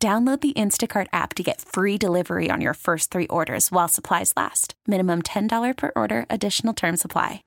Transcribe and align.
Download 0.00 0.40
the 0.40 0.52
Instacart 0.52 1.08
app 1.12 1.34
to 1.34 1.42
get 1.42 1.60
free 1.60 1.98
delivery 1.98 2.50
on 2.52 2.60
your 2.60 2.74
first 2.74 3.10
three 3.10 3.26
orders 3.26 3.72
while 3.72 3.88
supplies 3.88 4.32
last. 4.36 4.74
Minimum 4.86 5.22
$10 5.22 5.76
per 5.76 5.90
order, 5.96 6.24
additional 6.30 6.72
term 6.72 6.96
supply. 6.96 7.42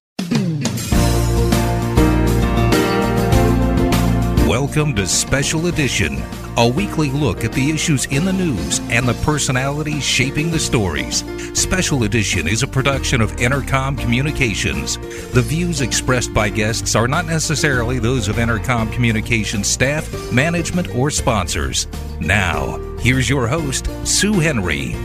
Welcome 4.49 4.95
to 4.95 5.07
Special 5.07 5.67
Edition, 5.67 6.17
a 6.57 6.67
weekly 6.67 7.09
look 7.09 7.43
at 7.43 7.53
the 7.53 7.71
issues 7.71 8.05
in 8.05 8.25
the 8.25 8.33
news 8.33 8.79
and 8.89 9.07
the 9.07 9.13
personalities 9.25 10.03
shaping 10.03 10.51
the 10.51 10.59
stories. 10.59 11.23
Special 11.53 12.03
Edition 12.03 12.47
is 12.47 12.63
a 12.63 12.67
production 12.67 13.21
of 13.21 13.35
Entercom 13.37 13.97
Communications. 13.97 14.97
The 15.33 15.41
views 15.41 15.81
expressed 15.81 16.33
by 16.33 16.49
guests 16.49 16.95
are 16.95 17.07
not 17.07 17.25
necessarily 17.25 17.99
those 17.99 18.27
of 18.27 18.35
Entercom 18.35 18.91
Communications 18.91 19.67
staff, 19.67 20.11
management, 20.31 20.93
or 20.95 21.09
sponsors. 21.09 21.87
Now, 22.19 22.77
here's 22.99 23.29
your 23.29 23.47
host, 23.47 23.89
Sue 24.05 24.39
Henry. 24.39 24.95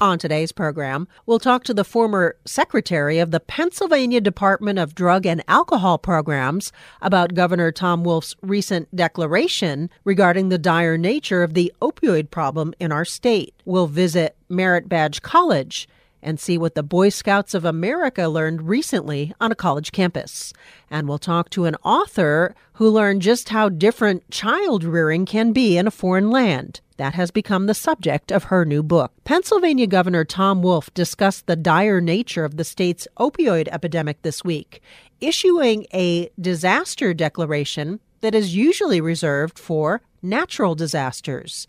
On 0.00 0.16
today's 0.16 0.52
program, 0.52 1.08
we'll 1.26 1.40
talk 1.40 1.64
to 1.64 1.74
the 1.74 1.82
former 1.82 2.36
secretary 2.44 3.18
of 3.18 3.32
the 3.32 3.40
Pennsylvania 3.40 4.20
Department 4.20 4.78
of 4.78 4.94
Drug 4.94 5.26
and 5.26 5.42
Alcohol 5.48 5.98
Programs 5.98 6.70
about 7.02 7.34
Governor 7.34 7.72
Tom 7.72 8.04
Wolf's 8.04 8.36
recent 8.40 8.94
declaration 8.94 9.90
regarding 10.04 10.50
the 10.50 10.58
dire 10.58 10.96
nature 10.96 11.42
of 11.42 11.54
the 11.54 11.72
opioid 11.82 12.30
problem 12.30 12.74
in 12.78 12.92
our 12.92 13.04
state. 13.04 13.52
We'll 13.64 13.88
visit 13.88 14.36
Merit 14.48 14.88
Badge 14.88 15.20
College 15.22 15.88
and 16.22 16.40
see 16.40 16.58
what 16.58 16.74
the 16.74 16.82
Boy 16.82 17.08
Scouts 17.08 17.54
of 17.54 17.64
America 17.64 18.28
learned 18.28 18.68
recently 18.68 19.32
on 19.40 19.52
a 19.52 19.56
college 19.56 19.92
campus. 19.92 20.52
And 20.90 21.08
we'll 21.08 21.18
talk 21.18 21.50
to 21.50 21.64
an 21.64 21.76
author 21.84 22.54
who 22.74 22.88
learned 22.88 23.22
just 23.22 23.48
how 23.50 23.68
different 23.68 24.30
child 24.30 24.84
rearing 24.84 25.26
can 25.26 25.52
be 25.52 25.76
in 25.76 25.86
a 25.86 25.92
foreign 25.92 26.30
land. 26.30 26.80
That 26.96 27.14
has 27.14 27.30
become 27.30 27.66
the 27.66 27.74
subject 27.74 28.32
of 28.32 28.44
her 28.44 28.64
new 28.64 28.82
book. 28.82 29.12
Pennsylvania 29.24 29.86
Governor 29.86 30.24
Tom 30.24 30.62
Wolf 30.62 30.92
discussed 30.94 31.46
the 31.46 31.54
dire 31.54 32.00
nature 32.00 32.44
of 32.44 32.56
the 32.56 32.64
state's 32.64 33.06
opioid 33.18 33.68
epidemic 33.68 34.22
this 34.22 34.44
week, 34.44 34.82
issuing 35.20 35.86
a 35.94 36.28
disaster 36.40 37.14
declaration 37.14 38.00
that 38.20 38.34
is 38.34 38.56
usually 38.56 39.00
reserved 39.00 39.58
for 39.58 40.02
natural 40.22 40.74
disasters. 40.74 41.68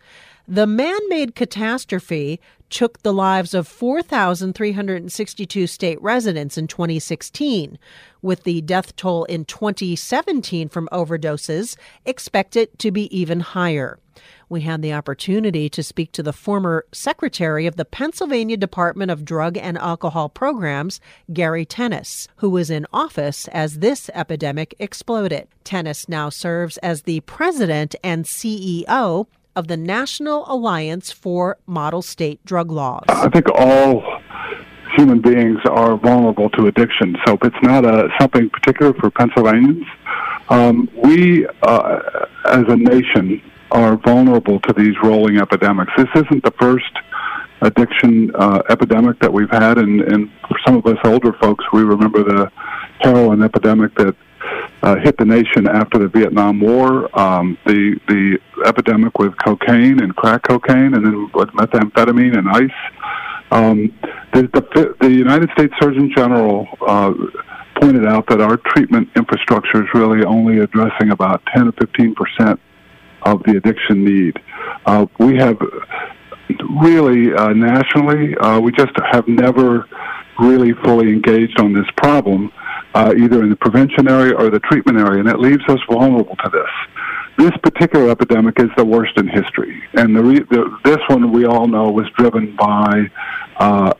The 0.52 0.66
man 0.66 0.98
made 1.10 1.36
catastrophe 1.36 2.40
took 2.72 3.04
the 3.04 3.14
lives 3.14 3.54
of 3.54 3.68
4,362 3.68 5.68
state 5.68 6.02
residents 6.02 6.58
in 6.58 6.66
2016, 6.66 7.78
with 8.24 8.46
the 8.46 8.60
death 8.62 8.96
toll 8.96 9.26
in 9.26 9.46
2017 9.46 10.68
from 10.68 10.90
overdoses 10.92 11.78
expected 12.04 12.80
to 12.80 12.90
be 12.90 13.16
even 13.16 13.42
higher. 13.42 14.00
We 14.50 14.62
had 14.62 14.82
the 14.82 14.94
opportunity 14.94 15.70
to 15.70 15.84
speak 15.84 16.14
to 16.14 16.24
the 16.24 16.34
former 16.34 16.84
secretary 16.92 17.68
of 17.68 17.76
the 17.76 17.86
Pennsylvania 17.86 18.58
Department 18.58 19.12
of 19.12 19.24
Drug 19.24 19.56
and 19.56 19.78
Alcohol 19.78 20.30
Programs, 20.30 21.00
Gary 21.32 21.64
Tennis, 21.64 22.28
who 22.38 22.50
was 22.50 22.72
in 22.72 22.88
office 22.92 23.48
as 23.50 23.80
this 23.80 24.10
epidemic 24.16 24.74
exploded. 24.80 25.48
Tennis 25.64 26.10
now 26.10 26.30
serves 26.30 26.80
as 26.80 27.04
the 27.04 27.20
president 27.20 27.94
and 28.04 28.26
CEO 28.26 29.28
of 29.60 29.68
the 29.68 29.76
National 29.76 30.46
Alliance 30.50 31.12
for 31.12 31.58
Model 31.68 32.02
State 32.02 32.44
Drug 32.46 32.72
Laws. 32.72 33.04
I 33.10 33.28
think 33.28 33.48
all 33.54 34.02
human 34.96 35.20
beings 35.20 35.60
are 35.70 35.98
vulnerable 35.98 36.50
to 36.52 36.68
addiction, 36.68 37.18
so 37.28 37.38
it's 37.44 37.62
not 37.62 37.84
a, 37.84 38.08
something 38.18 38.50
particular 38.50 38.94
for 38.94 39.12
Pennsylvanians. 39.12 39.86
Um, 40.48 40.90
we, 40.96 41.46
uh, 41.64 42.00
as 42.46 42.64
a 42.70 42.78
nation, 42.78 43.42
are 43.72 43.98
vulnerable 43.98 44.62
to 44.62 44.74
these 44.74 44.96
rolling 45.04 45.38
epidemics. 45.38 45.92
This 45.98 46.08
isn't 46.16 46.42
the 46.42 46.54
first 46.58 46.94
addiction 47.62 48.32
uh, 48.36 48.62
epidemic 48.70 49.20
that 49.20 49.32
we've 49.32 49.52
had, 49.52 49.78
and, 49.78 50.00
and 50.00 50.32
for 50.48 50.58
some 50.66 50.78
of 50.78 50.86
us 50.86 50.98
older 51.04 51.34
folks, 51.34 51.66
we 51.74 51.84
remember 51.84 52.24
the 52.24 52.50
heroin 53.02 53.44
epidemic 53.44 53.94
that 53.96 54.16
uh, 54.82 54.96
hit 54.98 55.18
the 55.18 55.26
nation 55.26 55.68
after 55.68 55.98
the 55.98 56.08
Vietnam 56.08 56.60
War, 56.60 57.10
um, 57.20 57.58
the 57.66 58.00
the 58.08 58.40
epidemic 58.66 59.18
with 59.20 59.34
cocaine 59.44 60.02
and 60.02 60.16
crack 60.16 60.44
cocaine, 60.44 60.94
and 60.94 61.06
then 61.06 61.30
with 61.34 61.50
methamphetamine 61.50 62.38
and 62.38 62.50
ice. 62.50 62.94
Um, 63.52 63.92
the, 64.32 64.44
the, 64.44 64.96
the 65.00 65.12
United 65.12 65.50
States 65.52 65.74
Surgeon 65.82 66.12
General 66.16 66.68
uh, 66.86 67.14
pointed 67.82 68.06
out 68.06 68.28
that 68.28 68.42
our 68.42 68.58
treatment 68.58 69.10
infrastructure 69.16 69.84
is 69.84 69.90
really 69.94 70.24
only 70.24 70.60
addressing 70.60 71.10
about 71.10 71.42
10 71.56 71.70
or 71.70 71.72
15 71.74 72.16
percent 72.16 72.60
of 73.24 73.42
the 73.44 73.58
addiction 73.58 74.06
need. 74.06 74.40
Uh, 74.86 75.06
we 75.20 75.36
have 75.38 75.58
really 76.82 77.34
uh, 77.34 77.50
nationally, 77.54 78.36
uh, 78.38 78.60
we 78.60 78.72
just 78.72 78.92
have 79.12 79.28
never 79.28 79.88
really 80.40 80.74
fully 80.84 81.10
engaged 81.10 81.60
on 81.60 81.74
this 81.74 81.86
problem, 81.98 82.52
uh, 82.94 83.14
either 83.18 83.44
in 83.44 83.50
the 83.50 83.56
prevention 83.56 84.10
area 84.10 84.36
or 84.36 84.50
the 84.50 84.60
treatment 84.60 84.98
area, 84.98 85.20
and 85.20 85.30
it 85.30 85.40
leaves 85.40 85.64
us 85.68 85.80
vulnerable 85.90 86.36
to 86.38 86.50
this. 86.50 86.70
This 87.38 87.56
particular 87.64 88.10
epidemic 88.10 88.60
is 88.60 88.70
the 88.76 88.86
worst 88.86 89.18
in 89.18 89.28
history, 89.28 89.82
and 89.94 90.16
the, 90.16 90.24
re- 90.24 90.46
the 90.50 90.78
this 90.84 91.00
one 91.08 91.32
we 91.32 91.46
all 91.46 91.68
know 91.68 91.90
was 91.90 92.10
driven 92.18 92.56
by 92.56 93.10
uh, 93.58 93.94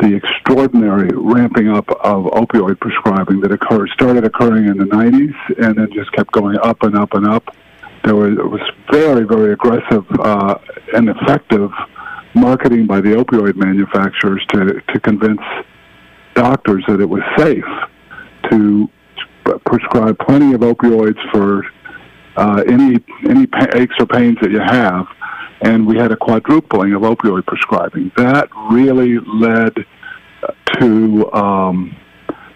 the 0.00 0.14
extraordinary 0.14 1.10
ramping 1.14 1.68
up 1.68 1.88
of 1.90 2.24
opioid 2.32 2.80
prescribing 2.80 3.40
that 3.40 3.52
occurred 3.52 3.88
started 3.90 4.24
occurring 4.24 4.66
in 4.66 4.78
the 4.78 4.84
90s 4.84 5.34
and 5.64 5.76
then 5.76 5.88
just 5.92 6.10
kept 6.12 6.32
going 6.32 6.58
up 6.58 6.82
and 6.82 6.96
up 6.96 7.12
and 7.12 7.26
up 7.26 7.54
there 8.04 8.16
was, 8.16 8.36
was 8.36 8.60
very, 8.90 9.24
very 9.24 9.52
aggressive 9.52 10.04
uh, 10.18 10.58
and 10.94 11.08
effective 11.08 11.70
marketing 12.34 12.86
by 12.86 13.00
the 13.00 13.10
opioid 13.10 13.54
manufacturers 13.56 14.44
to, 14.48 14.80
to 14.92 15.00
convince 15.00 15.40
doctors 16.34 16.82
that 16.88 17.00
it 17.00 17.08
was 17.08 17.22
safe 17.38 17.64
to 18.50 18.88
prescribe 19.64 20.18
plenty 20.18 20.54
of 20.54 20.60
opioids 20.60 21.18
for 21.30 21.64
uh, 22.36 22.62
any 22.68 22.98
any 23.28 23.46
aches 23.74 23.94
or 24.00 24.06
pains 24.06 24.38
that 24.40 24.50
you 24.50 24.60
have, 24.60 25.06
and 25.62 25.86
we 25.86 25.96
had 25.96 26.12
a 26.12 26.16
quadrupling 26.16 26.94
of 26.94 27.02
opioid 27.02 27.46
prescribing. 27.46 28.10
That 28.16 28.48
really 28.70 29.18
led 29.18 29.74
to 30.80 31.32
um, 31.32 31.96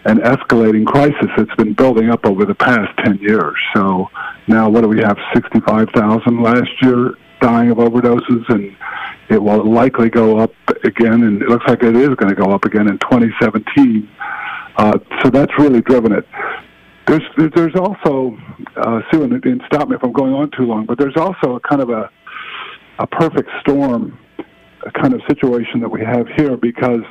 an 0.06 0.18
escalating 0.18 0.86
crisis 0.86 1.28
that's 1.36 1.54
been 1.56 1.74
building 1.74 2.10
up 2.10 2.24
over 2.24 2.44
the 2.44 2.54
past 2.54 2.96
10 3.04 3.18
years. 3.18 3.56
So 3.74 4.08
now, 4.46 4.68
what 4.70 4.82
do 4.82 4.88
we 4.88 5.00
have? 5.00 5.16
65,000 5.34 6.42
last 6.42 6.70
year 6.82 7.14
dying 7.40 7.70
of 7.70 7.78
overdoses, 7.78 8.48
and 8.48 8.76
it 9.28 9.42
will 9.42 9.64
likely 9.70 10.08
go 10.08 10.38
up 10.38 10.52
again, 10.84 11.24
and 11.24 11.42
it 11.42 11.48
looks 11.48 11.66
like 11.66 11.82
it 11.82 11.96
is 11.96 12.10
going 12.10 12.34
to 12.34 12.34
go 12.34 12.52
up 12.52 12.64
again 12.64 12.88
in 12.88 12.98
2017. 12.98 14.08
Uh, 14.76 14.98
so 15.22 15.30
that's 15.30 15.52
really 15.58 15.80
driven 15.80 16.12
it. 16.12 16.26
There's 17.06 17.22
there's 17.54 17.74
also 17.76 18.36
uh, 18.76 19.00
Sue, 19.10 19.22
and, 19.22 19.44
and 19.44 19.62
stop 19.66 19.88
me 19.88 19.96
if 19.96 20.02
I'm 20.02 20.12
going 20.12 20.34
on 20.34 20.50
too 20.56 20.64
long, 20.64 20.86
but 20.86 20.98
there's 20.98 21.16
also 21.16 21.56
a 21.56 21.60
kind 21.60 21.80
of 21.80 21.90
a 21.90 22.10
a 22.98 23.06
perfect 23.06 23.48
storm 23.60 24.18
kind 24.92 25.14
of 25.14 25.20
situation 25.28 25.80
that 25.80 25.88
we 25.88 26.04
have 26.04 26.26
here 26.36 26.56
because 26.56 27.02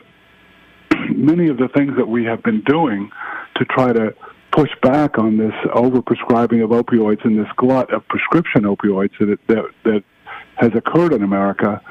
many 1.09 1.49
of 1.49 1.57
the 1.57 1.67
things 1.69 1.93
that 1.97 2.07
we 2.07 2.23
have 2.23 2.41
been 2.43 2.61
doing 2.61 3.09
to 3.55 3.65
try 3.65 3.91
to 3.93 4.13
push 4.51 4.69
back 4.81 5.17
on 5.17 5.37
this 5.37 5.53
overprescribing 5.73 6.63
of 6.63 6.69
opioids 6.69 7.23
and 7.25 7.37
this 7.37 7.51
glut 7.57 7.93
of 7.93 8.07
prescription 8.07 8.63
opioids 8.63 9.17
that 9.19 9.37
that, 9.47 9.65
that 9.83 10.03
has 10.55 10.71
occurred 10.75 11.13
in 11.13 11.23
America. 11.23 11.81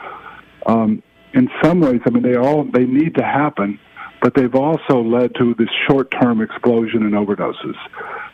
Um, 0.67 1.03
in 1.35 1.49
some 1.63 1.81
ways, 1.81 2.01
I 2.07 2.11
mean, 2.11 2.23
they 2.23 2.37
all 2.37 2.65
they 2.65 2.85
need 2.85 3.15
to 3.17 3.25
happen, 3.25 3.79
but 4.25 4.33
they've 4.35 4.55
also 4.55 5.03
led 5.03 5.35
to 5.35 5.55
this 5.59 5.69
short-term 5.87 6.41
explosion 6.41 7.03
in 7.03 7.11
overdoses. 7.11 7.77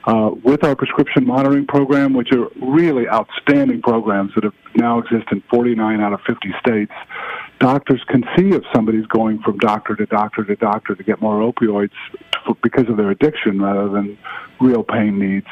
Uh, 0.04 0.30
with 0.44 0.62
our 0.62 0.76
prescription 0.76 1.26
monitoring 1.26 1.66
program, 1.66 2.14
which 2.14 2.28
are 2.30 2.46
really 2.64 3.08
outstanding 3.08 3.82
programs 3.82 4.30
that 4.36 4.44
have 4.44 4.54
now 4.76 5.00
exist 5.00 5.24
in 5.32 5.42
49 5.50 6.00
out 6.00 6.12
of 6.12 6.20
50 6.28 6.54
states, 6.64 6.92
doctors 7.58 8.00
can 8.06 8.22
see 8.38 8.50
if 8.50 8.62
somebody's 8.72 9.04
going 9.06 9.40
from 9.40 9.58
doctor 9.58 9.96
to 9.96 10.06
doctor 10.06 10.44
to 10.44 10.54
doctor 10.54 10.94
to 10.94 11.02
get 11.02 11.20
more 11.20 11.40
opioids 11.52 11.90
because 12.62 12.88
of 12.88 12.96
their 12.96 13.10
addiction 13.10 13.60
rather 13.60 13.88
than 13.88 14.16
real 14.60 14.84
pain 14.84 15.18
needs. 15.18 15.48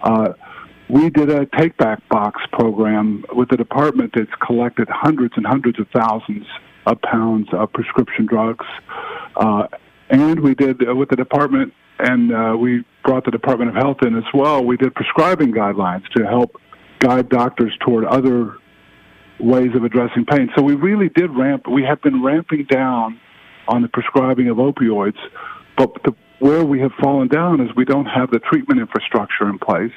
Uh, 0.00 0.32
we 0.88 1.10
did 1.10 1.28
a 1.28 1.44
take 1.58 1.76
back 1.76 2.00
box 2.08 2.40
program 2.54 3.22
with 3.34 3.50
the 3.50 3.56
department 3.58 4.12
that's 4.16 4.34
collected 4.46 4.88
hundreds 4.88 5.34
and 5.36 5.44
hundreds 5.44 5.78
of 5.78 5.86
thousands 5.94 6.46
pounds 6.94 7.48
of 7.52 7.72
prescription 7.72 8.26
drugs. 8.26 8.66
Uh, 9.36 9.66
and 10.10 10.40
we 10.40 10.54
did 10.54 10.86
uh, 10.86 10.94
with 10.94 11.08
the 11.08 11.16
department, 11.16 11.72
and 11.98 12.34
uh, 12.34 12.56
we 12.56 12.84
brought 13.04 13.24
the 13.24 13.30
Department 13.30 13.70
of 13.70 13.76
Health 13.76 13.98
in 14.02 14.16
as 14.16 14.24
well. 14.32 14.64
We 14.64 14.76
did 14.76 14.94
prescribing 14.94 15.52
guidelines 15.52 16.06
to 16.16 16.26
help 16.26 16.60
guide 16.98 17.28
doctors 17.28 17.76
toward 17.84 18.04
other 18.04 18.56
ways 19.40 19.70
of 19.74 19.84
addressing 19.84 20.24
pain. 20.24 20.50
So 20.56 20.62
we 20.62 20.74
really 20.74 21.08
did 21.08 21.30
ramp. 21.30 21.66
We 21.68 21.82
have 21.84 22.00
been 22.02 22.22
ramping 22.22 22.64
down 22.64 23.20
on 23.68 23.82
the 23.82 23.88
prescribing 23.88 24.48
of 24.48 24.58
opioids, 24.58 25.18
but 25.76 25.90
the, 26.04 26.14
where 26.38 26.64
we 26.64 26.80
have 26.80 26.92
fallen 27.00 27.28
down 27.28 27.60
is 27.60 27.74
we 27.76 27.84
don't 27.84 28.06
have 28.06 28.30
the 28.30 28.38
treatment 28.38 28.80
infrastructure 28.80 29.48
in 29.48 29.58
place, 29.58 29.92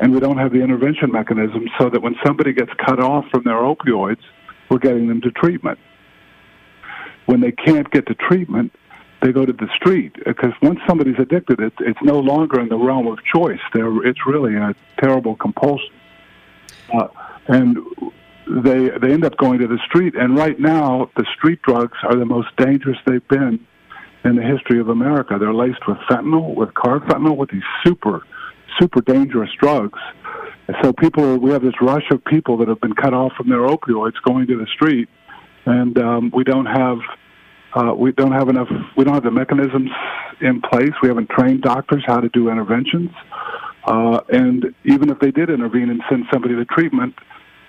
and 0.00 0.12
we 0.12 0.20
don't 0.20 0.38
have 0.38 0.52
the 0.52 0.62
intervention 0.62 1.10
mechanisms 1.10 1.70
so 1.78 1.90
that 1.90 2.00
when 2.00 2.14
somebody 2.24 2.52
gets 2.52 2.70
cut 2.84 3.00
off 3.00 3.24
from 3.30 3.42
their 3.44 3.56
opioids, 3.56 4.22
we're 4.70 4.78
getting 4.78 5.08
them 5.08 5.20
to 5.20 5.30
treatment. 5.32 5.78
When 7.26 7.40
they 7.40 7.52
can't 7.52 7.90
get 7.90 8.06
the 8.06 8.14
treatment, 8.14 8.72
they 9.22 9.32
go 9.32 9.46
to 9.46 9.52
the 9.52 9.68
street 9.76 10.14
because 10.24 10.52
once 10.60 10.80
somebody's 10.86 11.18
addicted, 11.18 11.60
it, 11.60 11.72
it's 11.80 11.98
no 12.02 12.18
longer 12.18 12.60
in 12.60 12.68
the 12.68 12.76
realm 12.76 13.06
of 13.06 13.18
choice. 13.24 13.60
They're, 13.72 14.04
it's 14.04 14.26
really 14.26 14.56
a 14.56 14.74
terrible 15.00 15.36
compulsion, 15.36 15.94
uh, 16.92 17.08
and 17.46 17.78
they 18.48 18.90
they 19.00 19.12
end 19.12 19.24
up 19.24 19.36
going 19.36 19.60
to 19.60 19.68
the 19.68 19.78
street. 19.86 20.14
And 20.16 20.36
right 20.36 20.58
now, 20.58 21.10
the 21.16 21.24
street 21.36 21.62
drugs 21.62 21.96
are 22.02 22.16
the 22.16 22.26
most 22.26 22.48
dangerous 22.56 22.98
they've 23.06 23.26
been 23.28 23.64
in 24.24 24.36
the 24.36 24.42
history 24.42 24.80
of 24.80 24.88
America. 24.88 25.36
They're 25.38 25.54
laced 25.54 25.86
with 25.86 25.98
fentanyl, 26.10 26.54
with 26.54 26.70
carfentanil, 26.70 27.36
with 27.36 27.50
these 27.50 27.62
super 27.84 28.22
super 28.78 29.00
dangerous 29.00 29.50
drugs. 29.60 29.98
And 30.68 30.76
So 30.82 30.92
people, 30.92 31.38
we 31.38 31.50
have 31.50 31.62
this 31.62 31.80
rush 31.80 32.10
of 32.10 32.24
people 32.24 32.56
that 32.58 32.68
have 32.68 32.80
been 32.80 32.94
cut 32.94 33.14
off 33.14 33.32
from 33.36 33.48
their 33.48 33.66
opioids 33.66 34.14
going 34.24 34.46
to 34.46 34.56
the 34.56 34.66
street, 34.66 35.08
and 35.66 35.98
um, 35.98 36.32
we 36.34 36.44
don't 36.44 36.66
have 36.66 36.98
uh, 37.74 37.94
we 37.94 38.12
don't 38.12 38.32
have 38.32 38.48
enough. 38.48 38.68
We 38.96 39.04
don't 39.04 39.14
have 39.14 39.22
the 39.22 39.30
mechanisms 39.30 39.90
in 40.40 40.60
place. 40.60 40.92
We 41.02 41.08
haven't 41.08 41.30
trained 41.30 41.62
doctors 41.62 42.02
how 42.06 42.20
to 42.20 42.28
do 42.28 42.50
interventions. 42.50 43.10
Uh, 43.84 44.20
and 44.28 44.74
even 44.84 45.10
if 45.10 45.18
they 45.20 45.30
did 45.30 45.50
intervene 45.50 45.90
and 45.90 46.02
send 46.08 46.24
somebody 46.32 46.54
to 46.54 46.64
treatment, 46.66 47.14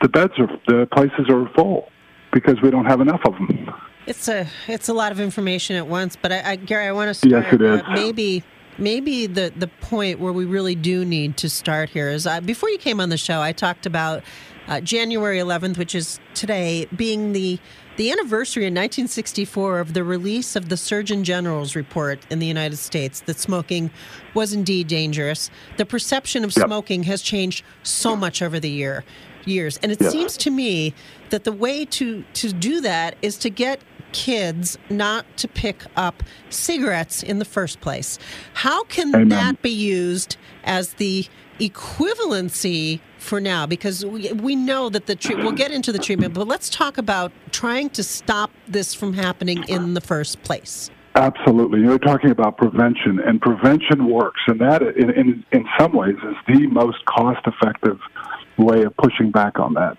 the 0.01 0.09
beds 0.09 0.33
are 0.37 0.47
the 0.67 0.87
places 0.91 1.29
are 1.29 1.49
full 1.55 1.89
because 2.31 2.61
we 2.61 2.69
don't 2.69 2.85
have 2.85 2.99
enough 3.01 3.21
of 3.25 3.33
them. 3.33 3.73
It's 4.05 4.27
a 4.27 4.47
it's 4.67 4.89
a 4.89 4.93
lot 4.93 5.11
of 5.11 5.19
information 5.19 5.75
at 5.75 5.87
once, 5.87 6.15
but 6.15 6.31
I, 6.31 6.51
I 6.51 6.55
Gary, 6.57 6.87
I 6.87 6.91
want 6.91 7.09
to 7.09 7.13
start 7.13 7.45
yes, 7.45 7.53
it 7.53 7.61
is. 7.61 7.81
Uh, 7.81 7.91
maybe 7.93 8.43
maybe 8.77 9.27
the 9.27 9.53
the 9.55 9.67
point 9.67 10.19
where 10.19 10.33
we 10.33 10.45
really 10.45 10.75
do 10.75 11.05
need 11.05 11.37
to 11.37 11.49
start 11.49 11.89
here 11.89 12.09
is 12.09 12.27
uh, 12.27 12.41
before 12.41 12.69
you 12.69 12.77
came 12.77 12.99
on 12.99 13.09
the 13.09 13.17
show, 13.17 13.41
I 13.41 13.53
talked 13.53 13.85
about 13.85 14.23
uh, 14.67 14.81
January 14.81 15.39
11th, 15.39 15.77
which 15.77 15.95
is 15.95 16.19
today, 16.33 16.87
being 16.95 17.33
the 17.33 17.59
the 17.97 18.11
anniversary 18.11 18.63
in 18.63 18.73
1964 18.73 19.79
of 19.79 19.93
the 19.93 20.03
release 20.03 20.55
of 20.55 20.69
the 20.69 20.77
Surgeon 20.77 21.23
General's 21.23 21.75
report 21.75 22.19
in 22.29 22.39
the 22.39 22.47
United 22.47 22.77
States 22.77 23.21
that 23.21 23.39
smoking 23.39 23.91
was 24.33 24.53
indeed 24.53 24.87
dangerous. 24.87 25.51
The 25.77 25.85
perception 25.85 26.43
of 26.43 26.55
yep. 26.55 26.65
smoking 26.65 27.03
has 27.03 27.21
changed 27.21 27.63
so 27.83 28.15
much 28.15 28.41
over 28.41 28.59
the 28.59 28.69
year 28.69 29.03
years, 29.45 29.77
and 29.83 29.91
it 29.91 29.99
yes. 30.01 30.11
seems 30.11 30.37
to 30.37 30.49
me 30.49 30.93
that 31.29 31.43
the 31.43 31.51
way 31.51 31.85
to 31.85 32.23
to 32.33 32.53
do 32.53 32.81
that 32.81 33.15
is 33.21 33.37
to 33.37 33.49
get 33.49 33.81
kids 34.13 34.77
not 34.89 35.25
to 35.37 35.47
pick 35.47 35.83
up 35.95 36.23
cigarettes 36.49 37.23
in 37.23 37.39
the 37.39 37.45
first 37.45 37.81
place. 37.81 38.19
How 38.53 38.83
can 38.85 39.13
Amen. 39.13 39.29
that 39.29 39.61
be 39.61 39.71
used 39.71 40.37
as 40.63 40.93
the 40.93 41.25
equivalency 41.59 42.99
for 43.23 43.39
now 43.39 43.65
because 43.65 44.05
we, 44.05 44.31
we 44.33 44.55
know 44.55 44.89
that 44.89 45.05
the 45.05 45.17
we'll 45.37 45.51
get 45.51 45.71
into 45.71 45.91
the 45.91 45.99
treatment 45.99 46.33
but 46.33 46.47
let's 46.47 46.69
talk 46.69 46.97
about 46.97 47.31
trying 47.51 47.89
to 47.89 48.03
stop 48.03 48.51
this 48.67 48.93
from 48.93 49.13
happening 49.13 49.63
in 49.67 49.93
the 49.93 50.01
first 50.01 50.41
place 50.43 50.91
absolutely 51.15 51.79
you're 51.79 51.99
talking 51.99 52.31
about 52.31 52.57
prevention 52.57 53.19
and 53.25 53.41
prevention 53.41 54.09
works 54.09 54.41
and 54.47 54.59
that 54.59 54.81
in, 54.81 55.09
in, 55.11 55.45
in 55.51 55.65
some 55.79 55.93
ways 55.93 56.15
is 56.15 56.35
the 56.47 56.67
most 56.67 57.03
cost 57.05 57.39
effective 57.47 57.99
way 58.57 58.83
of 58.83 58.95
pushing 58.97 59.31
back 59.31 59.59
on 59.59 59.73
that. 59.73 59.97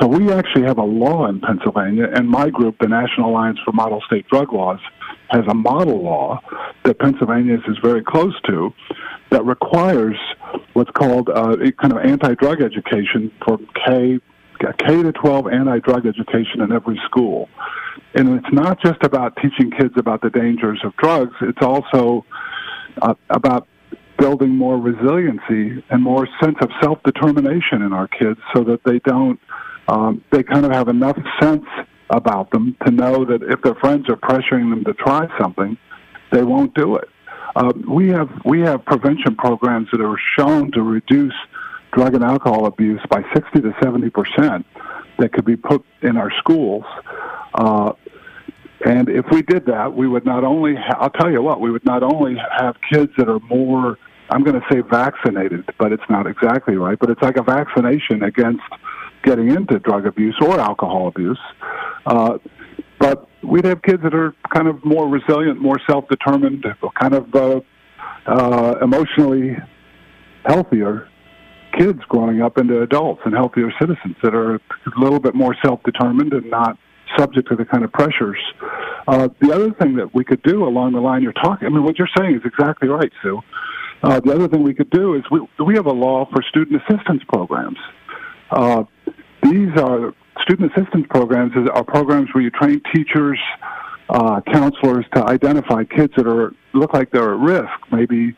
So 0.00 0.06
we 0.06 0.30
actually 0.32 0.64
have 0.64 0.78
a 0.78 0.84
law 0.84 1.28
in 1.28 1.40
Pennsylvania, 1.40 2.08
and 2.14 2.28
my 2.28 2.50
group, 2.50 2.76
the 2.80 2.88
National 2.88 3.30
Alliance 3.30 3.58
for 3.64 3.72
Model 3.72 4.02
State 4.06 4.28
Drug 4.28 4.52
Laws, 4.52 4.80
has 5.30 5.44
a 5.48 5.54
model 5.54 6.02
law 6.02 6.40
that 6.84 6.98
Pennsylvania 6.98 7.58
is 7.66 7.78
very 7.82 8.02
close 8.02 8.34
to 8.46 8.72
that 9.30 9.44
requires 9.44 10.16
what's 10.74 10.90
called 10.90 11.28
uh, 11.28 11.56
kind 11.80 11.92
of 11.92 11.98
anti-drug 11.98 12.62
education 12.62 13.32
for 13.44 13.58
K 13.86 14.18
K 14.58 15.02
to 15.02 15.12
12 15.12 15.48
anti-drug 15.48 16.06
education 16.06 16.62
in 16.62 16.72
every 16.72 17.00
school. 17.04 17.48
And 18.14 18.38
it's 18.38 18.52
not 18.52 18.80
just 18.82 19.02
about 19.02 19.36
teaching 19.36 19.70
kids 19.70 19.94
about 19.98 20.22
the 20.22 20.30
dangers 20.30 20.80
of 20.82 20.96
drugs, 20.96 21.34
it's 21.42 21.60
also 21.60 22.24
uh, 23.02 23.14
about 23.28 23.68
building 24.18 24.56
more 24.56 24.78
resiliency 24.78 25.84
and 25.90 26.02
more 26.02 26.26
sense 26.42 26.56
of 26.62 26.70
self-determination 26.82 27.82
in 27.82 27.92
our 27.92 28.08
kids 28.08 28.40
so 28.54 28.64
that 28.64 28.80
they 28.84 28.98
don't 29.00 29.38
um, 29.88 30.24
they 30.32 30.42
kind 30.42 30.64
of 30.64 30.72
have 30.72 30.88
enough 30.88 31.16
sense 31.40 31.64
about 32.10 32.50
them 32.50 32.76
to 32.84 32.90
know 32.90 33.24
that 33.24 33.42
if 33.42 33.62
their 33.62 33.74
friends 33.74 34.08
are 34.08 34.16
pressuring 34.16 34.70
them 34.70 34.84
to 34.84 34.94
try 34.94 35.26
something, 35.40 35.76
they 36.32 36.42
won't 36.42 36.74
do 36.74 36.96
it. 36.96 37.08
Uh, 37.54 37.72
we 37.88 38.08
have 38.08 38.30
we 38.44 38.60
have 38.60 38.84
prevention 38.84 39.34
programs 39.34 39.88
that 39.90 40.00
are 40.00 40.18
shown 40.38 40.70
to 40.72 40.82
reduce 40.82 41.34
drug 41.92 42.14
and 42.14 42.22
alcohol 42.22 42.66
abuse 42.66 43.00
by 43.08 43.22
60 43.34 43.60
to 43.62 43.74
70 43.82 44.10
percent 44.10 44.66
that 45.18 45.32
could 45.32 45.44
be 45.44 45.56
put 45.56 45.84
in 46.02 46.16
our 46.16 46.30
schools. 46.38 46.84
Uh, 47.54 47.92
and 48.84 49.08
if 49.08 49.24
we 49.30 49.42
did 49.42 49.66
that, 49.66 49.94
we 49.94 50.06
would 50.06 50.26
not 50.26 50.44
only, 50.44 50.74
ha- 50.74 50.98
I'll 51.00 51.10
tell 51.10 51.30
you 51.30 51.40
what, 51.40 51.60
we 51.60 51.70
would 51.70 51.84
not 51.84 52.02
only 52.02 52.36
have 52.36 52.76
kids 52.92 53.10
that 53.16 53.28
are 53.28 53.40
more, 53.40 53.98
I'm 54.28 54.44
going 54.44 54.60
to 54.60 54.66
say 54.70 54.80
vaccinated, 54.80 55.64
but 55.78 55.92
it's 55.92 56.08
not 56.10 56.26
exactly 56.26 56.76
right, 56.76 56.98
but 56.98 57.08
it's 57.08 57.22
like 57.22 57.38
a 57.38 57.42
vaccination 57.42 58.22
against 58.22 58.62
getting 59.26 59.50
into 59.50 59.78
drug 59.80 60.06
abuse 60.06 60.36
or 60.40 60.58
alcohol 60.58 61.08
abuse. 61.08 61.38
Uh, 62.06 62.38
but 62.98 63.28
we'd 63.42 63.66
have 63.66 63.82
kids 63.82 64.02
that 64.02 64.14
are 64.14 64.34
kind 64.54 64.68
of 64.68 64.82
more 64.84 65.06
resilient, 65.08 65.60
more 65.60 65.78
self-determined, 65.86 66.64
kind 66.98 67.14
of 67.14 67.34
uh, 67.34 67.60
uh, 68.26 68.74
emotionally 68.80 69.56
healthier 70.46 71.08
kids 71.78 72.00
growing 72.08 72.40
up 72.40 72.56
into 72.56 72.80
adults 72.80 73.20
and 73.24 73.34
healthier 73.34 73.70
citizens 73.78 74.16
that 74.22 74.34
are 74.34 74.54
a 74.54 74.60
little 74.96 75.20
bit 75.20 75.34
more 75.34 75.54
self-determined 75.62 76.32
and 76.32 76.48
not 76.50 76.78
subject 77.18 77.48
to 77.48 77.56
the 77.56 77.64
kind 77.64 77.84
of 77.84 77.92
pressures. 77.92 78.38
Uh, 79.06 79.28
the 79.40 79.52
other 79.52 79.72
thing 79.72 79.96
that 79.96 80.14
we 80.14 80.24
could 80.24 80.42
do 80.42 80.64
along 80.66 80.92
the 80.92 81.00
line 81.00 81.22
you're 81.22 81.32
talking, 81.32 81.66
I 81.66 81.70
mean, 81.70 81.84
what 81.84 81.98
you're 81.98 82.08
saying 82.16 82.36
is 82.36 82.42
exactly 82.44 82.88
right, 82.88 83.12
Sue. 83.22 83.40
Uh, 84.02 84.20
the 84.20 84.32
other 84.34 84.48
thing 84.48 84.62
we 84.62 84.74
could 84.74 84.90
do 84.90 85.14
is 85.14 85.22
we 85.30 85.40
we 85.64 85.74
have 85.74 85.86
a 85.86 85.92
law 85.92 86.28
for 86.30 86.42
student 86.42 86.82
assistance 86.82 87.22
programs. 87.28 87.78
Uh, 88.50 88.84
these 89.42 89.70
are 89.76 90.14
student 90.42 90.72
assistance 90.72 91.06
programs 91.10 91.52
are 91.72 91.84
programs 91.84 92.28
where 92.32 92.42
you 92.42 92.50
train 92.50 92.80
teachers, 92.94 93.38
uh, 94.08 94.40
counselors 94.52 95.04
to 95.14 95.24
identify 95.24 95.84
kids 95.84 96.12
that 96.16 96.26
are 96.26 96.52
look 96.72 96.92
like 96.94 97.10
they're 97.10 97.34
at 97.34 97.40
risk. 97.40 97.72
Maybe 97.90 98.34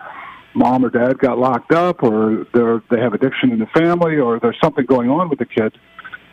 mom 0.55 0.85
or 0.85 0.91
dad 0.91 1.19
got 1.19 1.38
locked 1.38 1.73
up, 1.73 2.03
or 2.03 2.47
they 2.55 2.97
they 2.97 3.00
have 3.00 3.15
addiction 3.15 3.53
in 3.53 3.59
the 3.59 3.67
family, 3.67 4.19
or 4.19 4.41
there's 4.41 4.59
something 4.62 4.87
going 4.87 5.11
on 5.11 5.29
with 5.29 5.38
the 5.38 5.47
kid, 5.47 5.77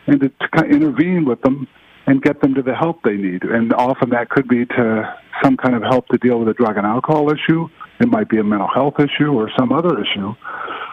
and 0.06 0.20
to, 0.20 0.28
to 0.28 0.48
kind 0.54 0.66
of 0.66 0.72
intervene 0.72 1.24
with 1.24 1.40
them 1.42 1.66
and 2.06 2.22
get 2.22 2.40
them 2.40 2.54
to 2.54 2.62
the 2.62 2.74
help 2.74 3.02
they 3.02 3.16
need. 3.16 3.42
And 3.42 3.72
often 3.74 4.10
that 4.10 4.28
could 4.30 4.46
be 4.48 4.64
to 4.64 5.16
some 5.42 5.56
kind 5.56 5.74
of 5.74 5.82
help 5.82 6.06
to 6.08 6.18
deal 6.18 6.38
with 6.38 6.48
a 6.48 6.54
drug 6.54 6.76
and 6.76 6.86
alcohol 6.86 7.32
issue. 7.32 7.68
It 8.00 8.08
might 8.08 8.28
be 8.28 8.38
a 8.38 8.44
mental 8.44 8.68
health 8.68 8.94
issue 9.00 9.32
or 9.32 9.50
some 9.58 9.72
other 9.72 10.00
issue. 10.00 10.34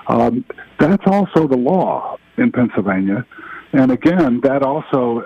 Um, 0.07 0.43
that's 0.79 1.03
also 1.05 1.47
the 1.47 1.55
law 1.55 2.12
in 2.37 2.51
Pennsylvania. 2.51 3.25
And 3.73 3.91
again, 3.91 4.41
that 4.43 4.61
also, 4.61 5.23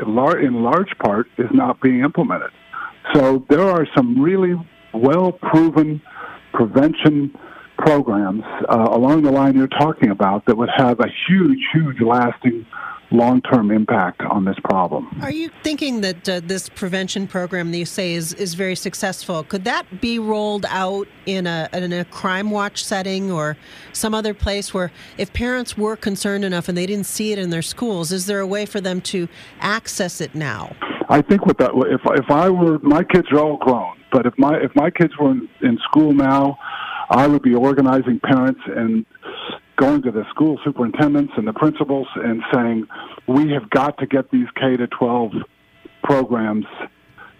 in 0.00 0.62
large 0.62 0.98
part, 0.98 1.28
is 1.38 1.48
not 1.52 1.80
being 1.80 2.00
implemented. 2.00 2.50
So 3.14 3.44
there 3.48 3.62
are 3.62 3.86
some 3.96 4.20
really 4.20 4.54
well 4.92 5.32
proven 5.32 6.02
prevention 6.52 7.36
programs 7.78 8.42
uh, 8.68 8.88
along 8.90 9.22
the 9.22 9.30
line 9.30 9.54
you're 9.54 9.68
talking 9.68 10.10
about 10.10 10.46
that 10.46 10.56
would 10.56 10.70
have 10.76 10.98
a 11.00 11.08
huge, 11.28 11.60
huge 11.72 12.00
lasting 12.00 12.66
long 13.10 13.40
term 13.42 13.70
impact 13.70 14.22
on 14.22 14.44
this 14.44 14.56
problem. 14.64 15.08
Are 15.22 15.30
you 15.30 15.50
thinking 15.62 16.00
that 16.00 16.28
uh, 16.28 16.40
this 16.42 16.68
prevention 16.68 17.26
program 17.26 17.70
that 17.72 17.78
you 17.78 17.84
say 17.84 18.14
is, 18.14 18.32
is 18.34 18.54
very 18.54 18.76
successful? 18.76 19.44
Could 19.44 19.64
that 19.64 20.00
be 20.00 20.18
rolled 20.18 20.66
out 20.68 21.06
in 21.26 21.46
a, 21.46 21.68
in 21.72 21.92
a 21.92 22.04
crime 22.04 22.50
watch 22.50 22.84
setting 22.84 23.30
or 23.30 23.56
some 23.92 24.14
other 24.14 24.34
place 24.34 24.74
where 24.74 24.90
if 25.18 25.32
parents 25.32 25.76
were 25.76 25.96
concerned 25.96 26.44
enough 26.44 26.68
and 26.68 26.76
they 26.76 26.86
didn't 26.86 27.06
see 27.06 27.32
it 27.32 27.38
in 27.38 27.50
their 27.50 27.62
schools, 27.62 28.12
is 28.12 28.26
there 28.26 28.40
a 28.40 28.46
way 28.46 28.66
for 28.66 28.80
them 28.80 29.00
to 29.02 29.28
access 29.60 30.20
it 30.20 30.34
now? 30.34 30.74
I 31.08 31.22
think 31.22 31.46
with 31.46 31.58
that, 31.58 31.70
if, 31.86 32.00
if 32.18 32.30
I 32.30 32.48
were, 32.48 32.78
my 32.80 33.04
kids 33.04 33.28
are 33.30 33.38
all 33.38 33.58
grown, 33.58 33.96
but 34.10 34.26
if 34.26 34.34
my, 34.38 34.56
if 34.56 34.74
my 34.74 34.90
kids 34.90 35.12
were 35.18 35.30
in, 35.30 35.48
in 35.62 35.78
school 35.88 36.12
now, 36.12 36.58
I 37.10 37.28
would 37.28 37.42
be 37.42 37.54
organizing 37.54 38.18
parents 38.18 38.60
and 38.66 39.06
going 39.76 40.02
to 40.02 40.10
the 40.10 40.24
school 40.30 40.58
superintendents 40.64 41.32
and 41.36 41.46
the 41.46 41.52
principals 41.52 42.08
and 42.16 42.42
saying, 42.52 42.86
we 43.26 43.50
have 43.52 43.68
got 43.70 43.98
to 43.98 44.06
get 44.06 44.30
these 44.30 44.46
K 44.58 44.76
to 44.76 44.86
12 44.86 45.32
programs, 46.02 46.66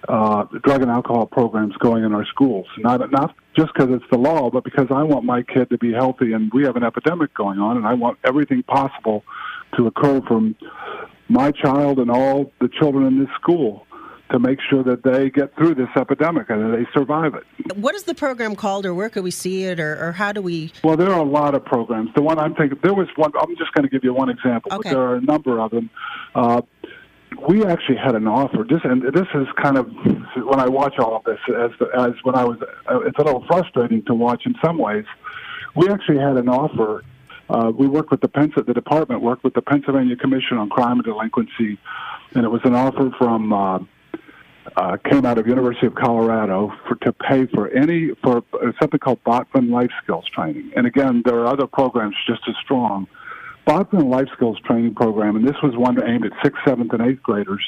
uh, 0.09 0.45
drug 0.63 0.83
and 0.83 0.91
alcohol 0.91 1.27
programs 1.27 1.75
going 1.79 2.05
in 2.05 2.13
our 2.13 2.27
schools. 2.27 2.67
Not, 2.79 3.11
not 3.11 3.35
just 3.57 3.73
because 3.75 3.91
it's 3.91 4.05
the 4.11 4.19
law, 4.19 4.51
but 4.51 4.65
because 4.65 4.87
I 4.91 5.03
want 5.03 5.25
my 5.25 5.43
kid 5.43 5.71
to 5.71 5.79
be 5.79 5.93
healthy 5.93 6.33
and 6.33 6.53
we 6.53 6.65
have 6.65 6.77
an 6.77 6.85
epidemic 6.85 7.33
going 7.35 7.59
on 7.59 7.77
and 7.77 7.87
I 7.87 7.95
want 7.95 8.19
everything 8.25 8.63
possible 8.63 9.25
to 9.77 9.87
occur 9.87 10.21
from 10.23 10.57
my 11.29 11.51
child 11.51 11.99
and 11.99 12.11
all 12.11 12.53
the 12.61 12.69
children 12.69 13.07
in 13.07 13.19
this 13.19 13.35
school 13.41 13.86
to 14.31 14.39
make 14.39 14.59
sure 14.69 14.83
that 14.83 15.03
they 15.03 15.31
get 15.31 15.55
through 15.57 15.75
this 15.75 15.89
epidemic 15.97 16.51
and 16.51 16.75
they 16.75 16.87
survive 16.93 17.35
it. 17.35 17.77
What 17.77 17.95
is 17.95 18.05
the 18.05 18.15
program 18.15 18.57
called, 18.57 18.85
or 18.85 18.95
where 18.95 19.09
could 19.09 19.25
we 19.25 19.31
see 19.31 19.65
it, 19.65 19.79
or, 19.79 20.09
or 20.09 20.13
how 20.13 20.33
do 20.33 20.43
we? 20.43 20.73
Well, 20.83 20.97
there 20.97 21.13
are 21.13 21.21
a 21.21 21.25
lot 21.25 21.55
of 21.55 21.65
programs. 21.65 22.11
The 22.15 22.23
one 22.23 22.39
I'm 22.39 22.55
thinking, 22.55 22.79
there 22.83 22.95
was 22.95 23.09
one. 23.17 23.33
I'm 23.39 23.57
just 23.57 23.73
going 23.73 23.85
to 23.85 23.89
give 23.89 24.03
you 24.03 24.13
one 24.13 24.29
example, 24.29 24.73
okay. 24.73 24.91
but 24.91 24.95
there 24.95 25.03
are 25.03 25.17
a 25.17 25.21
number 25.21 25.61
of 25.61 25.71
them. 25.71 25.91
Uh, 26.35 26.63
we 27.49 27.65
actually 27.65 27.99
had 27.99 28.15
an 28.15 28.27
offer. 28.27 28.65
This 28.69 28.81
and 28.85 29.03
this 29.03 29.29
is 29.35 29.47
kind 29.63 29.77
of 29.77 29.89
when 30.37 30.59
I 30.59 30.69
watch 30.69 30.99
all 30.99 31.17
of 31.17 31.25
this 31.25 31.39
as 31.49 31.71
as 31.97 32.13
when 32.23 32.35
I 32.35 32.45
was. 32.45 32.59
Uh, 32.91 33.01
it's 33.01 33.19
a 33.19 33.23
little 33.23 33.45
frustrating 33.47 34.05
to 34.07 34.15
watch 34.15 34.47
in 34.47 34.55
some 34.65 34.79
ways. 34.79 35.05
We 35.75 35.89
actually 35.89 36.19
had 36.19 36.37
an 36.37 36.49
offer. 36.49 37.05
Uh, 37.49 37.71
we 37.77 37.87
worked 37.87 38.11
with 38.11 38.23
the 38.23 38.29
Pens- 38.29 38.55
the 38.57 38.75
department 38.75 39.23
worked 39.23 39.45
with 39.45 39.55
the 39.55 39.63
Pennsylvania 39.63 40.17
Commission 40.17 40.57
on 40.57 40.69
Crime 40.69 40.95
and 40.95 41.05
Delinquency, 41.05 41.79
and 42.35 42.45
it 42.45 42.49
was 42.49 42.63
an 42.65 42.75
offer 42.75 43.13
from 43.19 43.53
uh, 43.53 43.79
uh, 44.77 44.97
came 45.11 45.25
out 45.25 45.39
of 45.39 45.47
University 45.47 45.87
of 45.87 45.95
Colorado 45.95 46.73
for 46.87 46.97
to 46.97 47.13
pay 47.13 47.47
for 47.47 47.69
any 47.69 48.11
for 48.23 48.43
something 48.81 49.01
called 49.01 49.23
Botvin 49.25 49.71
Life 49.71 49.91
Skills 50.03 50.27
Training. 50.35 50.73
And 50.77 50.87
again, 50.87 51.23
there 51.25 51.39
are 51.41 51.47
other 51.47 51.67
programs 51.67 52.17
just 52.27 52.43
as 52.49 52.55
strong. 52.63 53.07
Botvin 53.67 54.09
Life 54.09 54.29
Skills 54.35 54.59
Training 54.65 54.95
Program, 54.95 55.37
and 55.37 55.47
this 55.47 55.57
was 55.63 55.77
one 55.77 56.03
aimed 56.07 56.25
at 56.25 56.33
sixth, 56.43 56.61
seventh, 56.67 56.93
and 56.93 57.03
eighth 57.03 57.23
graders, 57.23 57.65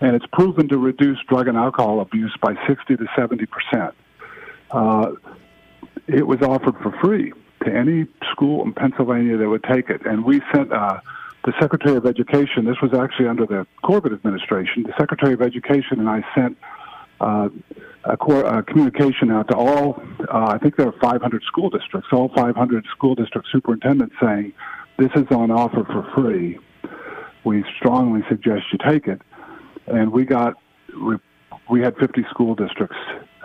and 0.00 0.14
it's 0.14 0.26
proven 0.32 0.68
to 0.68 0.78
reduce 0.78 1.18
drug 1.28 1.48
and 1.48 1.56
alcohol 1.56 2.00
abuse 2.00 2.36
by 2.40 2.54
60 2.66 2.96
to 2.96 3.06
70 3.16 3.46
percent. 3.46 3.94
Uh, 4.70 5.12
it 6.06 6.26
was 6.26 6.42
offered 6.42 6.76
for 6.82 6.92
free 7.02 7.32
to 7.64 7.72
any 7.72 8.06
school 8.30 8.64
in 8.64 8.72
Pennsylvania 8.72 9.36
that 9.36 9.48
would 9.48 9.64
take 9.64 9.90
it, 9.90 10.04
and 10.06 10.24
we 10.24 10.40
sent. 10.54 10.72
Uh, 10.72 11.00
the 11.44 11.52
Secretary 11.60 11.96
of 11.96 12.06
Education, 12.06 12.64
this 12.64 12.80
was 12.80 12.94
actually 12.94 13.26
under 13.26 13.46
the 13.46 13.66
Corbett 13.82 14.12
administration, 14.12 14.84
the 14.84 14.94
Secretary 14.98 15.34
of 15.34 15.42
Education 15.42 15.98
and 15.98 16.08
I 16.08 16.24
sent 16.34 16.56
uh, 17.20 17.48
a, 18.04 18.16
cor- 18.16 18.44
a, 18.44 18.62
communication 18.62 19.30
out 19.30 19.48
to 19.48 19.56
all, 19.56 20.02
uh, 20.32 20.46
I 20.46 20.58
think 20.58 20.76
there 20.76 20.86
are 20.86 20.94
500 21.00 21.42
school 21.44 21.70
districts, 21.70 22.08
all 22.12 22.28
500 22.34 22.84
school 22.96 23.14
district 23.14 23.48
superintendents 23.50 24.14
saying, 24.20 24.52
this 24.98 25.10
is 25.14 25.26
on 25.30 25.50
offer 25.50 25.84
for 25.84 26.08
free. 26.14 26.58
We 27.44 27.64
strongly 27.76 28.22
suggest 28.28 28.64
you 28.72 28.78
take 28.86 29.08
it. 29.08 29.20
And 29.86 30.12
we 30.12 30.24
got, 30.24 30.54
we, 31.00 31.16
we 31.68 31.80
had 31.80 31.96
50 31.96 32.24
school 32.30 32.54
districts 32.54 32.96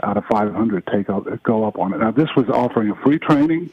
out 0.04 0.18
of 0.18 0.25
500 0.25 0.86
take 0.88 1.10
up, 1.10 1.25
go 1.44 1.66
up 1.66 1.80
on 1.80 1.94
it. 1.94 1.98
Now, 1.98 2.12
this 2.12 2.30
was 2.36 2.48
offering 2.50 2.92
a 2.92 2.96
free 2.96 3.18
training, 3.18 3.72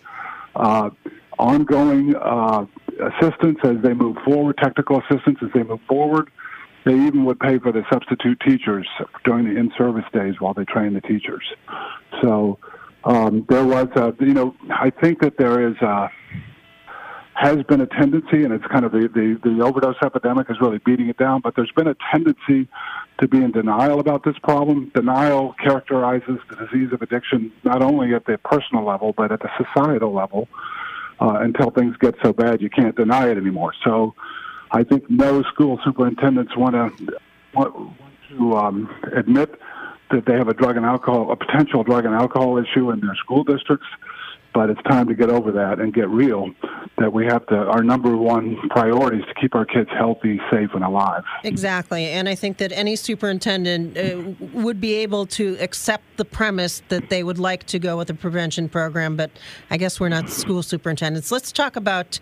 uh, 0.54 0.90
ongoing 1.38 2.14
uh, 2.16 2.66
assistance 3.00 3.58
as 3.64 3.76
they 3.82 3.94
move 3.94 4.16
forward, 4.24 4.58
technical 4.58 5.00
assistance 5.00 5.38
as 5.42 5.48
they 5.54 5.62
move 5.62 5.80
forward. 5.88 6.30
They 6.84 6.94
even 6.94 7.24
would 7.24 7.40
pay 7.40 7.58
for 7.58 7.72
the 7.72 7.82
substitute 7.90 8.40
teachers 8.46 8.86
during 9.24 9.46
the 9.46 9.58
in-service 9.58 10.04
days 10.12 10.34
while 10.38 10.52
they 10.52 10.64
train 10.64 10.92
the 10.92 11.00
teachers. 11.00 11.44
So 12.22 12.58
um, 13.04 13.46
there 13.48 13.64
was, 13.64 13.88
a, 13.96 14.14
you 14.20 14.34
know, 14.34 14.54
I 14.70 14.90
think 14.90 15.20
that 15.20 15.38
there 15.38 15.66
is 15.66 15.76
a, 15.80 16.10
has 17.34 17.62
been 17.64 17.80
a 17.80 17.86
tendency, 17.86 18.44
and 18.44 18.52
it's 18.52 18.66
kind 18.66 18.84
of 18.84 18.92
the, 18.92 19.08
the, 19.08 19.40
the 19.42 19.64
overdose 19.64 19.96
epidemic 20.04 20.50
is 20.50 20.56
really 20.60 20.78
beating 20.84 21.08
it 21.08 21.16
down, 21.16 21.40
but 21.40 21.56
there's 21.56 21.72
been 21.74 21.88
a 21.88 21.96
tendency 22.12 22.68
to 23.18 23.28
be 23.28 23.38
in 23.38 23.50
denial 23.50 23.98
about 23.98 24.22
this 24.24 24.36
problem. 24.42 24.92
Denial 24.94 25.54
characterizes 25.54 26.38
the 26.50 26.56
disease 26.56 26.92
of 26.92 27.02
addiction 27.02 27.50
not 27.64 27.82
only 27.82 28.14
at 28.14 28.26
the 28.26 28.38
personal 28.38 28.84
level, 28.84 29.14
but 29.16 29.32
at 29.32 29.40
the 29.40 29.50
societal 29.56 30.12
level 30.12 30.48
uh, 31.20 31.38
until 31.40 31.70
things 31.70 31.96
get 31.98 32.14
so 32.22 32.32
bad 32.32 32.60
you 32.60 32.70
can't 32.70 32.96
deny 32.96 33.28
it 33.28 33.36
anymore. 33.36 33.72
So 33.84 34.14
I 34.70 34.82
think 34.82 35.08
no 35.08 35.42
school 35.42 35.78
superintendents 35.84 36.56
want 36.56 36.74
to 36.74 37.18
want 37.54 37.96
to 38.30 38.52
um, 38.54 38.94
admit 39.16 39.54
that 40.10 40.26
they 40.26 40.34
have 40.34 40.48
a 40.48 40.54
drug 40.54 40.76
and 40.76 40.84
alcohol, 40.84 41.30
a 41.30 41.36
potential 41.36 41.82
drug 41.82 42.04
and 42.04 42.14
alcohol 42.14 42.58
issue 42.58 42.90
in 42.90 43.00
their 43.00 43.14
school 43.16 43.44
districts. 43.44 43.86
But 44.54 44.70
it's 44.70 44.82
time 44.82 45.08
to 45.08 45.14
get 45.14 45.30
over 45.30 45.50
that 45.52 45.80
and 45.80 45.92
get 45.92 46.08
real. 46.08 46.50
That 46.96 47.12
we 47.12 47.26
have 47.26 47.44
to, 47.48 47.56
our 47.56 47.82
number 47.82 48.16
one 48.16 48.56
priority 48.70 49.18
is 49.18 49.24
to 49.26 49.34
keep 49.40 49.56
our 49.56 49.64
kids 49.64 49.90
healthy, 49.90 50.40
safe, 50.52 50.70
and 50.74 50.84
alive. 50.84 51.24
Exactly. 51.42 52.06
And 52.06 52.28
I 52.28 52.36
think 52.36 52.58
that 52.58 52.70
any 52.70 52.94
superintendent 52.94 53.98
uh, 53.98 54.46
would 54.52 54.80
be 54.80 54.94
able 54.94 55.26
to 55.26 55.56
accept 55.58 56.04
the 56.18 56.24
premise 56.24 56.82
that 56.90 57.10
they 57.10 57.24
would 57.24 57.40
like 57.40 57.64
to 57.64 57.80
go 57.80 57.96
with 57.96 58.10
a 58.10 58.14
prevention 58.14 58.68
program, 58.68 59.16
but 59.16 59.32
I 59.70 59.76
guess 59.76 59.98
we're 59.98 60.08
not 60.08 60.30
school 60.30 60.62
superintendents. 60.62 61.32
Let's 61.32 61.50
talk 61.50 61.74
about 61.74 62.20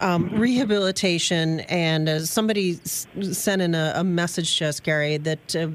um, 0.00 0.28
rehabilitation. 0.30 1.60
And 1.60 2.08
uh, 2.08 2.20
somebody 2.20 2.80
s- 2.84 3.06
sent 3.32 3.62
in 3.62 3.74
a, 3.74 3.92
a, 3.96 4.04
message 4.04 4.58
to 4.58 4.66
us, 4.66 4.80
Gary, 4.80 5.18
that 5.18 5.56
uh, 5.56 5.68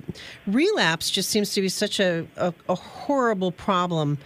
relapse 0.48 1.10
just 1.10 1.30
seems 1.30 1.54
to 1.54 1.62
be 1.62 1.70
such 1.70 2.00
a, 2.00 2.28
a, 2.36 2.54
a 2.68 2.76
horrible 2.76 3.52
problem 3.52 4.18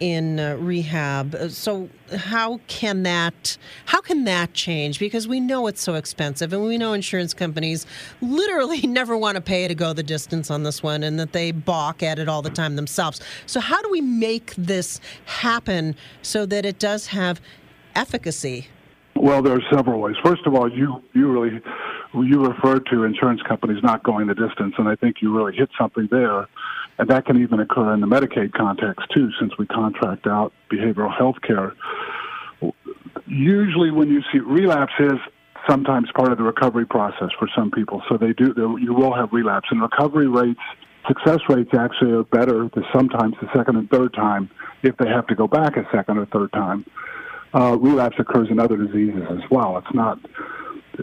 in 0.00 0.40
uh, 0.40 0.56
rehab. 0.56 1.34
Uh, 1.34 1.48
so 1.48 1.88
how 2.16 2.58
can 2.66 3.02
that 3.04 3.56
how 3.84 4.00
can 4.00 4.24
that 4.24 4.52
change? 4.54 4.98
Because 4.98 5.28
we 5.28 5.38
know 5.38 5.66
it's 5.66 5.82
so 5.82 5.94
expensive, 5.94 6.52
and 6.52 6.62
we 6.62 6.78
know 6.78 6.94
insurance 6.94 7.34
companies 7.34 7.86
literally 8.20 8.80
never 8.86 9.16
want 9.16 9.36
to 9.36 9.40
pay 9.40 9.68
to 9.68 9.74
go 9.74 9.92
the 9.92 10.02
distance 10.02 10.50
on 10.50 10.62
this 10.62 10.82
one, 10.82 11.02
and 11.02 11.20
that 11.20 11.32
they 11.32 11.52
balk 11.52 12.02
at 12.02 12.18
it 12.18 12.28
all 12.28 12.42
the 12.42 12.50
time 12.50 12.76
themselves. 12.76 13.20
So 13.46 13.60
how 13.60 13.80
do 13.82 13.90
we 13.90 14.00
make 14.00 14.54
this 14.56 15.00
happen 15.26 15.94
so 16.22 16.46
that 16.46 16.64
it 16.64 16.78
does 16.78 17.08
have 17.08 17.40
efficacy? 17.94 18.68
Well, 19.14 19.42
there 19.42 19.54
are 19.54 19.62
several 19.70 20.00
ways. 20.00 20.16
First 20.24 20.46
of 20.46 20.54
all, 20.54 20.70
you 20.70 21.02
you 21.12 21.30
really 21.30 21.60
you 22.14 22.44
referred 22.44 22.86
to 22.86 23.04
insurance 23.04 23.42
companies 23.46 23.82
not 23.82 24.02
going 24.02 24.26
the 24.26 24.34
distance, 24.34 24.74
and 24.78 24.88
I 24.88 24.96
think 24.96 25.16
you 25.20 25.36
really 25.36 25.54
hit 25.54 25.68
something 25.78 26.08
there 26.10 26.48
and 26.98 27.08
that 27.08 27.24
can 27.26 27.40
even 27.40 27.60
occur 27.60 27.94
in 27.94 28.00
the 28.00 28.06
Medicaid 28.06 28.52
context 28.52 29.06
too, 29.14 29.30
since 29.38 29.52
we 29.58 29.66
contract 29.66 30.26
out 30.26 30.52
behavioral 30.70 31.16
health 31.16 31.36
care. 31.46 31.74
Usually, 33.26 33.90
when 33.90 34.10
you 34.10 34.22
see 34.32 34.38
relapse 34.38 34.92
is 34.98 35.18
sometimes 35.68 36.08
part 36.14 36.32
of 36.32 36.38
the 36.38 36.44
recovery 36.44 36.86
process 36.86 37.30
for 37.38 37.48
some 37.56 37.70
people, 37.70 38.02
so 38.08 38.16
they 38.16 38.32
do 38.32 38.54
you 38.80 38.92
will 38.92 39.14
have 39.14 39.32
relapse, 39.32 39.68
and 39.70 39.80
recovery 39.80 40.28
rates, 40.28 40.60
success 41.06 41.40
rates 41.48 41.70
actually 41.78 42.12
are 42.12 42.24
better 42.24 42.68
the 42.74 42.82
sometimes 42.94 43.34
the 43.40 43.48
second 43.56 43.76
and 43.76 43.88
third 43.90 44.12
time 44.14 44.50
if 44.82 44.96
they 44.98 45.08
have 45.08 45.26
to 45.26 45.34
go 45.34 45.46
back 45.46 45.76
a 45.76 45.84
second 45.92 46.18
or 46.18 46.26
third 46.26 46.52
time. 46.52 46.84
Uh, 47.52 47.76
relapse 47.78 48.16
occurs 48.18 48.48
in 48.50 48.60
other 48.60 48.76
diseases 48.76 49.22
as 49.30 49.40
well. 49.50 49.76
It's 49.78 49.94
not 49.94 50.18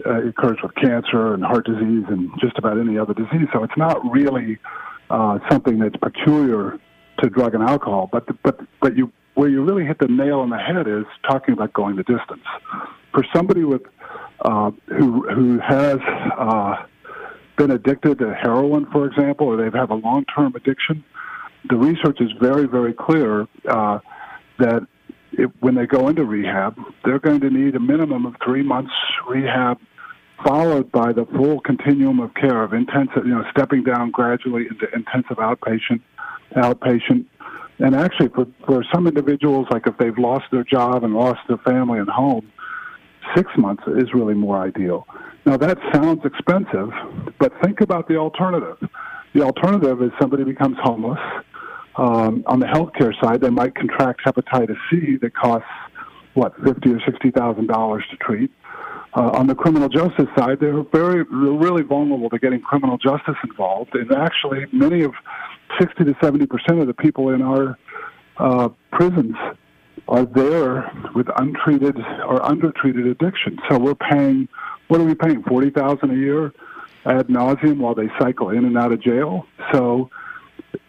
uh, 0.06 0.22
it 0.22 0.28
occurs 0.28 0.58
with 0.62 0.74
cancer 0.74 1.34
and 1.34 1.44
heart 1.44 1.66
disease 1.66 2.04
and 2.08 2.30
just 2.40 2.56
about 2.58 2.78
any 2.78 2.98
other 2.98 3.14
disease. 3.14 3.48
So 3.52 3.64
it's 3.64 3.76
not 3.76 3.98
really 4.10 4.58
uh, 5.10 5.38
something 5.50 5.78
that's 5.78 5.96
peculiar 5.96 6.78
to 7.22 7.30
drug 7.30 7.54
and 7.54 7.62
alcohol. 7.62 8.08
But 8.10 8.26
but 8.42 8.60
but 8.80 8.96
you 8.96 9.12
where 9.34 9.48
you 9.48 9.62
really 9.62 9.84
hit 9.84 9.98
the 9.98 10.08
nail 10.08 10.40
on 10.40 10.50
the 10.50 10.58
head 10.58 10.88
is 10.88 11.04
talking 11.28 11.54
about 11.54 11.72
going 11.72 11.96
the 11.96 12.02
distance. 12.02 12.44
For 13.12 13.24
somebody 13.34 13.64
with 13.64 13.82
uh, 14.40 14.70
who 14.86 15.28
who 15.28 15.58
has 15.60 15.98
uh, 16.36 16.84
been 17.56 17.70
addicted 17.70 18.18
to 18.18 18.34
heroin, 18.34 18.86
for 18.92 19.06
example, 19.06 19.48
or 19.48 19.56
they 19.56 19.76
have 19.76 19.90
a 19.90 19.94
long 19.94 20.24
term 20.36 20.54
addiction, 20.54 21.04
the 21.68 21.76
research 21.76 22.20
is 22.20 22.30
very 22.40 22.66
very 22.66 22.92
clear 22.92 23.46
uh, 23.68 23.98
that. 24.58 24.86
It, 25.30 25.50
when 25.60 25.74
they 25.74 25.86
go 25.86 26.08
into 26.08 26.24
rehab, 26.24 26.74
they're 27.04 27.18
going 27.18 27.40
to 27.40 27.50
need 27.50 27.76
a 27.76 27.78
minimum 27.78 28.24
of 28.24 28.34
three 28.42 28.62
months 28.62 28.90
rehab 29.28 29.78
followed 30.44 30.90
by 30.92 31.12
the 31.12 31.26
full 31.36 31.60
continuum 31.60 32.20
of 32.20 32.32
care 32.34 32.62
of 32.62 32.72
intensive, 32.72 33.26
you 33.26 33.34
know, 33.34 33.44
stepping 33.50 33.82
down 33.82 34.10
gradually 34.10 34.66
into 34.68 34.86
intensive 34.94 35.36
outpatient, 35.38 36.00
outpatient. 36.56 37.24
And 37.80 37.94
actually, 37.94 38.28
for, 38.28 38.46
for 38.66 38.84
some 38.92 39.06
individuals, 39.06 39.66
like 39.70 39.86
if 39.86 39.96
they've 39.98 40.18
lost 40.18 40.44
their 40.50 40.64
job 40.64 41.04
and 41.04 41.14
lost 41.14 41.40
their 41.48 41.58
family 41.58 41.98
and 41.98 42.08
home, 42.08 42.50
six 43.36 43.50
months 43.56 43.82
is 43.86 44.14
really 44.14 44.34
more 44.34 44.58
ideal. 44.60 45.06
Now, 45.44 45.56
that 45.56 45.78
sounds 45.92 46.24
expensive, 46.24 46.90
but 47.38 47.52
think 47.62 47.80
about 47.80 48.08
the 48.08 48.16
alternative. 48.16 48.76
The 49.34 49.42
alternative 49.42 50.02
is 50.02 50.10
somebody 50.20 50.44
becomes 50.44 50.76
homeless. 50.82 51.20
Um, 51.96 52.44
on 52.46 52.60
the 52.60 52.66
healthcare 52.66 53.12
side, 53.22 53.40
they 53.40 53.50
might 53.50 53.74
contract 53.74 54.20
hepatitis 54.24 54.76
C 54.90 55.16
that 55.20 55.34
costs 55.34 55.68
what 56.34 56.54
fifty 56.64 56.92
or 56.92 57.00
sixty 57.04 57.30
thousand 57.30 57.66
dollars 57.66 58.04
to 58.10 58.16
treat. 58.18 58.52
Uh, 59.14 59.30
on 59.30 59.46
the 59.46 59.54
criminal 59.54 59.88
justice 59.88 60.28
side, 60.36 60.58
they're 60.60 60.82
very, 60.92 61.22
really 61.24 61.82
vulnerable 61.82 62.28
to 62.28 62.38
getting 62.38 62.60
criminal 62.60 62.98
justice 62.98 63.36
involved. 63.42 63.94
And 63.94 64.12
actually, 64.12 64.66
many 64.72 65.02
of 65.02 65.12
60 65.80 66.04
to 66.04 66.16
70 66.22 66.46
percent 66.46 66.80
of 66.80 66.86
the 66.86 66.94
people 66.94 67.30
in 67.30 67.42
our 67.42 67.78
uh, 68.36 68.68
prisons 68.92 69.34
are 70.08 70.24
there 70.24 70.90
with 71.14 71.26
untreated 71.36 71.96
or 72.26 72.44
undertreated 72.44 73.06
addiction. 73.06 73.58
So 73.68 73.78
we're 73.78 73.94
paying, 73.94 74.48
what 74.88 75.00
are 75.00 75.04
we 75.04 75.14
paying, 75.14 75.42
40000 75.42 76.10
a 76.10 76.14
year 76.14 76.52
ad 77.04 77.28
nauseum 77.28 77.78
while 77.78 77.94
they 77.94 78.08
cycle 78.18 78.50
in 78.50 78.64
and 78.64 78.76
out 78.76 78.92
of 78.92 79.02
jail? 79.02 79.46
So 79.72 80.10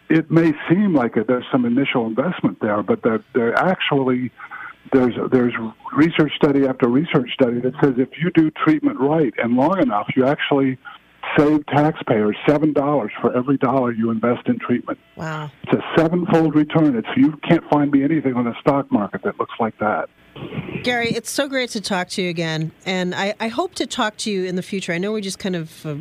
it 0.10 0.32
may 0.32 0.54
seem 0.70 0.94
like 0.94 1.18
a, 1.18 1.24
there's 1.24 1.46
some 1.52 1.66
initial 1.66 2.06
investment 2.06 2.60
there, 2.62 2.82
but 2.82 3.02
they're, 3.04 3.24
they're 3.34 3.56
actually 3.56 4.32
there's 4.92 5.14
there's 5.32 5.54
research 5.94 6.32
study 6.36 6.66
after 6.66 6.88
research 6.88 7.30
study 7.34 7.60
that 7.62 7.74
says 7.82 7.94
if 7.98 8.10
you 8.22 8.32
do 8.32 8.52
treatment 8.52 9.00
right 9.00 9.34
and 9.38 9.56
long 9.56 9.82
enough, 9.82 10.08
you 10.16 10.26
actually 10.26 10.78
save 11.38 11.66
taxpayers 11.68 12.36
seven 12.48 12.74
dollars 12.74 13.12
for 13.22 13.36
every 13.36 13.58
dollar 13.58 13.92
you 13.92 14.10
invest 14.10 14.48
in 14.48 14.58
treatment. 14.60 15.00
Wow! 15.16 15.52
It's 15.64 15.74
a 15.74 15.84
sevenfold 15.98 16.56
return. 16.56 16.96
It's 16.96 17.08
you 17.16 17.38
can't 17.48 17.64
find 17.70 17.92
me 17.92 18.04
anything 18.04 18.36
on 18.36 18.46
the 18.46 18.56
stock 18.62 18.92
market 18.92 19.24
that 19.24 19.40
looks 19.40 19.56
like 19.60 19.78
that. 19.80 20.10
Gary, 20.84 21.12
it's 21.12 21.30
so 21.30 21.50
great 21.50 21.70
to 21.72 21.82
talk 21.82 22.08
to 22.10 22.22
you 22.22 22.30
again, 22.30 22.72
and 22.86 23.14
I, 23.14 23.36
I 23.40 23.50
hope 23.50 23.76
to 23.76 23.86
talk 23.86 24.16
to 24.18 24.32
you 24.32 24.46
in 24.46 24.56
the 24.56 24.62
future. 24.62 24.94
I 24.94 24.98
know 24.98 25.12
we 25.12 25.20
just 25.20 25.38
kind 25.38 25.56
of 25.56 25.86
uh, 25.86 25.96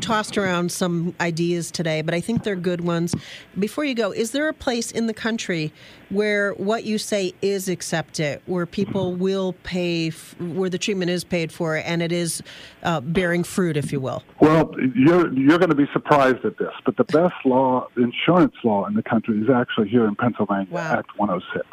tossed 0.00 0.38
around 0.38 0.70
some 0.70 1.14
ideas 1.20 1.70
today, 1.70 2.00
but 2.00 2.14
I 2.14 2.20
think 2.20 2.44
they're 2.44 2.54
good 2.54 2.82
ones. 2.82 3.14
Before 3.58 3.84
you 3.84 3.94
go, 3.94 4.12
is 4.12 4.30
there 4.30 4.48
a 4.48 4.52
place 4.52 4.92
in 4.92 5.08
the 5.08 5.14
country 5.14 5.72
where 6.10 6.52
what 6.52 6.84
you 6.84 6.96
say 6.96 7.34
is 7.42 7.68
accepted, 7.68 8.40
where 8.46 8.66
people 8.66 9.14
will 9.14 9.54
pay, 9.64 10.08
f- 10.08 10.38
where 10.38 10.70
the 10.70 10.78
treatment 10.78 11.10
is 11.10 11.24
paid 11.24 11.50
for, 11.50 11.76
and 11.76 12.00
it 12.00 12.12
is 12.12 12.40
uh, 12.84 13.00
bearing 13.00 13.42
fruit, 13.42 13.76
if 13.76 13.90
you 13.90 14.00
will? 14.00 14.22
Well, 14.40 14.70
you're 14.94 15.32
you're 15.32 15.58
going 15.58 15.70
to 15.70 15.76
be 15.76 15.88
surprised 15.92 16.44
at 16.44 16.56
this, 16.58 16.72
but 16.84 16.96
the 16.96 17.04
best 17.04 17.34
law, 17.44 17.88
insurance 17.96 18.54
law 18.62 18.86
in 18.86 18.94
the 18.94 19.02
country, 19.02 19.40
is 19.40 19.50
actually 19.50 19.88
here 19.88 20.06
in 20.06 20.14
Pennsylvania, 20.14 20.68
wow. 20.70 20.98
Act 20.98 21.18
106. 21.18 21.66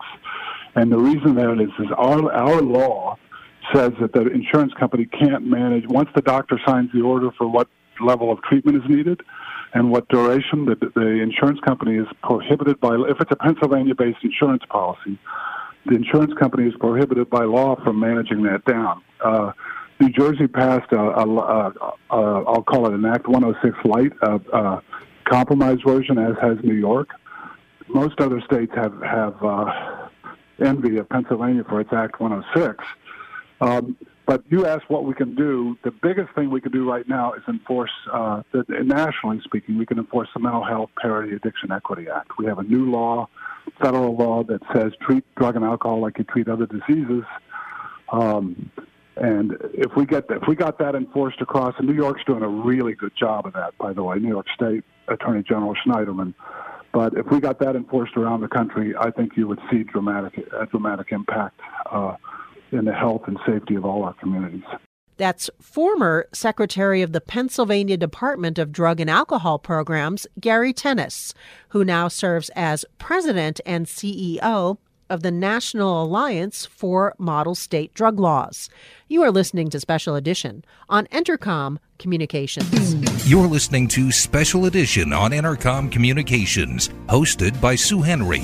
And 0.75 0.91
the 0.91 0.97
reason 0.97 1.35
that 1.35 1.59
is 1.61 1.69
is 1.79 1.91
our 1.97 2.31
our 2.31 2.61
law 2.61 3.17
says 3.73 3.91
that 4.01 4.13
the 4.13 4.27
insurance 4.27 4.73
company 4.73 5.05
can't 5.05 5.45
manage 5.45 5.85
once 5.87 6.09
the 6.15 6.21
doctor 6.21 6.59
signs 6.65 6.89
the 6.93 7.01
order 7.01 7.29
for 7.37 7.47
what 7.47 7.67
level 7.99 8.31
of 8.31 8.41
treatment 8.43 8.77
is 8.83 8.89
needed 8.89 9.21
and 9.73 9.91
what 9.91 10.07
duration 10.09 10.65
the, 10.65 10.75
the 10.95 11.21
insurance 11.21 11.59
company 11.59 11.95
is 11.95 12.07
prohibited 12.23 12.79
by 12.79 12.95
if 13.07 13.21
it's 13.21 13.31
a 13.31 13.35
Pennsylvania 13.35 13.93
based 13.93 14.17
insurance 14.23 14.63
policy 14.69 15.19
the 15.85 15.95
insurance 15.95 16.33
company 16.39 16.67
is 16.67 16.75
prohibited 16.79 17.29
by 17.29 17.43
law 17.43 17.75
from 17.83 17.99
managing 17.99 18.43
that 18.43 18.63
down. 18.65 19.01
Uh, 19.23 19.51
New 19.99 20.09
Jersey 20.09 20.47
passed 20.47 20.91
a, 20.91 20.99
a, 20.99 21.25
a, 21.25 21.73
a 22.11 22.43
I'll 22.47 22.63
call 22.63 22.87
it 22.87 22.93
an 22.93 23.05
Act 23.05 23.27
106 23.27 23.77
light 23.85 24.11
a, 24.21 24.81
compromise 25.25 25.77
version 25.85 26.17
as 26.17 26.35
has 26.41 26.57
New 26.63 26.73
York. 26.75 27.09
Most 27.87 28.19
other 28.19 28.41
states 28.41 28.71
have 28.75 28.99
have 29.01 29.43
uh, 29.43 30.00
envy 30.59 30.97
of 30.97 31.09
Pennsylvania 31.09 31.63
for 31.67 31.81
its 31.81 31.91
Act 31.93 32.19
106. 32.19 32.83
Um, 33.61 33.95
but 34.25 34.43
you 34.49 34.65
asked 34.65 34.89
what 34.89 35.05
we 35.05 35.13
can 35.13 35.35
do. 35.35 35.77
The 35.83 35.91
biggest 35.91 36.33
thing 36.35 36.49
we 36.49 36.61
can 36.61 36.71
do 36.71 36.89
right 36.89 37.07
now 37.07 37.33
is 37.33 37.41
enforce, 37.47 37.91
uh, 38.11 38.43
the, 38.51 38.63
nationally 38.83 39.41
speaking, 39.43 39.77
we 39.77 39.85
can 39.85 39.97
enforce 39.97 40.29
the 40.33 40.39
Mental 40.39 40.63
Health 40.63 40.89
Parity 41.01 41.35
Addiction 41.35 41.71
Equity 41.71 42.07
Act. 42.13 42.31
We 42.37 42.45
have 42.45 42.59
a 42.59 42.63
new 42.63 42.89
law, 42.89 43.27
federal 43.81 44.15
law, 44.15 44.43
that 44.43 44.61
says 44.73 44.93
treat 45.01 45.23
drug 45.35 45.55
and 45.55 45.65
alcohol 45.65 46.01
like 46.01 46.17
you 46.17 46.23
treat 46.23 46.47
other 46.47 46.65
diseases. 46.65 47.23
Um, 48.11 48.71
and 49.17 49.57
if 49.73 49.95
we 49.95 50.05
get 50.05 50.27
that, 50.29 50.43
if 50.43 50.47
we 50.47 50.55
got 50.55 50.79
that 50.79 50.95
enforced 50.95 51.41
across, 51.41 51.75
and 51.77 51.87
New 51.87 51.95
York's 51.95 52.23
doing 52.25 52.43
a 52.43 52.47
really 52.47 52.93
good 52.93 53.11
job 53.19 53.45
of 53.45 53.53
that, 53.53 53.77
by 53.77 53.91
the 53.91 54.03
way, 54.03 54.17
New 54.17 54.29
York 54.29 54.47
State 54.55 54.83
Attorney 55.07 55.43
General 55.43 55.75
Schneiderman 55.85 56.33
but 56.93 57.13
if 57.17 57.27
we 57.31 57.39
got 57.39 57.59
that 57.59 57.75
enforced 57.75 58.17
around 58.17 58.41
the 58.41 58.47
country, 58.47 58.93
I 58.99 59.11
think 59.11 59.37
you 59.37 59.47
would 59.47 59.59
see 59.69 59.83
dramatic 59.83 60.37
a 60.59 60.65
dramatic 60.65 61.11
impact 61.11 61.59
uh, 61.91 62.15
in 62.71 62.85
the 62.85 62.93
health 62.93 63.23
and 63.27 63.37
safety 63.45 63.75
of 63.75 63.85
all 63.85 64.03
our 64.03 64.13
communities. 64.13 64.63
That's 65.17 65.49
former 65.61 66.27
Secretary 66.33 67.01
of 67.01 67.11
the 67.11 67.21
Pennsylvania 67.21 67.97
Department 67.97 68.57
of 68.57 68.71
Drug 68.71 68.99
and 68.99 69.09
Alcohol 69.09 69.59
Programs, 69.59 70.25
Gary 70.39 70.73
Tennis, 70.73 71.33
who 71.69 71.85
now 71.85 72.07
serves 72.07 72.49
as 72.55 72.85
President 72.97 73.61
and 73.65 73.85
CEO 73.85 74.77
of 75.11 75.21
the 75.23 75.29
National 75.29 76.03
Alliance 76.03 76.65
for 76.65 77.13
Model 77.19 77.53
State 77.53 77.93
Drug 77.93 78.19
Laws. 78.19 78.69
You 79.09 79.21
are 79.23 79.29
listening 79.29 79.69
to 79.69 79.79
Special 79.79 80.15
Edition 80.15 80.63
on 80.87 81.05
Entercom 81.07 81.77
Communications. 81.99 83.29
You're 83.29 83.47
listening 83.47 83.89
to 83.89 84.09
Special 84.11 84.65
Edition 84.65 85.11
on 85.11 85.31
Entercom 85.31 85.91
Communications, 85.91 86.87
hosted 87.07 87.59
by 87.59 87.75
Sue 87.75 88.01
Henry. 88.01 88.41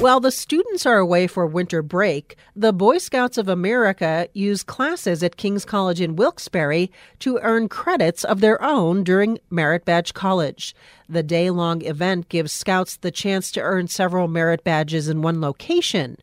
While 0.00 0.20
the 0.20 0.30
students 0.30 0.86
are 0.86 0.98
away 0.98 1.26
for 1.26 1.44
winter 1.44 1.82
break, 1.82 2.36
the 2.54 2.72
Boy 2.72 2.98
Scouts 2.98 3.36
of 3.36 3.48
America 3.48 4.28
use 4.32 4.62
classes 4.62 5.24
at 5.24 5.36
King's 5.36 5.64
College 5.64 6.00
in 6.00 6.14
Wilkes-Barre 6.14 6.88
to 7.18 7.40
earn 7.42 7.68
credits 7.68 8.22
of 8.22 8.40
their 8.40 8.62
own 8.62 9.02
during 9.02 9.40
Merit 9.50 9.84
Badge 9.84 10.14
College. 10.14 10.72
The 11.08 11.24
day 11.24 11.50
long 11.50 11.82
event 11.82 12.28
gives 12.28 12.52
scouts 12.52 12.96
the 12.96 13.10
chance 13.10 13.50
to 13.50 13.60
earn 13.60 13.88
several 13.88 14.28
merit 14.28 14.62
badges 14.62 15.08
in 15.08 15.20
one 15.20 15.40
location, 15.40 16.18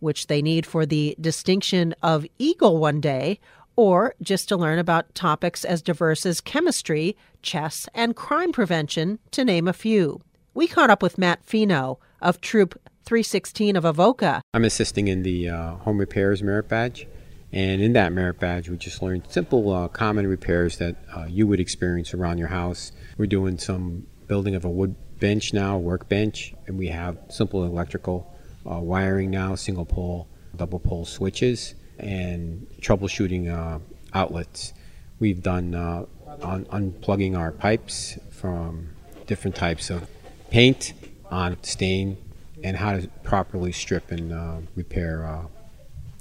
which 0.00 0.28
they 0.28 0.40
need 0.40 0.64
for 0.64 0.86
the 0.86 1.14
distinction 1.20 1.94
of 2.02 2.24
Eagle 2.38 2.78
one 2.78 2.98
day 2.98 3.40
or 3.76 4.14
just 4.22 4.48
to 4.48 4.56
learn 4.56 4.78
about 4.78 5.14
topics 5.14 5.66
as 5.66 5.82
diverse 5.82 6.24
as 6.24 6.40
chemistry, 6.40 7.14
chess, 7.42 7.90
and 7.94 8.16
crime 8.16 8.52
prevention, 8.52 9.18
to 9.32 9.44
name 9.44 9.68
a 9.68 9.74
few. 9.74 10.22
We 10.54 10.66
caught 10.66 10.90
up 10.90 11.02
with 11.02 11.18
Matt 11.18 11.44
Fino 11.44 11.98
of 12.22 12.40
Troop 12.40 12.80
316 13.08 13.74
of 13.74 13.86
Avoca. 13.86 14.42
I'm 14.52 14.66
assisting 14.66 15.08
in 15.08 15.22
the 15.22 15.48
uh, 15.48 15.70
home 15.76 15.96
repairs 15.96 16.42
merit 16.42 16.68
badge. 16.68 17.06
And 17.50 17.80
in 17.80 17.94
that 17.94 18.12
merit 18.12 18.38
badge, 18.38 18.68
we 18.68 18.76
just 18.76 19.00
learned 19.00 19.22
simple, 19.30 19.72
uh, 19.72 19.88
common 19.88 20.26
repairs 20.26 20.76
that 20.76 20.96
uh, 21.16 21.24
you 21.26 21.46
would 21.46 21.58
experience 21.58 22.12
around 22.12 22.36
your 22.36 22.48
house. 22.48 22.92
We're 23.16 23.24
doing 23.24 23.56
some 23.56 24.06
building 24.26 24.54
of 24.54 24.66
a 24.66 24.68
wood 24.68 24.94
bench 25.20 25.54
now, 25.54 25.78
workbench, 25.78 26.52
and 26.66 26.76
we 26.78 26.88
have 26.88 27.16
simple 27.30 27.64
electrical 27.64 28.30
uh, 28.70 28.78
wiring 28.78 29.30
now, 29.30 29.54
single 29.54 29.86
pole, 29.86 30.28
double 30.54 30.78
pole 30.78 31.06
switches, 31.06 31.76
and 31.98 32.66
troubleshooting 32.82 33.50
uh, 33.50 33.78
outlets. 34.12 34.74
We've 35.18 35.42
done 35.42 35.74
uh, 35.74 36.04
un- 36.42 36.66
unplugging 36.66 37.38
our 37.38 37.52
pipes 37.52 38.18
from 38.30 38.90
different 39.26 39.56
types 39.56 39.88
of 39.88 40.10
paint 40.50 40.92
on 41.30 41.56
stain 41.62 42.18
and 42.64 42.76
how 42.76 42.92
to 42.92 43.08
properly 43.22 43.72
strip 43.72 44.10
and 44.10 44.32
uh, 44.32 44.56
repair 44.74 45.26
uh, 45.26 45.46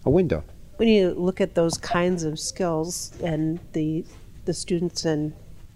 a 0.06 0.10
window. 0.10 0.43
When 0.78 0.88
you 0.88 1.12
look 1.12 1.41
at 1.41 1.56
those 1.56 1.78
kinds 1.78 2.23
of 2.23 2.39
skills 2.39 3.13
and 3.23 3.60
the 3.73 4.06
the 4.45 4.54
students 4.54 5.04
and 5.04 5.34